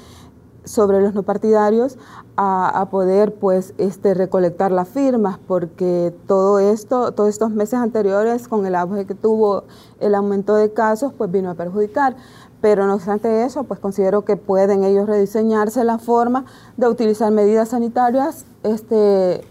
sobre 0.62 1.00
los 1.00 1.14
no 1.14 1.24
partidarios 1.24 1.98
a, 2.36 2.86
poder 2.92 3.34
pues 3.34 3.74
este 3.76 4.14
recolectar 4.14 4.70
las 4.70 4.88
firmas 4.88 5.38
porque 5.46 6.14
todo 6.26 6.58
esto 6.58 7.12
todos 7.12 7.28
estos 7.28 7.50
meses 7.50 7.74
anteriores 7.74 8.48
con 8.48 8.64
el 8.64 8.74
auge 8.74 9.04
que 9.04 9.14
tuvo 9.14 9.64
el 10.00 10.14
aumento 10.14 10.56
de 10.56 10.72
casos 10.72 11.12
pues 11.12 11.30
vino 11.30 11.50
a 11.50 11.54
perjudicar 11.54 12.16
pero 12.60 12.86
no 12.86 12.94
obstante 12.94 13.44
eso, 13.44 13.64
pues 13.64 13.80
considero 13.80 14.24
que 14.24 14.36
pueden 14.36 14.84
ellos 14.84 15.06
rediseñarse 15.06 15.84
la 15.84 15.98
forma 15.98 16.44
de 16.76 16.88
utilizar 16.88 17.30
medidas 17.32 17.70
sanitarias 17.70 18.44
este, 18.62 19.42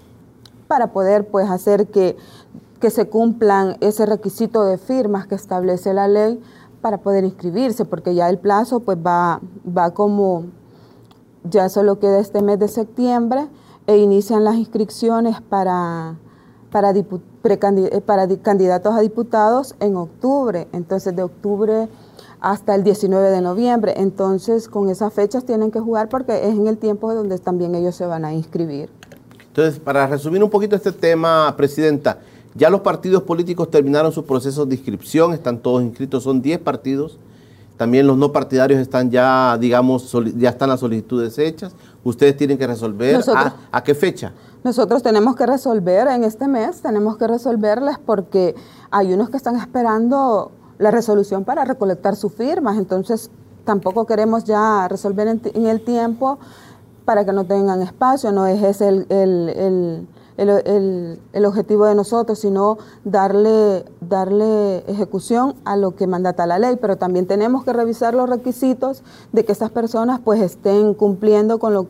para 0.67 0.93
poder 0.93 1.27
pues 1.27 1.49
hacer 1.49 1.87
que, 1.87 2.17
que 2.79 2.89
se 2.89 3.09
cumplan 3.09 3.77
ese 3.81 4.05
requisito 4.05 4.63
de 4.63 4.77
firmas 4.77 5.27
que 5.27 5.35
establece 5.35 5.93
la 5.93 6.07
ley 6.07 6.41
para 6.81 6.99
poder 6.99 7.23
inscribirse, 7.23 7.83
porque 7.85 8.15
ya 8.15 8.29
el 8.29 8.37
plazo 8.37 8.79
pues 8.79 8.97
va, 8.97 9.41
va 9.65 9.91
como, 9.91 10.45
ya 11.43 11.67
solo 11.69 11.99
queda 11.99 12.19
este 12.19 12.41
mes 12.41 12.59
de 12.59 12.67
septiembre 12.67 13.47
e 13.87 13.97
inician 13.97 14.43
las 14.43 14.55
inscripciones 14.55 15.41
para, 15.41 16.15
para, 16.71 16.93
para 18.05 18.27
candidatos 18.37 18.95
a 18.95 18.99
diputados 18.99 19.75
en 19.79 19.97
octubre. 19.97 20.67
Entonces 20.71 21.15
de 21.15 21.23
octubre 21.23 21.89
hasta 22.41 22.75
el 22.75 22.83
19 22.83 23.29
de 23.29 23.41
noviembre. 23.41 23.93
Entonces, 23.97 24.67
con 24.67 24.89
esas 24.89 25.13
fechas 25.13 25.45
tienen 25.45 25.71
que 25.71 25.79
jugar 25.79 26.09
porque 26.09 26.47
es 26.47 26.55
en 26.55 26.67
el 26.67 26.77
tiempo 26.77 27.13
donde 27.13 27.37
también 27.39 27.75
ellos 27.75 27.95
se 27.95 28.05
van 28.05 28.25
a 28.25 28.33
inscribir. 28.33 28.89
Entonces, 29.47 29.79
para 29.79 30.07
resumir 30.07 30.43
un 30.43 30.49
poquito 30.49 30.75
este 30.75 30.91
tema, 30.91 31.53
Presidenta, 31.57 32.19
ya 32.55 32.69
los 32.69 32.81
partidos 32.81 33.23
políticos 33.23 33.69
terminaron 33.69 34.11
sus 34.11 34.23
procesos 34.23 34.67
de 34.67 34.75
inscripción, 34.75 35.33
están 35.33 35.59
todos 35.59 35.83
inscritos, 35.83 36.23
son 36.23 36.41
10 36.41 36.59
partidos. 36.59 37.17
También 37.77 38.07
los 38.07 38.17
no 38.17 38.33
partidarios 38.33 38.79
están 38.79 39.09
ya, 39.09 39.57
digamos, 39.57 40.11
ya 40.35 40.49
están 40.49 40.67
las 40.67 40.81
solicitudes 40.81 41.37
hechas. 41.39 41.73
Ustedes 42.03 42.35
tienen 42.35 42.57
que 42.57 42.67
resolver 42.67 43.21
a 43.71 43.83
qué 43.83 43.95
fecha. 43.95 44.33
Nosotros 44.63 45.01
tenemos 45.01 45.37
que 45.37 45.45
resolver 45.45 46.09
en 46.09 46.25
este 46.25 46.49
mes, 46.49 46.81
tenemos 46.81 47.15
que 47.15 47.27
resolverles 47.27 47.97
porque 47.97 48.55
hay 48.91 49.13
unos 49.13 49.29
que 49.29 49.37
están 49.37 49.55
esperando 49.55 50.51
la 50.79 50.89
resolución 50.89 51.45
para 51.45 51.65
recolectar 51.65 52.15
sus 52.15 52.33
firmas. 52.33 52.77
Entonces, 52.77 53.29
tampoco 53.65 54.05
queremos 54.07 54.45
ya 54.45 54.87
resolver 54.87 55.27
en, 55.27 55.65
el 55.67 55.81
tiempo 55.81 56.39
para 57.05 57.25
que 57.25 57.33
no 57.33 57.43
tengan 57.43 57.83
espacio, 57.83 58.31
no 58.31 58.47
es 58.47 58.63
ese 58.63 58.87
el, 58.87 60.07
el, 60.37 61.45
objetivo 61.45 61.85
de 61.85 61.95
nosotros, 61.95 62.39
sino 62.39 62.77
darle, 63.03 63.85
darle 63.99 64.77
ejecución 64.87 65.55
a 65.65 65.75
lo 65.75 65.95
que 65.95 66.07
mandata 66.07 66.47
la 66.47 66.59
ley, 66.59 66.77
pero 66.79 66.97
también 66.97 67.27
tenemos 67.27 67.63
que 67.63 67.73
revisar 67.73 68.13
los 68.13 68.29
requisitos 68.29 69.03
de 69.33 69.43
que 69.43 69.51
esas 69.51 69.71
personas 69.71 70.19
pues 70.23 70.41
estén 70.41 70.93
cumpliendo 70.93 71.59
con 71.59 71.73
lo 71.73 71.87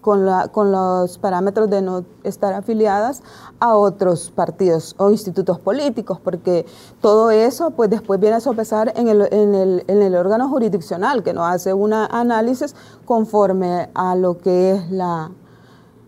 con, 0.00 0.24
la, 0.26 0.48
con 0.48 0.72
los 0.72 1.18
parámetros 1.18 1.68
de 1.68 1.82
no 1.82 2.04
estar 2.24 2.52
afiliadas 2.54 3.22
a 3.58 3.74
otros 3.76 4.30
partidos 4.30 4.94
o 4.98 5.10
institutos 5.10 5.58
políticos, 5.58 6.18
porque 6.22 6.66
todo 7.00 7.30
eso 7.30 7.70
pues 7.70 7.90
después 7.90 8.18
viene 8.20 8.36
a 8.36 8.40
sopesar 8.40 8.92
en 8.96 9.08
el, 9.08 10.14
órgano 10.14 10.48
jurisdiccional, 10.48 11.22
que 11.22 11.32
nos 11.32 11.46
hace 11.46 11.74
un 11.74 11.92
análisis 11.92 12.74
conforme 13.04 13.90
a 13.94 14.14
lo 14.14 14.38
que 14.38 14.72
es 14.72 14.90
la 14.90 15.30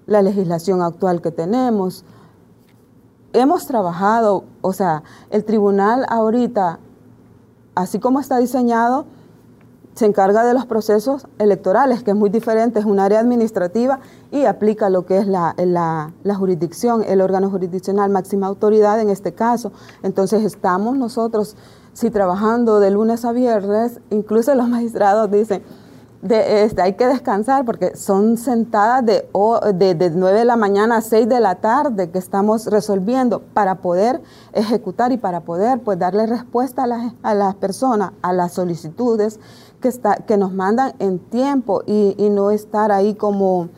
legislación 0.06 0.82
actual 0.82 1.20
que 1.20 1.30
tenemos. 1.30 2.04
Hemos 3.32 3.66
trabajado, 3.66 4.44
o 4.60 4.72
sea, 4.72 5.02
el 5.30 5.44
tribunal 5.44 6.04
ahorita, 6.08 6.78
así 7.74 7.98
como 7.98 8.20
está 8.20 8.38
diseñado, 8.38 9.06
se 9.94 10.06
encarga 10.06 10.44
de 10.44 10.54
los 10.54 10.66
procesos 10.66 11.26
electorales, 11.38 12.02
que 12.02 12.12
es 12.12 12.16
muy 12.16 12.30
diferente, 12.30 12.78
es 12.78 12.86
un 12.86 12.98
área 12.98 13.20
administrativa 13.20 14.00
y 14.30 14.44
aplica 14.46 14.88
lo 14.88 15.04
que 15.04 15.18
es 15.18 15.26
la, 15.26 15.54
la, 15.58 16.34
jurisdicción, 16.34 17.04
el 17.06 17.20
órgano 17.20 17.50
jurisdiccional, 17.50 18.10
máxima 18.10 18.46
autoridad 18.46 19.00
en 19.00 19.10
este 19.10 19.32
caso. 19.32 19.72
Entonces 20.02 20.44
estamos 20.44 20.96
nosotros, 20.96 21.56
si 21.92 22.10
trabajando 22.10 22.80
de 22.80 22.90
lunes 22.90 23.24
a 23.24 23.32
viernes, 23.32 24.00
incluso 24.10 24.54
los 24.54 24.68
magistrados 24.70 25.30
dicen, 25.30 25.62
de, 26.22 26.62
este, 26.62 26.80
hay 26.80 26.94
que 26.94 27.08
descansar 27.08 27.64
porque 27.64 27.96
son 27.96 28.38
sentadas 28.38 29.04
de, 29.04 29.28
de, 29.74 29.94
de, 29.96 30.10
9 30.10 30.38
de 30.38 30.44
la 30.44 30.54
mañana 30.54 30.98
a 30.98 31.00
6 31.00 31.28
de 31.28 31.40
la 31.40 31.56
tarde 31.56 32.10
que 32.10 32.18
estamos 32.18 32.66
resolviendo 32.66 33.40
para 33.40 33.76
poder 33.76 34.22
ejecutar 34.52 35.10
y 35.10 35.16
para 35.16 35.40
poder 35.40 35.80
pues 35.80 35.98
darle 35.98 36.26
respuesta 36.26 36.84
a 36.84 36.86
las, 36.86 37.12
a 37.24 37.34
las 37.34 37.56
personas, 37.56 38.12
a 38.22 38.32
las 38.32 38.52
solicitudes 38.52 39.40
que, 39.82 39.88
está, 39.88 40.16
que 40.16 40.38
nos 40.38 40.54
mandan 40.54 40.94
en 40.98 41.18
tiempo 41.18 41.82
y, 41.86 42.16
no 42.30 42.50
estar 42.50 42.90
ahí 42.90 43.14
como 43.14 43.68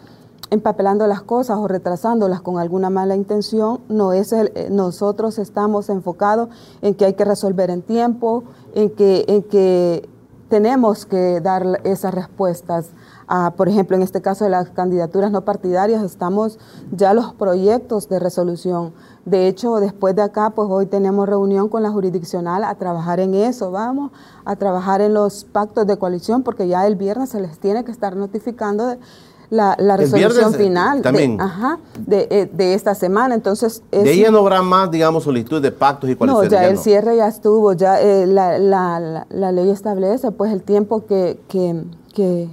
empapelando 0.51 1.09
las 1.09 1.23
cosas 1.23 1.59
o 1.59 1.67
retrasándolas 1.67 2.41
con 2.41 2.59
alguna 2.61 2.91
mala 2.91 3.17
intención, 3.17 3.81
no 3.89 4.13
es 4.13 4.33
el, 4.33 4.53
eh, 4.55 4.69
nosotros 4.71 5.41
estamos 5.41 5.89
enfocados 5.89 6.51
en 6.83 6.95
que 6.95 7.07
hay 7.07 7.15
que 7.15 7.25
resolver 7.25 7.71
en 7.71 7.83
tiempo, 7.83 8.45
en 8.75 8.91
que, 8.91 9.25
en 9.27 9.43
que 9.43 10.09
tenemos 10.49 11.07
que 11.07 11.41
dar 11.41 11.81
esas 11.83 12.15
respuestas. 12.15 12.91
A, 13.27 13.53
por 13.53 13.69
ejemplo, 13.69 13.97
en 13.97 14.03
este 14.03 14.21
caso 14.21 14.45
de 14.45 14.51
las 14.51 14.69
candidaturas 14.69 15.33
no 15.33 15.45
partidarias, 15.45 16.03
estamos 16.03 16.59
ya 16.93 17.15
los 17.15 17.33
proyectos 17.33 18.09
de 18.09 18.19
resolución 18.21 18.93
de 19.25 19.49
hecho, 19.49 19.77
después 19.77 20.14
de 20.14 20.22
acá, 20.22 20.51
pues 20.51 20.68
hoy 20.70 20.87
tenemos 20.87 21.27
reunión 21.29 21.68
con 21.68 21.83
la 21.83 21.91
jurisdiccional 21.91 22.62
a 22.64 22.75
trabajar 22.75 23.20
en 23.20 23.35
eso, 23.35 23.70
vamos, 23.70 24.11
a 24.45 24.57
trabajar 24.57 25.01
en 25.01 25.14
los 25.14 25.45
pactos 25.45 25.87
de 25.87 25.97
coalición, 25.97 26.43
porque 26.43 26.68
ya 26.68 26.87
el 26.87 26.97
viernes 26.97 27.31
se 27.31 27.41
les 27.41 27.59
tiene 27.59 27.85
que 27.85 27.91
estar 27.93 28.16
notificando 28.16 28.97
la, 29.51 29.77
la 29.79 29.97
resolución 29.97 30.53
eh, 30.55 30.57
final 30.57 31.01
también. 31.03 31.37
De, 31.37 31.43
ajá, 31.45 31.79
de, 32.07 32.27
eh, 32.31 32.51
de 32.53 32.75
esta 32.75 32.95
semana. 32.95 33.35
Entonces, 33.35 33.83
De 33.91 34.03
es- 34.03 34.09
ahí 34.09 34.20
ya 34.22 34.31
no 34.31 34.39
habrá 34.39 34.62
más, 34.62 34.91
digamos, 34.91 35.25
solicitud 35.25 35.62
de 35.62 35.70
pactos 35.72 36.11
y 36.11 36.12
no, 36.14 36.18
coaliciones. 36.18 36.51
ya 36.51 36.64
el 36.68 36.75
no. 36.75 36.81
cierre 36.83 37.16
ya 37.16 37.29
estuvo, 37.29 37.72
ya 37.72 38.01
eh, 38.01 38.27
la, 38.27 38.59
la- 38.59 39.27
la- 39.31 39.53
ley 39.53 39.70
establece 39.70 40.33
pues 40.33 40.53
el 40.53 40.62
tiempo 40.62 41.07
que, 41.07 41.39
que, 41.49 41.85
que, 42.14 42.49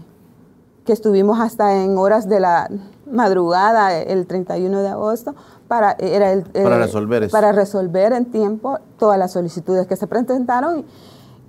que 0.85 0.93
estuvimos 0.93 1.39
hasta 1.39 1.83
en 1.83 1.97
horas 1.97 2.29
de 2.29 2.39
la 2.39 2.69
madrugada 3.11 3.97
el 3.97 4.25
31 4.25 4.81
de 4.81 4.87
agosto 4.89 5.35
para, 5.71 5.93
era 5.99 6.33
el, 6.33 6.41
Para 6.43 6.75
eh, 6.75 6.79
resolver 6.79 7.23
eso. 7.23 7.31
para 7.31 7.53
resolver 7.53 8.11
en 8.11 8.25
tiempo 8.25 8.77
todas 8.99 9.17
las 9.17 9.31
solicitudes 9.31 9.87
que 9.87 9.95
se 9.95 10.05
presentaron 10.05 10.83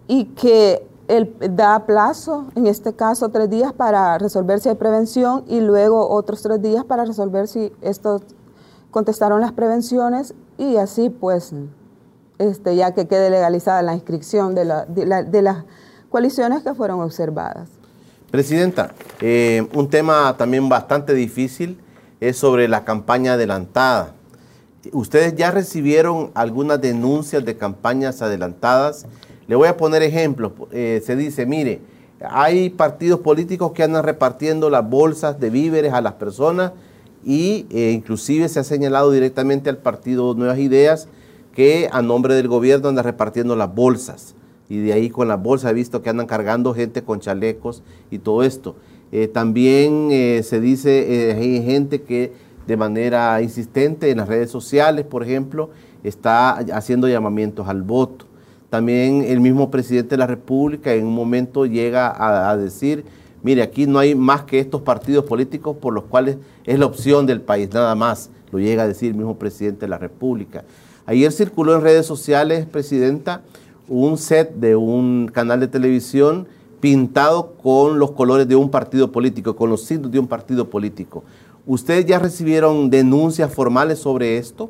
y 0.06 0.26
que 0.26 0.86
él 1.08 1.34
da 1.50 1.84
plazo, 1.86 2.46
en 2.54 2.68
este 2.68 2.92
caso 2.92 3.30
tres 3.30 3.50
días 3.50 3.72
para 3.72 4.16
resolver 4.18 4.60
si 4.60 4.68
hay 4.68 4.76
prevención 4.76 5.42
y 5.48 5.60
luego 5.60 6.08
otros 6.08 6.40
tres 6.40 6.62
días 6.62 6.84
para 6.84 7.04
resolver 7.04 7.48
si 7.48 7.72
estos 7.80 8.22
contestaron 8.92 9.40
las 9.40 9.50
prevenciones 9.50 10.34
y 10.56 10.76
así 10.76 11.10
pues 11.10 11.52
este, 12.38 12.76
ya 12.76 12.94
que 12.94 13.08
quede 13.08 13.28
legalizada 13.28 13.82
la 13.82 13.94
inscripción 13.94 14.54
de, 14.54 14.66
la- 14.66 14.84
de 14.86 15.04
la- 15.04 15.24
de 15.24 15.42
las 15.42 15.64
coaliciones 16.10 16.62
que 16.62 16.74
fueron 16.74 17.00
observadas. 17.00 17.68
Presidenta, 18.30 18.92
eh, 19.20 19.68
un 19.74 19.90
tema 19.90 20.36
también 20.38 20.68
bastante 20.68 21.12
difícil 21.12 21.80
es 22.22 22.36
sobre 22.36 22.68
la 22.68 22.84
campaña 22.84 23.32
adelantada. 23.32 24.14
¿Ustedes 24.92 25.34
ya 25.34 25.50
recibieron 25.50 26.30
algunas 26.34 26.80
denuncias 26.80 27.44
de 27.44 27.56
campañas 27.56 28.22
adelantadas? 28.22 29.06
Le 29.48 29.56
voy 29.56 29.66
a 29.66 29.76
poner 29.76 30.04
ejemplos. 30.04 30.52
Eh, 30.70 31.02
se 31.04 31.16
dice, 31.16 31.46
mire, 31.46 31.80
hay 32.24 32.70
partidos 32.70 33.18
políticos 33.18 33.72
que 33.72 33.82
andan 33.82 34.04
repartiendo 34.04 34.70
las 34.70 34.88
bolsas 34.88 35.40
de 35.40 35.50
víveres 35.50 35.92
a 35.92 36.00
las 36.00 36.12
personas 36.12 36.70
y 37.24 37.66
eh, 37.70 37.90
inclusive 37.90 38.48
se 38.48 38.60
ha 38.60 38.64
señalado 38.64 39.10
directamente 39.10 39.68
al 39.68 39.78
partido 39.78 40.32
Nuevas 40.34 40.60
Ideas 40.60 41.08
que 41.52 41.88
a 41.90 42.02
nombre 42.02 42.36
del 42.36 42.46
gobierno 42.46 42.88
anda 42.88 43.02
repartiendo 43.02 43.56
las 43.56 43.74
bolsas 43.74 44.36
y 44.68 44.78
de 44.78 44.92
ahí 44.92 45.10
con 45.10 45.26
las 45.26 45.42
bolsas 45.42 45.72
he 45.72 45.74
visto 45.74 46.02
que 46.02 46.10
andan 46.10 46.28
cargando 46.28 46.72
gente 46.72 47.02
con 47.02 47.18
chalecos 47.18 47.82
y 48.12 48.20
todo 48.20 48.44
esto. 48.44 48.76
Eh, 49.12 49.28
también 49.28 50.08
eh, 50.10 50.42
se 50.42 50.58
dice, 50.60 51.30
eh, 51.30 51.34
hay 51.34 51.62
gente 51.62 52.00
que 52.00 52.32
de 52.66 52.76
manera 52.78 53.42
insistente 53.42 54.10
en 54.10 54.16
las 54.16 54.28
redes 54.28 54.50
sociales, 54.50 55.04
por 55.04 55.22
ejemplo, 55.22 55.68
está 56.02 56.52
haciendo 56.52 57.06
llamamientos 57.08 57.68
al 57.68 57.82
voto. 57.82 58.24
También 58.70 59.22
el 59.22 59.40
mismo 59.40 59.70
presidente 59.70 60.10
de 60.10 60.16
la 60.16 60.26
República 60.26 60.94
en 60.94 61.06
un 61.06 61.14
momento 61.14 61.66
llega 61.66 62.08
a, 62.08 62.50
a 62.50 62.56
decir, 62.56 63.04
mire, 63.42 63.60
aquí 63.60 63.86
no 63.86 63.98
hay 63.98 64.14
más 64.14 64.44
que 64.44 64.58
estos 64.58 64.80
partidos 64.80 65.26
políticos 65.26 65.76
por 65.76 65.92
los 65.92 66.04
cuales 66.04 66.38
es 66.64 66.78
la 66.78 66.86
opción 66.86 67.26
del 67.26 67.42
país, 67.42 67.68
nada 67.70 67.94
más, 67.94 68.30
lo 68.50 68.58
llega 68.58 68.84
a 68.84 68.88
decir 68.88 69.10
el 69.10 69.16
mismo 69.16 69.36
presidente 69.36 69.80
de 69.80 69.88
la 69.88 69.98
República. 69.98 70.64
Ayer 71.04 71.32
circuló 71.32 71.74
en 71.74 71.82
redes 71.82 72.06
sociales, 72.06 72.64
Presidenta, 72.64 73.42
un 73.88 74.16
set 74.16 74.54
de 74.54 74.76
un 74.76 75.28
canal 75.30 75.60
de 75.60 75.68
televisión 75.68 76.46
pintado 76.86 77.52
con 77.62 78.00
los 78.00 78.10
colores 78.10 78.48
de 78.48 78.56
un 78.56 78.68
partido 78.68 79.12
político, 79.12 79.54
con 79.54 79.70
los 79.70 79.84
signos 79.84 80.10
de 80.10 80.18
un 80.18 80.26
partido 80.26 80.68
político. 80.68 81.22
¿Ustedes 81.64 82.04
ya 82.06 82.18
recibieron 82.18 82.90
denuncias 82.90 83.54
formales 83.54 84.00
sobre 84.00 84.36
esto? 84.36 84.68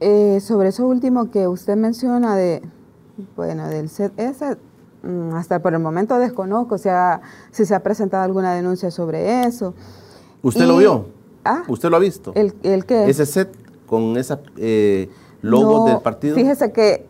Eh, 0.00 0.40
sobre 0.40 0.70
eso 0.70 0.86
último 0.86 1.30
que 1.30 1.46
usted 1.46 1.76
menciona 1.76 2.34
de, 2.36 2.62
bueno, 3.36 3.68
del 3.68 3.90
CES, 3.90 4.56
mm, 5.02 5.34
hasta 5.34 5.60
por 5.60 5.74
el 5.74 5.80
momento 5.80 6.18
desconozco 6.18 6.78
si, 6.78 6.88
ha- 6.88 7.20
si 7.50 7.66
se 7.66 7.74
ha 7.74 7.82
presentado 7.82 8.22
alguna 8.24 8.54
denuncia 8.54 8.90
sobre 8.90 9.44
eso. 9.44 9.74
¿Usted 10.42 10.64
Y- 10.64 10.68
lo 10.68 10.78
vio? 10.78 11.04
Ah, 11.44 11.64
¿Usted 11.68 11.90
lo 11.90 11.96
ha 11.96 12.00
visto? 12.00 12.32
¿El, 12.34 12.54
el 12.62 12.86
qué? 12.86 13.10
Ese 13.10 13.26
set 13.26 13.50
con 13.86 14.16
esa 14.16 14.40
eh, 14.56 15.10
No, 15.42 15.84
del 15.84 15.98
partido. 16.00 16.34
Fíjese 16.34 16.72
que 16.72 17.04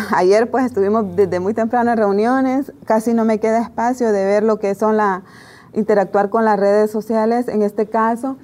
ayer 0.14 0.50
pues 0.50 0.64
estuvimos 0.66 1.16
desde 1.16 1.40
muy 1.40 1.54
temprano 1.54 1.90
en 1.92 1.96
reuniones, 1.96 2.72
casi 2.84 3.14
no 3.14 3.24
me 3.24 3.38
queda 3.40 3.60
espacio 3.62 4.12
de 4.12 4.24
ver 4.24 4.42
lo 4.42 4.58
que 4.58 4.74
son 4.74 4.96
la 4.96 5.22
interactuar 5.74 6.28
con 6.30 6.44
las 6.44 6.58
redes 6.60 6.90
sociales 6.90 7.48
en 7.48 7.62
este 7.62 7.86
caso, 7.86 8.36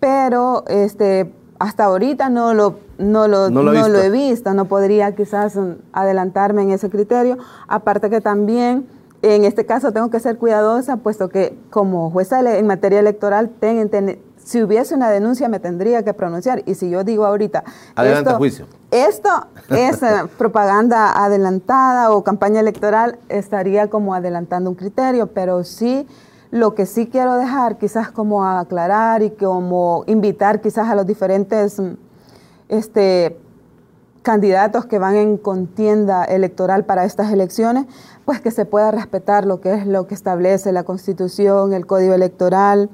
pero 0.00 0.64
este 0.68 1.32
hasta 1.58 1.84
ahorita 1.84 2.28
no 2.28 2.52
lo 2.52 2.78
no 2.98 3.26
lo, 3.26 3.50
No 3.50 3.62
lo 3.62 3.72
no 3.72 3.98
he 3.98 4.10
visto, 4.10 4.54
no 4.54 4.66
podría 4.66 5.14
quizás 5.14 5.58
adelantarme 5.92 6.62
en 6.62 6.70
ese 6.70 6.90
criterio, 6.90 7.38
aparte 7.68 8.10
que 8.10 8.20
también 8.20 8.86
en 9.22 9.44
este 9.44 9.64
caso 9.64 9.90
tengo 9.92 10.10
que 10.10 10.20
ser 10.20 10.36
cuidadosa, 10.36 10.98
puesto 10.98 11.28
que 11.30 11.56
como 11.70 12.10
jueza 12.10 12.40
en 12.58 12.66
materia 12.66 13.00
electoral, 13.00 13.48
ten- 13.58 13.88
ten- 13.88 14.18
si 14.36 14.62
hubiese 14.62 14.94
una 14.94 15.08
denuncia 15.10 15.48
me 15.48 15.58
tendría 15.58 16.02
que 16.04 16.12
pronunciar. 16.12 16.62
Y 16.66 16.74
si 16.74 16.90
yo 16.90 17.02
digo 17.02 17.24
ahorita, 17.24 17.64
Adelante, 17.94 18.28
esto, 18.28 18.38
juicio. 18.38 18.66
Esto 18.94 19.28
es 19.70 20.02
eh, 20.02 20.24
propaganda 20.38 21.24
adelantada 21.24 22.12
o 22.12 22.22
campaña 22.22 22.60
electoral, 22.60 23.18
estaría 23.28 23.90
como 23.90 24.14
adelantando 24.14 24.70
un 24.70 24.76
criterio, 24.76 25.26
pero 25.26 25.64
sí, 25.64 26.06
lo 26.52 26.76
que 26.76 26.86
sí 26.86 27.08
quiero 27.08 27.34
dejar 27.34 27.78
quizás 27.78 28.12
como 28.12 28.44
aclarar 28.46 29.22
y 29.22 29.30
como 29.30 30.04
invitar 30.06 30.60
quizás 30.60 30.88
a 30.88 30.94
los 30.94 31.06
diferentes 31.06 31.80
mm, 31.80 31.94
este, 32.68 33.36
candidatos 34.22 34.86
que 34.86 35.00
van 35.00 35.16
en 35.16 35.36
contienda 35.38 36.24
electoral 36.24 36.84
para 36.84 37.04
estas 37.04 37.32
elecciones, 37.32 37.86
pues 38.24 38.40
que 38.40 38.52
se 38.52 38.64
pueda 38.64 38.92
respetar 38.92 39.44
lo 39.44 39.60
que 39.60 39.74
es 39.74 39.86
lo 39.86 40.06
que 40.06 40.14
establece 40.14 40.70
la 40.70 40.84
Constitución, 40.84 41.72
el 41.72 41.86
Código 41.86 42.14
Electoral, 42.14 42.88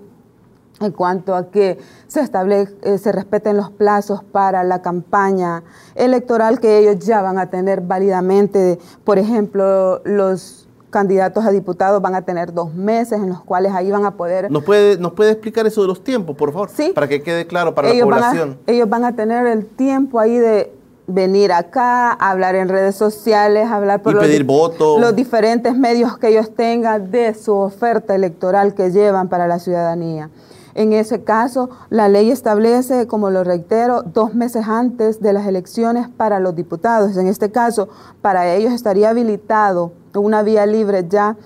en 0.81 0.93
cuanto 0.93 1.35
a 1.35 1.51
que 1.51 1.79
se, 2.09 2.21
estable, 2.21 2.67
eh, 2.83 2.97
se 2.99 3.13
respeten 3.13 3.57
los 3.57 3.71
plazos 3.71 4.25
para 4.25 4.65
la 4.65 4.81
campaña 4.81 5.63
electoral 5.95 6.59
que 6.59 6.79
ellos 6.79 7.05
ya 7.05 7.21
van 7.21 7.39
a 7.39 7.51
tener 7.51 7.83
válidamente. 7.83 8.79
Por 9.05 9.19
ejemplo, 9.19 10.01
los 10.05 10.67
candidatos 10.89 11.45
a 11.45 11.51
diputados 11.51 12.01
van 12.01 12.15
a 12.15 12.23
tener 12.23 12.53
dos 12.55 12.75
meses 12.75 13.21
en 13.21 13.29
los 13.29 13.43
cuales 13.45 13.73
ahí 13.75 13.91
van 13.91 14.07
a 14.07 14.13
poder... 14.17 14.51
¿Nos 14.51 14.65
puede, 14.65 14.97
¿Nos 14.97 15.13
puede 15.13 15.33
explicar 15.33 15.67
eso 15.67 15.83
de 15.83 15.89
los 15.89 16.03
tiempos, 16.03 16.35
por 16.35 16.51
favor? 16.53 16.71
Sí. 16.75 16.93
Para 16.95 17.07
que 17.07 17.23
quede 17.23 17.47
claro 17.47 17.75
para 17.75 17.91
ellos 17.91 18.09
la 18.09 18.17
van 18.17 18.25
a- 18.25 18.29
población. 18.31 18.59
ellos 18.67 18.89
van 18.89 19.05
a 19.05 19.15
tener 19.15 19.47
el 19.47 19.67
tiempo 19.67 20.19
ahí 20.19 20.39
de 20.39 20.73
venir 21.07 21.53
acá, 21.53 22.13
hablar 22.13 22.55
en 22.55 22.69
redes 22.69 22.95
sociales, 22.97 23.69
hablar 23.71 24.01
por 24.01 24.13
Y 24.13 24.15
los, 24.15 24.25
pedir 24.25 24.41
di- 24.43 24.47
voto. 24.47 24.99
los 24.99 25.15
diferentes 25.15 25.77
medios 25.77 26.17
que 26.19 26.29
ellos 26.29 26.55
tengan 26.55 27.11
de 27.11 27.35
su 27.35 27.53
oferta 27.55 28.15
electoral 28.15 28.75
que 28.75 28.91
llevan 28.91 29.29
para 29.29 29.47
la 29.47 29.59
ciudadanía. 29.59 30.31
En 30.75 30.93
ese 30.93 31.23
caso, 31.23 31.71
la 31.89 32.09
ley 32.09 32.31
establece, 32.31 33.07
como 33.07 33.31
lo 33.31 33.45
reitero, 33.45 34.03
dos 34.03 34.35
meses 34.35 34.67
antes 34.69 35.21
de 35.21 35.33
las 35.33 35.47
elecciones 35.47 36.09
para 36.09 36.41
los 36.41 36.55
diputados. 36.55 37.17
En 37.17 37.27
este 37.27 37.51
caso, 37.51 37.89
para 38.23 38.55
ellos 38.55 38.73
estaría 38.73 39.11
habilitado 39.11 39.93
una 40.15 40.43
vía 40.43 40.67
libre 40.67 41.07
ya 41.09 41.37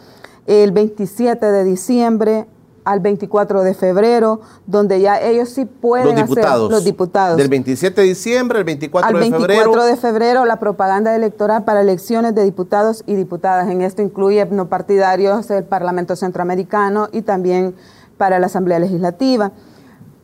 el 0.46 0.72
27 0.72 1.44
de 1.52 1.64
diciembre 1.64 2.46
al 2.84 3.00
24 3.00 3.62
de 3.62 3.74
febrero, 3.74 4.40
donde 4.66 5.00
ya 5.00 5.20
ellos 5.20 5.48
sí 5.48 5.64
pueden 5.64 6.08
Los 6.08 6.16
diputados. 6.16 6.64
hacer 6.64 6.70
los 6.70 6.84
diputados. 6.84 7.36
Del 7.38 7.48
27 7.48 8.00
de 8.00 8.06
diciembre 8.06 8.58
al 8.58 8.64
24 8.64 9.08
al 9.08 9.14
de 9.14 9.20
24 9.20 9.72
febrero. 9.72 9.84
de 9.86 9.96
febrero 9.96 10.44
la 10.44 10.58
propaganda 10.58 11.14
electoral 11.16 11.64
para 11.64 11.80
elecciones 11.80 12.34
de 12.34 12.44
diputados 12.44 13.02
y 13.06 13.14
diputadas. 13.14 13.70
En 13.70 13.80
esto 13.80 14.02
incluye 14.02 14.44
no 14.46 14.68
partidarios, 14.68 15.50
el 15.50 15.64
Parlamento 15.64 16.14
Centroamericano 16.14 17.08
y 17.10 17.22
también 17.22 17.74
para 18.16 18.38
la 18.38 18.46
Asamblea 18.46 18.78
Legislativa. 18.78 19.52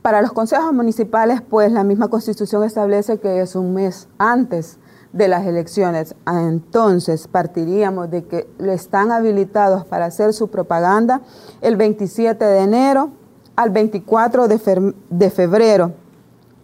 Para 0.02 0.22
los 0.22 0.32
consejos 0.32 0.72
municipales, 0.72 1.42
pues 1.42 1.72
la 1.72 1.84
misma 1.84 2.08
constitución 2.08 2.64
establece 2.64 3.18
que 3.18 3.40
es 3.40 3.54
un 3.54 3.74
mes 3.74 4.08
antes 4.18 4.78
de 5.12 5.28
las 5.28 5.46
elecciones. 5.46 6.14
Ah, 6.24 6.42
Entonces, 6.42 7.28
partiríamos 7.28 8.10
de 8.10 8.24
que 8.24 8.48
están 8.66 9.12
habilitados 9.12 9.84
para 9.84 10.06
hacer 10.06 10.32
su 10.32 10.48
propaganda 10.48 11.20
el 11.60 11.76
27 11.76 12.44
de 12.44 12.60
enero 12.60 13.10
al 13.56 13.70
24 13.70 14.48
de, 14.48 14.94
de 15.10 15.30
febrero. 15.30 15.92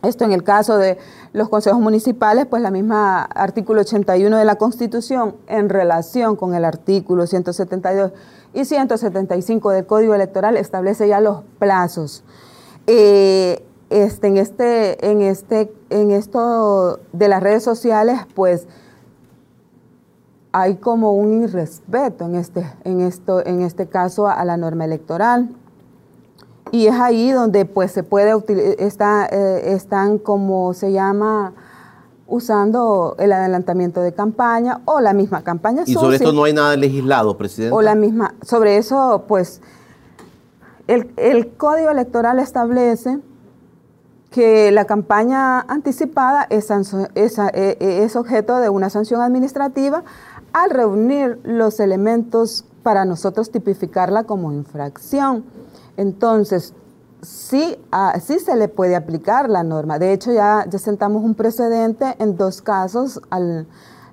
Esto 0.02 0.24
en 0.24 0.32
el 0.32 0.44
caso 0.44 0.78
de 0.78 0.98
los 1.32 1.48
consejos 1.48 1.80
municipales, 1.80 2.46
pues 2.46 2.62
la 2.62 2.70
misma 2.70 3.22
artículo 3.22 3.80
81 3.80 4.36
de 4.36 4.44
la 4.44 4.54
Constitución 4.54 5.34
en 5.48 5.68
relación 5.68 6.36
con 6.36 6.54
el 6.54 6.64
artículo 6.64 7.26
172 7.26 8.12
y 8.56 8.64
175 8.64 9.70
del 9.70 9.86
Código 9.86 10.14
Electoral 10.14 10.56
establece 10.56 11.06
ya 11.08 11.20
los 11.20 11.42
plazos. 11.58 12.24
Eh, 12.86 13.62
este, 13.90 14.26
en, 14.28 14.36
este, 14.38 15.10
en, 15.10 15.20
este, 15.20 15.72
en 15.90 16.10
esto 16.10 16.98
de 17.12 17.28
las 17.28 17.42
redes 17.42 17.62
sociales, 17.62 18.18
pues 18.34 18.66
hay 20.52 20.76
como 20.76 21.12
un 21.12 21.42
irrespeto 21.44 22.24
en 22.24 22.36
este, 22.36 22.64
en 22.84 23.00
esto, 23.00 23.44
en 23.44 23.60
este 23.60 23.86
caso 23.86 24.26
a 24.28 24.44
la 24.44 24.56
norma 24.56 24.84
electoral. 24.84 25.50
Y 26.72 26.86
es 26.86 26.94
ahí 26.94 27.30
donde 27.30 27.64
pues 27.64 27.92
se 27.92 28.02
puede 28.02 28.34
util- 28.34 28.74
está, 28.78 29.26
eh, 29.26 29.72
están 29.74 30.18
como 30.18 30.72
se 30.74 30.90
llama 30.92 31.52
usando 32.28 33.14
el 33.18 33.32
adelantamiento 33.32 34.00
de 34.00 34.12
campaña 34.12 34.80
o 34.84 35.00
la 35.00 35.12
misma 35.12 35.42
campaña 35.42 35.84
Y 35.86 35.94
sobre 35.94 36.16
esto 36.16 36.32
no 36.32 36.44
hay 36.44 36.52
nada 36.52 36.76
legislado, 36.76 37.36
presidente. 37.36 37.74
o 37.74 37.82
la 37.82 37.94
misma 37.94 38.34
sobre 38.42 38.78
eso 38.78 39.24
pues 39.28 39.60
el, 40.86 41.54
código 41.56 41.90
electoral 41.90 42.38
establece 42.38 43.18
que 44.30 44.70
la 44.70 44.84
campaña 44.84 45.60
anticipada 45.60 46.46
es, 46.50 46.70
e, 46.70 47.76
es, 47.80 48.16
objeto 48.16 48.58
de 48.58 48.68
una 48.68 48.90
sanción 48.90 49.20
administrativa 49.20 50.04
al 50.52 50.70
reunir 50.70 51.40
los 51.44 51.80
elementos 51.80 52.64
para 52.82 53.04
nosotros 53.04 53.50
tipificarla 53.50 54.24
como 54.24 54.52
infracción. 54.52 55.44
Entonces, 55.96 56.74
sí, 57.26 57.76
ah, 57.90 58.18
sí 58.20 58.38
se 58.38 58.56
le 58.56 58.68
puede 58.68 58.96
aplicar 58.96 59.50
la 59.50 59.62
norma. 59.62 59.98
De 59.98 60.12
hecho, 60.12 60.32
ya, 60.32 60.66
sentamos 60.78 61.24
un 61.24 61.34
precedente 61.34 62.14
en 62.18 62.36
dos 62.36 62.62
casos. 62.62 63.20
Al, 63.30 63.66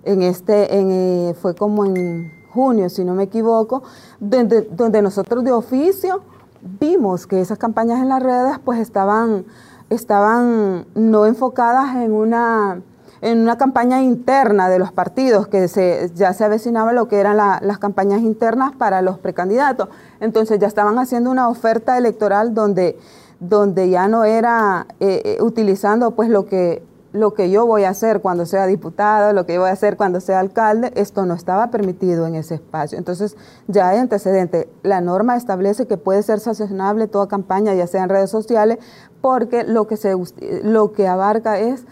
en 0.03 0.21
este, 0.21 0.77
en, 0.77 0.91
eh, 0.91 1.35
fue 1.39 1.55
como 1.55 1.85
en 1.85 2.31
junio, 2.51 2.89
si 2.89 3.03
no 3.03 3.13
me 3.13 3.23
equivoco, 3.23 3.83
donde, 4.19 4.61
donde 4.61 5.01
nosotros 5.01 5.43
de 5.43 5.51
oficio 5.51 6.21
vimos 6.61 7.27
que 7.27 7.41
esas 7.41 7.57
campañas 7.57 8.01
en 8.01 8.09
las 8.09 8.21
redes 8.21 8.59
pues 8.63 8.79
estaban, 8.79 9.45
estaban 9.89 10.85
no 10.93 11.25
enfocadas 11.25 11.95
en 11.95 12.11
una, 12.11 12.81
en 13.23 13.39
una 13.39 13.57
campaña 13.57 14.01
interna 14.01 14.67
de 14.67 14.79
los 14.79 14.91
partidos, 14.91 15.47
que 15.47 15.69
se, 15.69 16.11
ya 16.13 16.33
se 16.33 16.43
avecinaba 16.43 16.91
lo 16.91 17.07
que 17.07 17.21
eran 17.21 17.37
las 17.37 17.77
campañas 17.77 18.21
internas 18.21 18.75
para 18.75 19.01
los 19.01 19.17
precandidatos. 19.17 19.87
Entonces 20.19 20.59
ya 20.59 20.67
estaban 20.67 20.99
haciendo 20.99 21.31
una 21.31 21.47
oferta 21.47 21.97
electoral 21.97 22.53
donde, 22.53 22.99
donde 23.39 23.89
ya 23.89 24.09
no 24.09 24.25
era 24.25 24.87
eh, 24.99 25.21
eh, 25.23 25.37
utilizando 25.41 26.11
pues 26.11 26.29
lo 26.29 26.45
que 26.45 26.83
lo 27.13 27.35
que 27.35 27.51
yo 27.51 27.67
voy 27.67 27.83
a 27.83 27.89
hacer 27.89 28.21
cuando 28.21 28.47
sea 28.47 28.65
diputado, 28.65 29.33
lo 29.33 29.45
que 29.45 29.53
yo 29.53 29.61
voy 29.61 29.69
a 29.69 29.73
hacer 29.73 29.97
cuando 29.97 30.19
sea 30.19 30.39
alcalde, 30.39 30.91
esto 30.95 31.27
no 31.27 31.35
estaba 31.35 31.69
permitido 31.69 32.25
en 32.25 32.33
ese 32.33 32.55
espacio. 32.55 32.97
Entonces, 32.97 33.37
ya 33.67 33.89
hay 33.89 33.99
antecedente. 33.99 34.67
La 34.81 34.99
norma 34.99 35.37
establece 35.37 35.85
que 35.85 35.97
puede 35.97 36.23
ser 36.23 36.39
sancionable 36.39 37.07
toda 37.07 37.27
campaña, 37.27 37.75
ya 37.75 37.85
sea 37.85 38.01
en 38.01 38.09
redes 38.09 38.31
sociales, 38.31 38.79
porque 39.21 39.63
lo 39.63 39.85
que, 39.85 39.95
se, 39.95 40.15
lo 40.63 40.91
que 40.91 41.07
abarca 41.07 41.59
es 41.59 41.85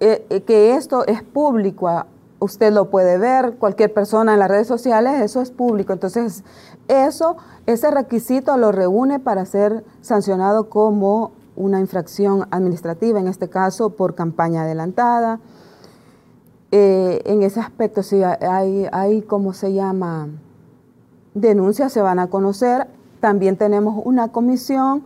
eh, 0.00 0.24
eh, 0.30 0.42
que 0.42 0.74
esto 0.76 1.06
es 1.06 1.22
público. 1.22 1.90
Usted 2.40 2.72
lo 2.72 2.88
puede 2.88 3.18
ver, 3.18 3.56
cualquier 3.56 3.92
persona 3.92 4.34
en 4.34 4.38
las 4.38 4.48
redes 4.48 4.68
sociales, 4.68 5.20
eso 5.20 5.40
es 5.40 5.50
público. 5.50 5.92
Entonces, 5.92 6.44
eso, 6.86 7.36
ese 7.66 7.90
requisito 7.90 8.56
lo 8.56 8.70
reúne 8.70 9.18
para 9.18 9.44
ser 9.44 9.84
sancionado 10.00 10.68
como 10.68 11.32
una 11.56 11.80
infracción 11.80 12.46
administrativa, 12.52 13.18
en 13.18 13.26
este 13.26 13.48
caso 13.48 13.90
por 13.90 14.14
campaña 14.14 14.62
adelantada. 14.62 15.40
Eh, 16.70 17.22
en 17.24 17.42
ese 17.42 17.58
aspecto, 17.58 18.04
sí, 18.04 18.22
hay, 18.22 18.86
hay, 18.92 19.22
¿cómo 19.22 19.52
se 19.52 19.72
llama? 19.72 20.28
Denuncias 21.34 21.92
se 21.92 22.00
van 22.00 22.20
a 22.20 22.28
conocer. 22.28 22.86
También 23.20 23.56
tenemos 23.56 24.00
una 24.04 24.28
comisión 24.28 25.02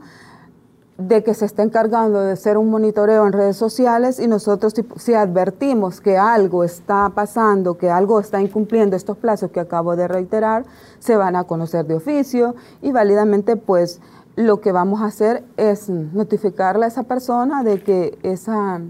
de 1.08 1.22
que 1.22 1.34
se 1.34 1.44
está 1.44 1.62
encargando 1.62 2.20
de 2.20 2.32
hacer 2.32 2.58
un 2.58 2.70
monitoreo 2.70 3.26
en 3.26 3.32
redes 3.32 3.56
sociales 3.56 4.18
y 4.18 4.26
nosotros 4.26 4.74
si, 4.96 5.14
advertimos 5.14 6.00
que 6.00 6.18
algo 6.18 6.64
está 6.64 7.10
pasando, 7.14 7.78
que 7.78 7.90
algo 7.90 8.20
está 8.20 8.40
incumpliendo 8.40 8.96
estos 8.96 9.16
plazos 9.16 9.50
que 9.50 9.60
acabo 9.60 9.96
de 9.96 10.08
reiterar, 10.08 10.64
se 10.98 11.16
van 11.16 11.36
a 11.36 11.44
conocer 11.44 11.86
de 11.86 11.94
oficio 11.94 12.54
y 12.80 12.92
válidamente 12.92 13.56
pues 13.56 14.00
lo 14.36 14.60
que 14.60 14.72
vamos 14.72 15.02
a 15.02 15.06
hacer 15.06 15.44
es 15.56 15.88
notificarle 15.88 16.84
a 16.84 16.88
esa 16.88 17.02
persona 17.02 17.62
de 17.62 17.82
que 17.82 18.18
esa, 18.22 18.80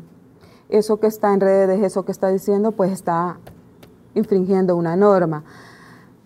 eso 0.68 1.00
que 1.00 1.06
está 1.06 1.32
en 1.32 1.40
redes, 1.40 1.82
eso 1.82 2.04
que 2.04 2.12
está 2.12 2.28
diciendo, 2.28 2.72
pues 2.72 2.92
está 2.92 3.38
infringiendo 4.14 4.76
una 4.76 4.96
norma. 4.96 5.44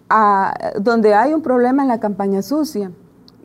Ah, 0.08 0.54
donde 0.78 1.14
hay 1.14 1.34
un 1.34 1.42
problema 1.42 1.82
en 1.82 1.88
la 1.88 1.98
campaña 1.98 2.42
sucia, 2.42 2.90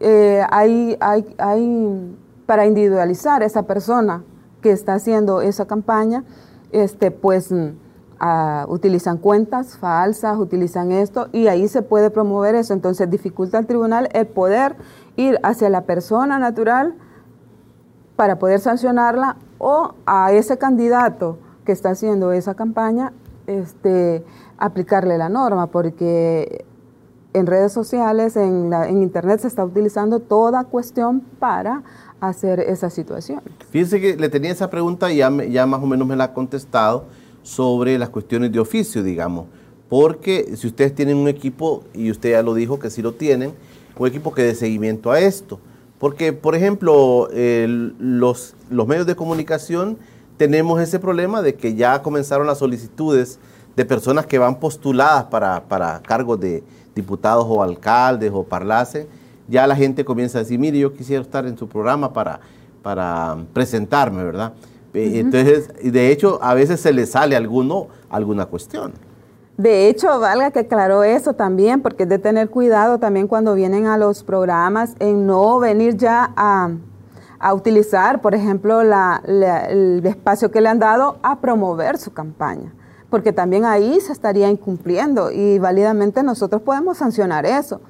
eh, 0.03 0.43
hay, 0.49 0.97
hay, 0.99 1.35
hay, 1.37 2.17
para 2.51 2.65
individualizar 2.65 3.43
a 3.43 3.45
esa 3.45 3.63
persona 3.63 4.25
que 4.61 4.71
está 4.73 4.95
haciendo 4.95 5.39
esa 5.39 5.67
campaña, 5.67 6.25
este, 6.73 7.09
pues 7.09 7.49
ah, 8.19 8.65
utilizan 8.67 9.19
cuentas 9.19 9.77
falsas, 9.77 10.37
utilizan 10.37 10.91
esto, 10.91 11.29
y 11.31 11.47
ahí 11.47 11.69
se 11.69 11.81
puede 11.81 12.09
promover 12.09 12.55
eso. 12.55 12.73
Entonces 12.73 13.09
dificulta 13.09 13.57
al 13.57 13.67
tribunal 13.67 14.09
el 14.11 14.27
poder 14.27 14.75
ir 15.15 15.39
hacia 15.43 15.69
la 15.69 15.85
persona 15.85 16.39
natural 16.39 16.93
para 18.17 18.37
poder 18.37 18.59
sancionarla 18.59 19.37
o 19.57 19.93
a 20.05 20.33
ese 20.33 20.57
candidato 20.57 21.37
que 21.63 21.71
está 21.71 21.91
haciendo 21.91 22.33
esa 22.33 22.53
campaña 22.53 23.13
este, 23.47 24.25
aplicarle 24.57 25.17
la 25.17 25.29
norma, 25.29 25.67
porque 25.67 26.65
en 27.33 27.47
redes 27.47 27.71
sociales, 27.71 28.35
en, 28.35 28.73
en 28.73 29.01
Internet 29.01 29.39
se 29.39 29.47
está 29.47 29.63
utilizando 29.63 30.19
toda 30.19 30.65
cuestión 30.65 31.21
para 31.39 31.83
hacer 32.22 32.59
esa 32.61 32.89
situación. 32.89 33.41
Fíjense 33.72 33.99
que 33.99 34.15
le 34.15 34.30
tenía 34.30 34.51
esa 34.51 34.69
pregunta 34.69 35.11
y 35.11 35.17
ya, 35.17 35.32
ya 35.45 35.65
más 35.65 35.82
o 35.82 35.88
menos 35.88 36.07
me 36.07 36.15
la 36.15 36.26
ha 36.26 36.34
contestado 36.34 37.05
sobre 37.43 37.97
las 37.97 38.09
cuestiones 38.09 38.51
de 38.51 38.59
oficio, 38.59 39.03
digamos, 39.03 39.47
porque 39.89 40.55
si 40.55 40.67
ustedes 40.67 40.95
tienen 40.95 41.17
un 41.17 41.28
equipo, 41.28 41.84
y 41.93 42.11
usted 42.11 42.32
ya 42.32 42.43
lo 42.43 42.53
dijo 42.53 42.80
que 42.80 42.89
sí 42.89 43.01
lo 43.01 43.13
tienen, 43.13 43.53
un 43.97 44.07
equipo 44.07 44.34
que 44.34 44.43
dé 44.43 44.55
seguimiento 44.55 45.11
a 45.11 45.19
esto. 45.19 45.59
Porque, 45.99 46.34
por 46.34 46.55
ejemplo, 46.55 47.28
los, 47.32 48.55
los 48.69 48.88
medios 48.88 49.05
de 49.05 49.15
comunicación 49.15 49.97
tenemos 50.38 50.82
ese 50.82 50.97
problema 50.97 51.41
de 51.41 51.55
que 51.55 51.76
ya 51.76 52.01
comenzaron 52.01 52.47
las 52.47 52.57
solicitudes 52.57 53.38
de 53.76 53.86
personas 53.86 54.26
que 54.26 54.39
van 54.39 54.59
postuladas 54.59 55.26
para, 55.26 55.65
para 55.65 56.01
cargos 56.01 56.39
de 56.39 56.63
diputados 56.95 57.45
o 57.47 57.61
alcaldes 57.61 58.32
o 58.34 58.43
parlaces. 58.43 59.05
Ya 59.51 59.67
la 59.67 59.75
gente 59.75 60.03
comienza 60.05 60.39
a 60.39 60.41
decir, 60.41 60.57
mire, 60.57 60.79
yo 60.79 60.93
quisiera 60.93 61.21
estar 61.21 61.45
en 61.45 61.57
su 61.57 61.67
programa 61.67 62.13
para, 62.13 62.39
para 62.81 63.37
presentarme, 63.53 64.23
¿verdad? 64.23 64.53
Entonces, 64.93 65.69
de 65.83 66.11
hecho, 66.11 66.39
a 66.41 66.53
veces 66.53 66.79
se 66.79 66.91
le 66.91 67.05
sale 67.05 67.35
a 67.35 67.37
alguno 67.37 67.87
alguna 68.09 68.45
cuestión. 68.45 68.93
De 69.57 69.89
hecho, 69.89 70.19
valga 70.19 70.51
que 70.51 70.59
aclaró 70.59 71.03
eso 71.03 71.33
también, 71.33 71.81
porque 71.81 72.03
es 72.03 72.09
de 72.09 72.17
tener 72.17 72.49
cuidado 72.49 72.97
también 72.97 73.27
cuando 73.27 73.53
vienen 73.53 73.85
a 73.85 73.97
los 73.97 74.23
programas 74.23 74.95
en 74.99 75.27
no 75.27 75.59
venir 75.59 75.97
ya 75.97 76.33
a, 76.35 76.71
utilizar, 77.53 78.21
por 78.21 78.35
ejemplo, 78.35 78.81
el 78.81 80.05
espacio 80.05 80.51
que 80.51 80.61
le 80.61 80.69
han 80.69 80.79
dado 80.79 81.17
a 81.23 81.41
promover 81.41 81.97
su 81.97 82.13
campaña, 82.13 82.73
porque 83.09 83.33
también 83.33 83.65
ahí 83.65 83.99
se 83.99 84.13
estaría 84.13 84.49
incumpliendo 84.49 85.31
y 85.31 85.59
válidamente 85.59 86.23
nosotros 86.23 86.61
podemos 86.61 86.97
sancionar 86.97 87.45
eso, 87.45 87.81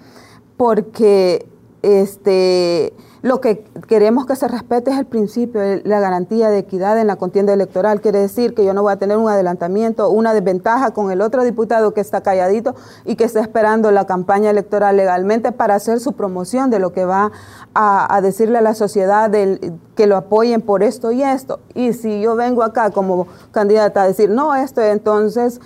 porque 0.56 1.51
este 1.82 2.94
lo 3.22 3.40
que 3.40 3.64
queremos 3.88 4.26
que 4.26 4.36
se 4.36 4.48
respete 4.48 4.90
es 4.90 4.98
el 4.98 5.06
principio, 5.06 5.62
la 5.84 6.00
garantía 6.00 6.50
de 6.50 6.58
equidad 6.58 7.00
en 7.00 7.06
la 7.06 7.18
contienda 7.18 7.54
electoral. 7.54 8.02
Quiere 8.02 8.20
decir 8.20 8.56
que 8.56 8.66
yo 8.66 8.74
no 8.74 8.82
voy 8.82 8.94
a 8.94 8.96
tener 8.96 9.18
un 9.18 9.30
adelantamiento, 9.30 10.10
una 10.10 10.34
desventaja 10.34 10.90
con 10.92 11.12
el 11.12 11.22
otro 11.22 11.44
diputado 11.44 11.94
que 11.94 12.02
está 12.02 12.22
calladito 12.22 12.74
y 13.06 13.16
que 13.16 13.26
está 13.26 13.40
esperando 13.40 13.92
la 13.92 14.08
campaña 14.08 14.50
electoral 14.50 14.98
legalmente 14.98 15.52
para 15.52 15.76
hacer 15.76 16.00
su 16.00 16.14
promoción 16.14 16.72
de 16.72 16.80
lo 16.80 16.94
que 16.94 17.06
va 17.06 17.32
a, 17.76 18.20
decirle 18.24 18.58
a 18.58 18.62
la 18.62 18.74
sociedad 18.74 19.30
que 19.30 20.08
lo 20.08 20.18
apoyen 20.18 20.62
por 20.62 20.82
esto 20.82 21.12
y 21.12 21.22
esto. 21.22 21.60
Y 21.76 21.94
si 21.94 22.22
yo 22.22 22.36
vengo 22.36 22.64
acá 22.64 22.90
como 22.90 23.28
candidata 23.52 24.02
a 24.02 24.08
decir, 24.08 24.32
no, 24.32 24.56
esto, 24.56 24.82
entonces 24.82 25.62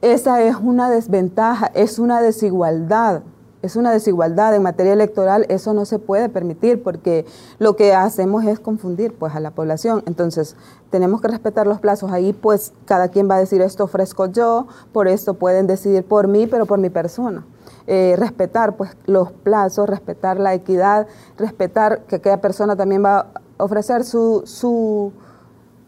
esa 0.00 0.40
es 0.40 0.56
una 0.56 0.88
desventaja, 0.88 1.70
es 1.74 1.98
una 1.98 2.22
desigualdad 2.22 3.22
es 3.66 3.76
una 3.76 3.92
desigualdad 3.92 4.54
en 4.54 4.62
materia 4.62 4.92
electoral, 4.92 5.46
eso 5.48 5.72
no 5.74 5.84
se 5.84 5.98
puede 5.98 6.28
permitir 6.28 6.82
porque 6.82 7.26
lo 7.58 7.76
que 7.76 7.94
hacemos 7.94 8.44
es 8.44 8.58
confundir 8.58 9.12
pues 9.14 9.34
a 9.34 9.40
la 9.40 9.50
población. 9.50 10.02
Entonces, 10.06 10.56
tenemos 10.90 11.20
que 11.20 11.28
respetar 11.28 11.66
los 11.66 11.80
plazos. 11.80 12.12
Ahí 12.12 12.32
pues 12.32 12.72
cada 12.84 13.08
quien 13.08 13.28
va 13.28 13.36
a 13.36 13.38
decir 13.38 13.60
esto 13.60 13.84
ofrezco 13.84 14.26
yo, 14.26 14.66
por 14.92 15.08
esto 15.08 15.34
pueden 15.34 15.66
decidir 15.66 16.04
por 16.04 16.28
mí, 16.28 16.46
pero 16.46 16.66
por 16.66 16.78
mi 16.78 16.90
persona. 16.90 17.44
Eh, 17.86 18.14
respetar 18.18 18.76
pues 18.76 18.96
los 19.06 19.30
plazos, 19.30 19.88
respetar 19.88 20.40
la 20.40 20.54
equidad, 20.54 21.06
respetar 21.38 22.00
que 22.06 22.16
aquella 22.16 22.40
persona 22.40 22.76
también 22.76 23.04
va 23.04 23.26
a 23.58 23.64
ofrecer 23.64 24.04
su, 24.04 24.42
su, 24.44 25.12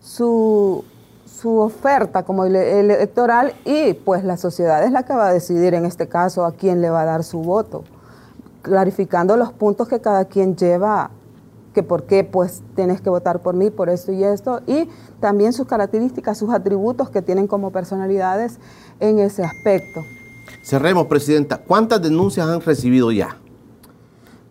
su 0.01 0.85
su 1.29 1.59
oferta 1.59 2.24
como 2.24 2.45
electoral 2.45 3.53
y 3.64 3.95
pues 3.95 4.24
la 4.24 4.37
sociedad 4.37 4.83
es 4.83 4.93
la 4.93 5.05
que 5.05 5.14
va 5.14 5.29
a 5.29 5.33
decidir 5.33 5.74
en 5.74 5.85
este 5.85 6.09
caso 6.09 6.45
a 6.45 6.53
quién 6.53 6.81
le 6.81 6.91
va 6.91 7.03
a 7.03 7.05
dar 7.05 7.22
su 7.22 7.41
voto, 7.41 7.85
clarificando 8.62 9.37
los 9.37 9.53
puntos 9.53 9.89
que 9.89 10.01
cada 10.01 10.24
quien 10.24 10.57
lleva, 10.57 11.11
que 11.74 11.83
por 11.83 12.05
qué 12.05 12.24
pues 12.24 12.62
tienes 12.74 13.01
que 13.01 13.11
votar 13.11 13.41
por 13.41 13.55
mí, 13.55 13.70
por 13.70 13.89
esto 13.89 14.11
y 14.11 14.24
esto, 14.24 14.62
y 14.66 14.89
también 15.20 15.53
sus 15.53 15.66
características, 15.66 16.39
sus 16.39 16.51
atributos 16.51 17.11
que 17.11 17.22
tienen 17.22 17.47
como 17.47 17.70
personalidades 17.70 18.59
en 18.99 19.18
ese 19.18 19.45
aspecto. 19.45 20.01
Cerremos, 20.64 21.07
Presidenta. 21.07 21.59
¿Cuántas 21.59 22.03
denuncias 22.03 22.49
han 22.49 22.61
recibido 22.61 23.12
ya? 23.12 23.37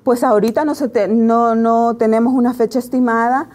Pues 0.04 0.24
ahorita 0.24 0.64
no, 0.64 0.74
se 0.74 1.08
no, 1.10 1.54
no 1.54 1.98
tenemos 1.98 2.34
una 2.34 2.54
fecha 2.54 2.80
estimada, 2.80 3.50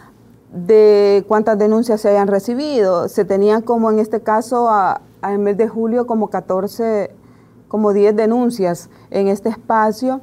de 0.52 1.24
cuántas 1.28 1.58
denuncias 1.58 2.00
se 2.00 2.10
hayan 2.10 2.28
recibido. 2.28 3.08
Se 3.08 3.24
tenían 3.24 3.62
como 3.62 3.90
en 3.90 3.98
este 3.98 4.20
caso 4.20 4.68
a, 4.68 5.00
mes 5.38 5.56
de 5.56 5.68
julio 5.68 6.06
como 6.06 6.28
14, 6.28 7.10
como 7.68 7.92
10 7.92 8.14
denuncias 8.14 8.90
en 9.10 9.28
este 9.28 9.48
espacio. 9.48 10.20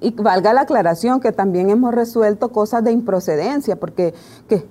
Y 0.00 0.10
valga 0.10 0.52
la 0.52 0.62
aclaración 0.62 1.20
que 1.20 1.32
también 1.32 1.70
hemos 1.70 1.94
resuelto 1.94 2.50
cosas 2.50 2.82
de 2.84 2.92
improcedencia, 2.92 3.76
porque 3.76 4.14
que 4.48 4.66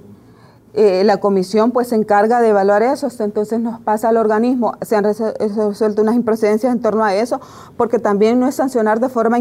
eh, 0.73 1.03
la 1.03 1.17
comisión 1.17 1.71
pues 1.71 1.89
se 1.89 1.95
encarga 1.95 2.41
de 2.41 2.49
evaluar 2.49 2.81
eso, 2.81 3.07
entonces 3.19 3.59
nos 3.59 3.79
pasa 3.79 4.09
al 4.09 4.17
organismo, 4.17 4.73
se 4.81 4.95
han 4.95 5.03
resuelto 5.03 6.01
unas 6.01 6.15
improcedencias 6.15 6.73
en 6.73 6.81
torno 6.81 7.03
a 7.03 7.13
eso, 7.13 7.39
porque 7.77 7.99
también 7.99 8.39
no 8.39 8.47
es 8.47 8.55
sancionar 8.55 8.99
de 8.99 9.09
forma 9.09 9.37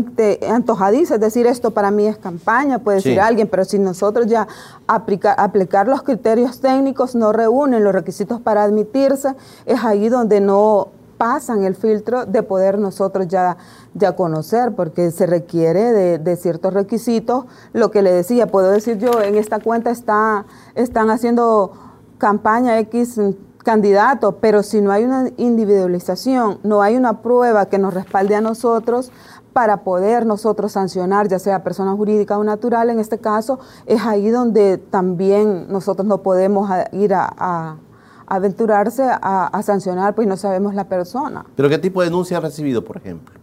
antojadiza, 0.49 1.15
es 1.15 1.21
decir, 1.21 1.47
esto 1.47 1.71
para 1.71 1.91
mí 1.91 2.07
es 2.07 2.19
campaña, 2.19 2.81
puede 2.81 2.99
decir 2.99 3.21
alguien, 3.21 3.49
pero 3.49 3.65
si 3.65 3.79
nosotros 3.79 4.27
ya 4.27 4.47
aplicar 4.87 5.89
los 5.89 6.03
criterios 6.03 6.61
técnicos 6.61 7.15
no 7.15 7.33
reúnen 7.33 7.83
los 7.83 7.95
requisitos 7.95 8.41
para 8.41 8.63
admitirse, 8.63 9.35
es 9.67 9.83
ahí 9.85 10.09
donde 10.09 10.41
no 10.41 10.89
pasan 11.23 11.63
el 11.63 11.77
filtro 11.77 12.27
de 12.27 12.43
poder 12.43 12.81
nosotros 12.81 13.29
ya, 13.29 13.57
ya 13.95 14.17
conocer, 14.17 14.75
porque 14.75 15.13
se 15.13 15.25
requiere 15.25 16.19
de, 16.19 16.37
ciertos 16.37 16.75
requisitos. 16.75 17.45
Lo 17.73 17.93
que 17.93 18.03
le 18.03 18.11
decía, 18.11 18.49
puedo 18.49 18.73
decir 18.73 18.99
yo, 18.99 19.23
en 19.23 19.37
esta 19.37 19.61
cuenta 19.61 19.93
está, 19.93 20.47
están 20.75 21.11
haciendo 21.11 21.75
campaña 22.19 22.77
X 22.81 23.21
candidato, 23.63 24.39
pero 24.41 24.65
si 24.65 24.81
no 24.81 24.91
hay 24.91 25.05
una 25.05 25.31
individualización, 25.37 26.59
no 26.65 26.83
hay 26.83 26.97
una 26.97 27.23
prueba 27.23 27.67
que 27.67 27.79
nos 27.79 27.95
respalde 27.95 28.35
a 28.35 28.41
nosotros 28.41 29.13
para 29.53 29.85
poder 29.85 30.27
nosotros 30.27 30.73
sancionar, 30.73 31.29
ya 31.29 31.39
sea 31.39 31.63
persona 31.63 31.93
jurídica 31.93 32.37
o 32.37 32.43
natural, 32.43 32.91
en 32.91 32.99
este 32.99 33.19
caso, 33.19 33.61
es 33.87 34.05
ahí 34.05 34.29
donde 34.29 34.77
también 34.77 35.67
nosotros 35.71 36.05
no 36.05 36.21
podemos 36.21 36.69
ir 36.91 37.15
a 37.15 37.77
aventurarse 38.35 39.03
a, 39.05 39.61
sancionar, 39.63 40.15
pues 40.15 40.27
no 40.27 40.39
sabemos 40.39 40.75
la 40.75 40.85
persona. 40.85 41.45
¿Pero 41.55 41.69
qué 41.69 41.77
tipo 41.77 42.01
de 42.01 42.07
denuncia 42.07 42.39
ha 42.39 42.41
recibido, 42.41 42.83
por 42.83 42.97
ejemplo? 42.97 43.35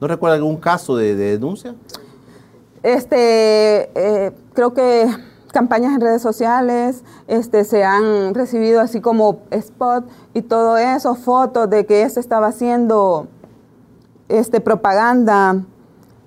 ¿No 0.00 0.06
recuerda 0.06 0.36
algún 0.36 0.56
caso 0.56 0.96
de, 0.96 1.16
denuncia? 1.16 1.74
Este, 2.84 3.90
eh, 3.94 4.32
creo 4.54 4.72
que 4.72 5.08
campañas 5.52 5.94
en 5.94 6.00
redes 6.00 6.22
sociales 6.22 7.02
este, 7.26 7.64
se 7.64 7.82
han 7.82 8.34
recibido 8.34 8.80
así 8.80 9.00
como 9.00 9.40
spot 9.50 10.04
y 10.32 10.42
todo 10.42 10.76
eso, 10.76 11.16
fotos 11.16 11.68
de 11.68 11.84
que 11.84 12.08
se 12.08 12.20
estaba 12.20 12.46
haciendo 12.46 13.26
este, 14.28 14.60
propaganda 14.60 15.64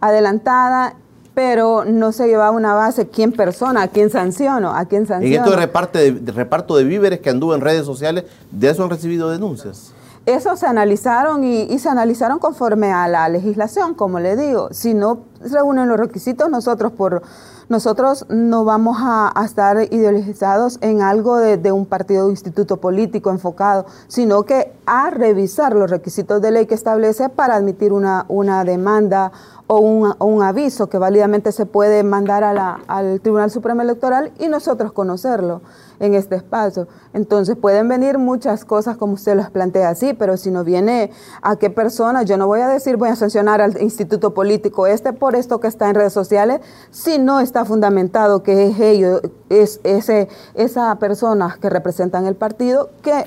adelantada 0.01 0.95
pero 1.39 1.85
no 1.85 2.11
se 2.11 2.27
llevaba 2.27 2.51
una 2.51 2.73
base 2.73 3.07
quién 3.07 3.31
persona, 3.31 3.83
a 3.83 3.87
quién 3.87 4.09
sanciono, 4.09 4.75
a 4.75 4.83
quién 4.83 5.07
sanciono. 5.07 5.35
En 5.37 5.41
esto 5.41 5.51
de, 5.97 6.11
de, 6.11 6.31
reparto 6.33 6.75
de 6.75 6.83
víveres 6.83 7.21
que 7.21 7.29
anduvo 7.29 7.55
en 7.55 7.61
redes 7.61 7.85
sociales, 7.85 8.25
¿de 8.51 8.69
eso 8.69 8.83
han 8.83 8.89
recibido 8.89 9.29
denuncias? 9.29 9.93
Eso 10.25 10.57
se 10.57 10.67
analizaron 10.67 11.45
y, 11.45 11.79
se 11.79 11.87
analizaron 11.87 12.39
conforme 12.39 12.91
a 12.91 13.07
la 13.07 13.29
legislación, 13.29 13.93
como 13.93 14.19
le 14.19 14.35
digo. 14.35 14.67
Si 14.73 14.93
no 14.93 15.19
reúnen 15.41 15.87
los 15.87 15.99
requisitos, 15.99 16.49
nosotros 16.49 16.91
por 16.91 17.21
nosotros 17.69 18.25
no 18.29 18.65
vamos 18.65 18.97
a, 18.99 19.31
estar 19.45 19.77
ideologizados 19.93 20.79
en 20.81 21.03
algo 21.03 21.37
de, 21.37 21.71
un 21.71 21.85
partido 21.85 22.25
o 22.25 22.31
instituto 22.31 22.77
político 22.77 23.29
enfocado, 23.29 23.85
sino 24.07 24.43
que 24.43 24.73
a 24.87 25.11
revisar 25.11 25.75
los 25.75 25.91
requisitos 25.91 26.41
de 26.41 26.49
ley 26.49 26.65
que 26.65 26.73
establece 26.73 27.29
para 27.29 27.55
admitir 27.55 27.93
una, 27.93 28.25
una 28.27 28.63
demanda 28.63 29.31
o 29.71 29.77
un, 29.81 30.41
aviso 30.41 30.89
que 30.89 30.97
válidamente 30.97 31.51
se 31.51 31.67
puede 31.67 32.03
mandar 32.03 32.43
al 32.43 33.21
Tribunal 33.21 33.51
Supremo 33.51 33.83
Electoral 33.83 34.31
y 34.39 34.47
nosotros 34.47 34.91
conocerlo 34.93 35.61
en 35.99 36.15
este 36.15 36.35
espacio. 36.35 36.87
Entonces 37.13 37.55
pueden 37.55 37.87
venir 37.87 38.17
muchas 38.17 38.65
cosas 38.65 38.97
como 38.97 39.13
usted 39.13 39.35
las 39.35 39.51
plantea 39.51 39.89
así, 39.89 40.15
pero 40.15 40.37
si 40.37 40.49
no 40.49 40.63
viene 40.63 41.11
a 41.43 41.57
qué 41.57 41.69
persona, 41.69 42.23
yo 42.23 42.35
no 42.37 42.47
voy 42.47 42.61
a 42.61 42.67
decir 42.67 42.97
voy 42.97 43.09
a 43.09 43.15
sancionar 43.15 43.61
al 43.61 43.79
instituto 43.79 44.33
político 44.33 44.87
este 44.87 45.13
por 45.13 45.28
esto 45.35 45.59
que 45.59 45.67
está 45.67 45.89
en 45.89 45.95
redes 45.95 46.13
sociales, 46.13 46.61
si 46.91 47.19
no 47.19 47.39
está 47.39 47.65
fundamentado 47.65 48.43
que 48.43 48.67
es 48.67 48.79
ellos, 48.79 49.21
es 49.49 49.79
ese, 49.83 50.27
esa 50.53 50.95
persona 50.95 51.57
que 51.61 51.69
representan 51.69 52.25
el 52.25 52.35
partido 52.35 52.89
que 53.01 53.25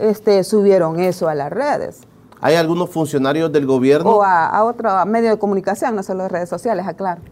este, 0.00 0.44
subieron 0.44 1.00
eso 1.00 1.28
a 1.28 1.34
las 1.34 1.50
redes. 1.50 2.00
¿Hay 2.40 2.54
algunos 2.54 2.90
funcionarios 2.90 3.50
del 3.52 3.66
gobierno? 3.66 4.10
O 4.10 4.22
a, 4.22 4.62
otro 4.64 5.04
medio 5.06 5.30
de 5.30 5.38
comunicación, 5.38 5.96
no 5.96 6.02
solo 6.02 6.24
de 6.24 6.28
redes 6.28 6.48
sociales, 6.48 6.86
aclaro. 6.86 7.22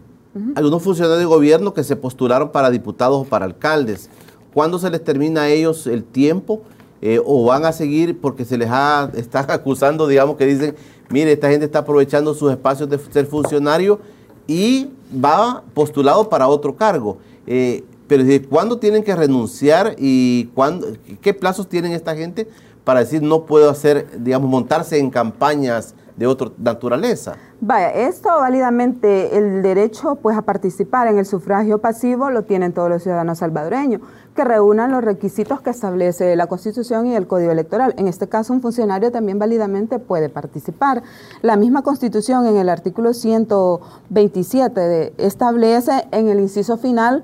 Algunos 0.55 0.83
funcionarios 0.83 1.19
del 1.19 1.27
gobierno 1.27 1.73
que 1.73 1.83
se 1.83 1.95
postularon 1.95 2.51
para 2.51 2.69
diputados 2.69 3.21
o 3.21 3.23
para 3.23 3.45
alcaldes. 3.45 4.09
¿Cuándo 4.53 4.79
se 4.79 4.89
les 4.89 5.01
termina 5.01 5.43
a 5.43 5.47
ellos 5.49 5.87
el 5.87 6.03
tiempo? 6.03 6.61
Eh, 7.01 7.21
¿O 7.23 7.45
van 7.45 7.65
a 7.65 7.71
seguir 7.71 8.19
porque 8.19 8.45
se 8.45 8.57
les 8.57 8.69
ha, 8.69 9.11
están 9.15 9.49
acusando, 9.49 10.07
digamos, 10.07 10.35
que 10.37 10.45
dicen, 10.45 10.75
mire, 11.09 11.31
esta 11.31 11.49
gente 11.49 11.65
está 11.65 11.79
aprovechando 11.79 12.33
sus 12.33 12.51
espacios 12.51 12.89
de 12.89 12.97
ser 12.97 13.25
funcionario 13.25 13.99
y 14.47 14.89
va 15.13 15.63
postulado 15.73 16.29
para 16.29 16.47
otro 16.47 16.75
cargo? 16.75 17.17
Eh, 17.47 17.83
pero 18.07 18.23
¿cuándo 18.49 18.77
tienen 18.77 19.03
que 19.03 19.15
renunciar 19.15 19.95
y 19.97 20.45
cuándo, 20.53 20.87
qué 21.21 21.33
plazos 21.33 21.67
tienen 21.67 21.91
esta 21.91 22.15
gente 22.15 22.47
para 22.83 22.99
decir 22.99 23.21
no 23.21 23.45
puedo 23.45 23.69
hacer, 23.69 24.07
digamos, 24.19 24.49
montarse 24.49 24.99
en 24.99 25.09
campañas 25.09 25.95
de 26.17 26.27
otra 26.27 26.49
naturaleza. 26.57 27.33
Vaya, 27.61 27.91
esto 27.91 28.29
válidamente 28.29 29.37
el 29.37 29.61
derecho 29.61 30.15
pues 30.15 30.37
a 30.37 30.41
participar 30.41 31.07
en 31.07 31.17
el 31.17 31.25
sufragio 31.25 31.79
pasivo 31.79 32.29
lo 32.29 32.43
tienen 32.43 32.73
todos 32.73 32.89
los 32.89 33.03
ciudadanos 33.03 33.39
salvadoreños, 33.39 34.01
que 34.35 34.43
reúnan 34.43 34.91
los 34.91 35.03
requisitos 35.03 35.61
que 35.61 35.69
establece 35.69 36.35
la 36.35 36.47
Constitución 36.47 37.07
y 37.07 37.15
el 37.15 37.25
Código 37.25 37.51
Electoral. 37.51 37.95
En 37.97 38.07
este 38.07 38.27
caso, 38.27 38.53
un 38.53 38.61
funcionario 38.61 39.11
también 39.11 39.39
válidamente 39.39 39.97
puede 39.97 40.27
participar. 40.27 41.03
La 41.41 41.55
misma 41.55 41.81
Constitución 41.81 42.45
en 42.45 42.57
el 42.57 42.67
artículo 42.67 43.13
127 43.13 45.13
establece 45.17 46.07
en 46.11 46.27
el 46.27 46.41
inciso 46.41 46.77
final 46.77 47.23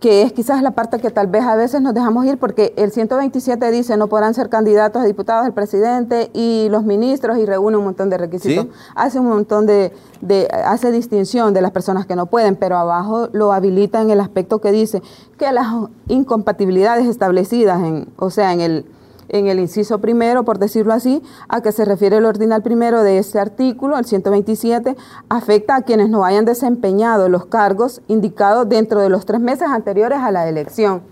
que 0.00 0.22
es 0.22 0.32
quizás 0.32 0.62
la 0.62 0.70
parte 0.70 0.98
que 0.98 1.10
tal 1.10 1.26
vez 1.26 1.44
a 1.44 1.54
veces 1.54 1.82
nos 1.82 1.92
dejamos 1.92 2.24
ir 2.24 2.38
porque 2.38 2.72
el 2.76 2.90
127 2.90 3.70
dice 3.70 3.98
no 3.98 4.08
podrán 4.08 4.32
ser 4.32 4.48
candidatos 4.48 5.02
a 5.02 5.04
diputados 5.04 5.44
del 5.44 5.52
presidente 5.52 6.30
y 6.32 6.68
los 6.70 6.84
ministros 6.84 7.36
y 7.38 7.44
reúne 7.44 7.76
un 7.76 7.84
montón 7.84 8.08
de 8.08 8.16
requisitos. 8.16 8.66
Hace 8.94 9.20
un 9.20 9.28
montón 9.28 9.66
de, 9.66 9.92
de, 10.22 10.48
hace 10.64 10.90
distinción 10.90 11.52
de 11.52 11.60
las 11.60 11.70
personas 11.70 12.06
que 12.06 12.16
no 12.16 12.26
pueden, 12.26 12.56
pero 12.56 12.78
abajo 12.78 13.28
lo 13.32 13.52
habilita 13.52 14.00
en 14.00 14.10
el 14.10 14.20
aspecto 14.20 14.60
que 14.60 14.72
dice 14.72 15.02
que 15.38 15.52
las 15.52 15.66
incompatibilidades 16.08 17.06
establecidas 17.06 17.82
en, 17.82 18.08
o 18.16 18.30
sea, 18.30 18.54
en 18.54 18.62
el 18.62 18.86
en 19.30 19.46
el 19.46 19.58
inciso 19.58 20.00
primero, 20.00 20.44
por 20.44 20.58
decirlo 20.58 20.92
así, 20.92 21.22
a 21.48 21.62
que 21.62 21.72
se 21.72 21.84
refiere 21.84 22.18
el 22.18 22.26
ordinal 22.26 22.62
primero 22.62 23.02
de 23.02 23.18
este 23.18 23.38
artículo, 23.38 23.96
el 23.96 24.04
127, 24.04 24.96
afecta 25.28 25.76
a 25.76 25.82
quienes 25.82 26.10
no 26.10 26.24
hayan 26.24 26.44
desempeñado 26.44 27.28
los 27.28 27.46
cargos 27.46 28.02
indicados 28.08 28.68
dentro 28.68 29.00
de 29.00 29.08
los 29.08 29.24
tres 29.24 29.40
meses 29.40 29.68
anteriores 29.68 30.18
a 30.18 30.30
la 30.30 30.48
elección. 30.48 31.02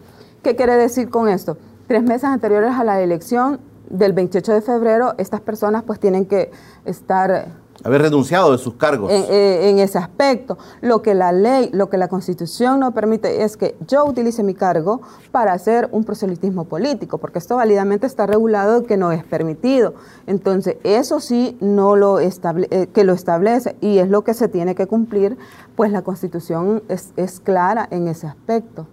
¿Qué 0.43 0.57
quiere 0.57 0.77
decir 0.77 1.11
con 1.11 1.29
esto? 1.29 1.57
Tres 1.87 2.03
meses 2.03 2.25
anteriores 2.25 2.73
a 2.73 2.85
la 2.85 3.01
elección 3.01 3.61
del 3.89 4.13
28 4.13 4.53
de 4.53 4.61
febrero, 4.61 5.15
estas 5.19 5.41
personas 5.41 5.83
pues 5.85 5.99
tienen 5.99 6.27
que 6.27 6.51
estar 6.85 7.47
haber 7.85 8.03
renunciado 8.03 8.53
de 8.53 8.59
sus 8.59 8.75
cargos. 8.75 9.11
En, 9.11 9.79
ese 9.79 9.99
aspecto. 9.99 10.59
Lo 10.81 11.03
que 11.03 11.15
la 11.15 11.33
ley, 11.33 11.71
lo 11.73 11.89
que 11.89 11.97
la 11.97 12.09
constitución 12.09 12.81
no 12.81 12.93
permite 12.93 13.45
es 13.45 13.57
que 13.57 13.77
yo 13.87 14.05
utilice 14.05 14.43
mi 14.43 14.55
cargo 14.55 15.01
para 15.31 15.53
hacer 15.53 15.89
un 15.93 16.05
proselitismo 16.05 16.65
político, 16.65 17.19
porque 17.19 17.39
esto 17.39 17.57
válidamente 17.57 18.07
está 18.07 18.27
regulado 18.27 18.85
que 18.85 18.97
no 18.97 19.13
es 19.13 19.25
permitido. 19.25 19.95
Entonces, 20.27 20.77
eso 20.83 21.21
sí 21.21 21.57
no 21.61 21.97
lo 21.97 22.19
estable, 22.19 22.67
eh, 22.71 22.89
que 22.93 23.05
lo 23.05 23.13
establece 23.13 23.77
y 23.81 23.99
es 23.99 24.09
lo 24.09 24.23
que 24.23 24.35
se 24.35 24.49
tiene 24.49 24.75
que 24.75 24.87
cumplir, 24.87 25.39
pues 25.77 25.93
la 25.93 26.03
constitución 26.03 26.83
es, 26.89 27.13
es 27.17 27.41
clara 27.41 27.87
en 27.91 28.09
ese 28.09 28.27
aspecto. 28.27 28.87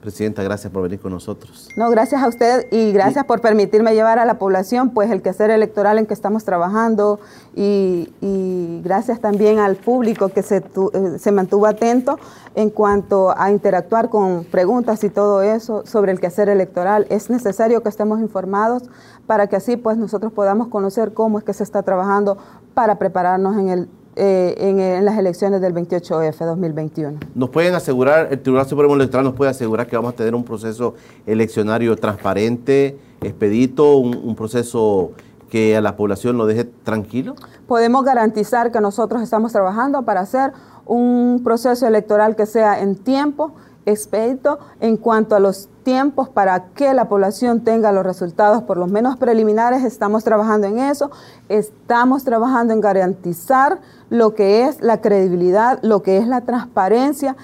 Presidenta, 0.00 0.42
gracias 0.42 0.72
por 0.72 0.82
venir 0.82 0.98
con 0.98 1.12
nosotros. 1.12 1.68
No, 1.76 1.90
gracias 1.90 2.22
a 2.22 2.28
usted 2.28 2.66
y 2.70 2.90
gracias 2.92 3.26
por 3.26 3.42
permitirme 3.42 3.92
llevar 3.92 4.18
a 4.18 4.24
la 4.24 4.38
población 4.38 4.90
pues 4.90 5.10
el 5.10 5.20
quehacer 5.20 5.50
electoral 5.50 5.98
en 5.98 6.06
que 6.06 6.14
estamos 6.14 6.42
trabajando 6.44 7.20
y, 7.54 8.08
gracias 8.82 9.20
también 9.20 9.58
al 9.58 9.76
público 9.76 10.30
que 10.30 10.42
se, 10.42 10.56
eh, 10.56 11.18
se, 11.18 11.32
mantuvo 11.32 11.66
atento 11.66 12.18
en 12.54 12.70
cuanto 12.70 13.38
a 13.38 13.50
interactuar 13.50 14.08
con 14.08 14.44
preguntas 14.44 15.04
y 15.04 15.10
todo 15.10 15.42
eso 15.42 15.84
sobre 15.84 16.12
el 16.12 16.20
quehacer 16.20 16.48
electoral. 16.48 17.06
Es 17.10 17.28
necesario 17.28 17.82
que 17.82 17.90
estemos 17.90 18.20
informados 18.20 18.84
para 19.26 19.48
que 19.48 19.56
así 19.56 19.76
pues 19.76 19.98
nosotros 19.98 20.32
podamos 20.32 20.68
conocer 20.68 21.12
cómo 21.12 21.38
es 21.38 21.44
que 21.44 21.52
se 21.52 21.62
está 21.62 21.82
trabajando 21.82 22.38
para 22.72 22.98
prepararnos 22.98 23.58
en 23.58 23.68
el 23.68 23.88
eh, 24.22 24.54
en, 24.58 25.02
las 25.02 25.16
elecciones 25.16 25.62
del 25.62 25.72
28F 25.72 26.44
2021. 26.44 27.20
¿Nos 27.34 27.48
pueden 27.48 27.74
asegurar, 27.74 28.28
el 28.30 28.38
Tribunal 28.42 28.68
Supremo 28.68 28.94
Electoral 28.94 29.24
nos 29.24 29.32
puede 29.32 29.50
asegurar 29.50 29.86
que 29.86 29.96
vamos 29.96 30.12
a 30.12 30.16
tener 30.16 30.34
un 30.34 30.44
proceso 30.44 30.94
eleccionario 31.24 31.96
transparente, 31.96 32.98
expedito, 33.22 33.96
un, 33.96 34.36
proceso 34.36 35.12
que 35.48 35.74
a 35.74 35.80
la 35.80 35.96
población 35.96 36.36
lo 36.36 36.44
deje 36.44 36.64
tranquilo? 36.64 37.34
Podemos 37.66 38.04
garantizar 38.04 38.70
que 38.70 38.82
nosotros 38.82 39.22
estamos 39.22 39.52
trabajando 39.52 40.02
para 40.02 40.20
hacer 40.20 40.52
un 40.84 41.40
proceso 41.42 41.86
electoral 41.86 42.36
que 42.36 42.44
sea 42.44 42.82
en 42.82 42.96
tiempo 42.96 43.54
expedito 43.86 44.58
en 44.80 44.96
cuanto 44.96 45.34
a 45.34 45.40
los 45.40 45.68
tiempos 45.82 46.28
para 46.28 46.66
que 46.74 46.94
la 46.94 47.08
población 47.08 47.60
tenga 47.60 47.92
los 47.92 48.04
resultados, 48.04 48.62
por 48.62 48.76
lo 48.76 48.86
menos 48.86 49.16
preliminares, 49.16 49.84
estamos 49.84 50.24
trabajando 50.24 50.66
en 50.66 50.78
eso, 50.78 51.10
estamos 51.48 52.24
trabajando 52.24 52.74
en 52.74 52.80
garantizar 52.80 53.80
lo 54.08 54.34
que 54.34 54.64
es 54.64 54.80
la 54.80 55.00
credibilidad, 55.00 55.78
lo 55.82 56.02
que 56.02 56.18
es 56.18 56.26
la 56.26 56.42
transparencia 56.42 57.36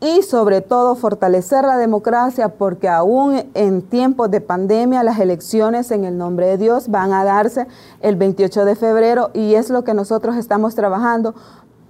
y 0.00 0.22
sobre 0.22 0.62
todo 0.62 0.94
fortalecer 0.96 1.64
la 1.64 1.76
democracia 1.76 2.48
porque 2.48 2.88
aún 2.88 3.44
en 3.52 3.82
tiempos 3.82 4.30
de 4.30 4.40
pandemia 4.40 5.02
las 5.02 5.18
elecciones 5.18 5.90
en 5.90 6.06
el 6.06 6.16
nombre 6.16 6.46
de 6.46 6.56
Dios 6.56 6.88
van 6.88 7.12
a 7.12 7.22
darse 7.22 7.66
el 8.00 8.16
28 8.16 8.64
de 8.64 8.76
febrero 8.76 9.30
y 9.34 9.54
es 9.54 9.68
lo 9.68 9.84
que 9.84 9.92
nosotros 9.92 10.36
estamos 10.36 10.74
trabajando 10.74 11.34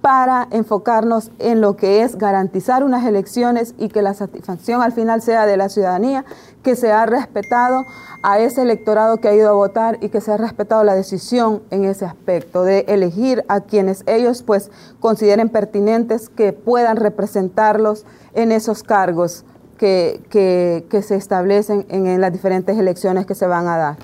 para 0.01 0.47
enfocarnos 0.51 1.31
en 1.37 1.61
lo 1.61 1.77
que 1.77 2.01
es 2.01 2.17
garantizar 2.17 2.83
unas 2.83 3.05
elecciones 3.05 3.75
y 3.77 3.89
que 3.89 4.01
la 4.01 4.15
satisfacción 4.15 4.81
al 4.81 4.91
final 4.91 5.21
sea 5.21 5.45
de 5.45 5.57
la 5.57 5.69
ciudadanía, 5.69 6.25
que 6.63 6.75
se 6.75 6.91
ha 6.91 7.05
respetado 7.05 7.85
a 8.23 8.39
ese 8.39 8.63
electorado 8.63 9.17
que 9.17 9.27
ha 9.27 9.35
ido 9.35 9.49
a 9.49 9.53
votar 9.53 9.99
y 10.01 10.09
que 10.09 10.19
se 10.19 10.31
ha 10.31 10.37
respetado 10.37 10.83
la 10.83 10.95
decisión 10.95 11.61
en 11.69 11.85
ese 11.85 12.05
aspecto 12.05 12.63
de 12.63 12.85
elegir 12.87 13.45
a 13.47 13.61
quienes 13.61 14.03
ellos 14.07 14.41
pues 14.41 14.71
consideren 14.99 15.49
pertinentes 15.49 16.29
que 16.29 16.51
puedan 16.51 16.97
representarlos 16.97 18.05
en 18.33 18.51
esos 18.51 18.81
cargos 18.81 19.45
que, 19.77 20.21
que, 20.29 21.01
se 21.01 21.15
establecen 21.15 21.85
en, 21.89 22.05
en 22.05 22.21
las 22.21 22.31
diferentes 22.31 22.77
elecciones 22.77 23.25
que 23.25 23.33
se 23.33 23.47
van 23.47 23.67
a 23.67 23.77
dar. 23.77 23.97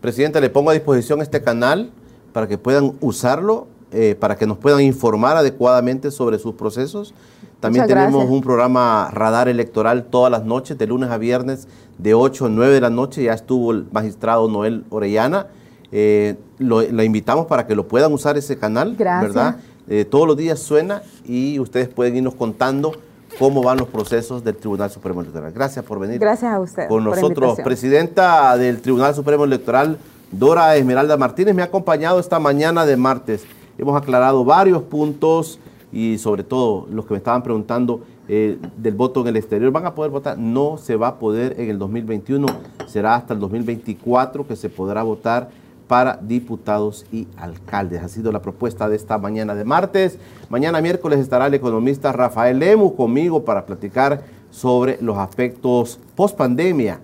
Presidenta, 0.00 0.40
le 0.40 0.50
pongo 0.50 0.70
a 0.70 0.72
disposición 0.72 1.22
este 1.22 1.42
canal 1.42 1.92
para 2.32 2.48
que 2.48 2.58
puedan 2.58 2.96
usarlo 3.00 3.68
eh, 3.98 4.14
para 4.14 4.36
que 4.36 4.46
nos 4.46 4.58
puedan 4.58 4.82
informar 4.82 5.38
adecuadamente 5.38 6.10
sobre 6.10 6.38
sus 6.38 6.54
procesos. 6.54 7.14
También 7.60 7.86
tenemos 7.86 8.28
un 8.28 8.42
programa 8.42 9.08
radar 9.10 9.48
electoral 9.48 10.04
todas 10.04 10.30
las 10.30 10.44
noches, 10.44 10.76
de 10.76 10.86
lunes 10.86 11.08
a 11.08 11.16
viernes, 11.16 11.66
de 11.96 12.12
8 12.12 12.44
a 12.44 12.48
9 12.50 12.74
de 12.74 12.80
la 12.82 12.90
noche. 12.90 13.22
Ya 13.22 13.32
estuvo 13.32 13.72
el 13.72 13.86
magistrado 13.90 14.48
Noel 14.50 14.84
Orellana. 14.90 15.46
Eh, 15.92 16.36
lo, 16.58 16.82
la 16.82 17.04
invitamos 17.04 17.46
para 17.46 17.66
que 17.66 17.74
lo 17.74 17.88
puedan 17.88 18.12
usar 18.12 18.36
ese 18.36 18.58
canal, 18.58 18.96
¿verdad? 18.98 19.56
Eh, 19.88 20.04
todos 20.04 20.26
los 20.26 20.36
días 20.36 20.58
suena 20.58 21.00
y 21.24 21.58
ustedes 21.58 21.88
pueden 21.88 22.16
irnos 22.16 22.34
contando 22.34 22.92
cómo 23.38 23.62
van 23.62 23.78
los 23.78 23.88
procesos 23.88 24.44
del 24.44 24.56
Tribunal 24.56 24.90
Supremo 24.90 25.22
Electoral. 25.22 25.52
Gracias 25.52 25.82
por 25.86 25.98
venir. 26.00 26.18
Gracias 26.18 26.52
a 26.52 26.60
usted. 26.60 26.86
Con 26.86 27.02
nosotros, 27.02 27.58
presidenta 27.64 28.58
del 28.58 28.82
Tribunal 28.82 29.14
Supremo 29.14 29.44
Electoral, 29.44 29.96
Dora 30.30 30.76
Esmeralda 30.76 31.16
Martínez, 31.16 31.54
me 31.54 31.62
ha 31.62 31.66
acompañado 31.66 32.20
esta 32.20 32.38
mañana 32.38 32.84
de 32.84 32.98
martes. 32.98 33.46
Hemos 33.78 33.96
aclarado 34.00 34.44
varios 34.44 34.82
puntos 34.82 35.58
y 35.92 36.18
sobre 36.18 36.42
todo 36.42 36.86
los 36.90 37.06
que 37.06 37.14
me 37.14 37.18
estaban 37.18 37.42
preguntando 37.42 38.00
eh, 38.28 38.58
del 38.76 38.94
voto 38.94 39.20
en 39.20 39.28
el 39.28 39.36
exterior, 39.36 39.70
¿van 39.70 39.86
a 39.86 39.94
poder 39.94 40.10
votar? 40.10 40.38
No 40.38 40.78
se 40.78 40.96
va 40.96 41.08
a 41.08 41.18
poder 41.18 41.60
en 41.60 41.70
el 41.70 41.78
2021, 41.78 42.46
será 42.86 43.14
hasta 43.14 43.34
el 43.34 43.40
2024 43.40 44.46
que 44.46 44.56
se 44.56 44.68
podrá 44.68 45.02
votar 45.02 45.50
para 45.86 46.16
diputados 46.16 47.06
y 47.12 47.28
alcaldes. 47.36 48.02
Ha 48.02 48.08
sido 48.08 48.32
la 48.32 48.42
propuesta 48.42 48.88
de 48.88 48.96
esta 48.96 49.18
mañana 49.18 49.54
de 49.54 49.64
martes. 49.64 50.18
Mañana 50.48 50.80
miércoles 50.80 51.20
estará 51.20 51.46
el 51.46 51.54
economista 51.54 52.12
Rafael 52.12 52.58
Lemus 52.58 52.94
conmigo 52.94 53.44
para 53.44 53.64
platicar 53.66 54.24
sobre 54.50 54.98
los 55.00 55.16
aspectos 55.18 56.00
post 56.16 56.36
pandemia, 56.36 57.00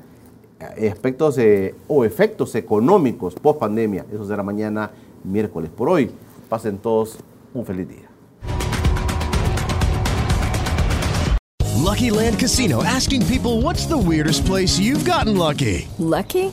eh, 0.77 0.91
aspectos 0.91 1.39
eh, 1.39 1.75
o 1.87 2.05
efectos 2.05 2.55
económicos 2.55 3.35
post 3.35 3.61
pandemia. 3.61 4.05
Eso 4.13 4.25
será 4.27 4.43
mañana 4.43 4.91
miércoles. 5.23 5.71
Por 5.71 5.89
hoy, 5.89 6.11
Pasen 6.53 6.77
todos 6.77 7.17
un 7.55 7.65
feliz 7.65 7.89
día. 7.89 8.11
Lucky 11.83 12.11
Land 12.11 12.39
Casino 12.39 12.85
asking 12.85 13.25
people 13.27 13.63
what's 13.63 13.87
the 13.87 13.97
weirdest 13.97 14.45
place 14.45 14.79
you've 14.79 15.07
gotten 15.07 15.39
lucky? 15.39 15.89
Lucky? 15.99 16.53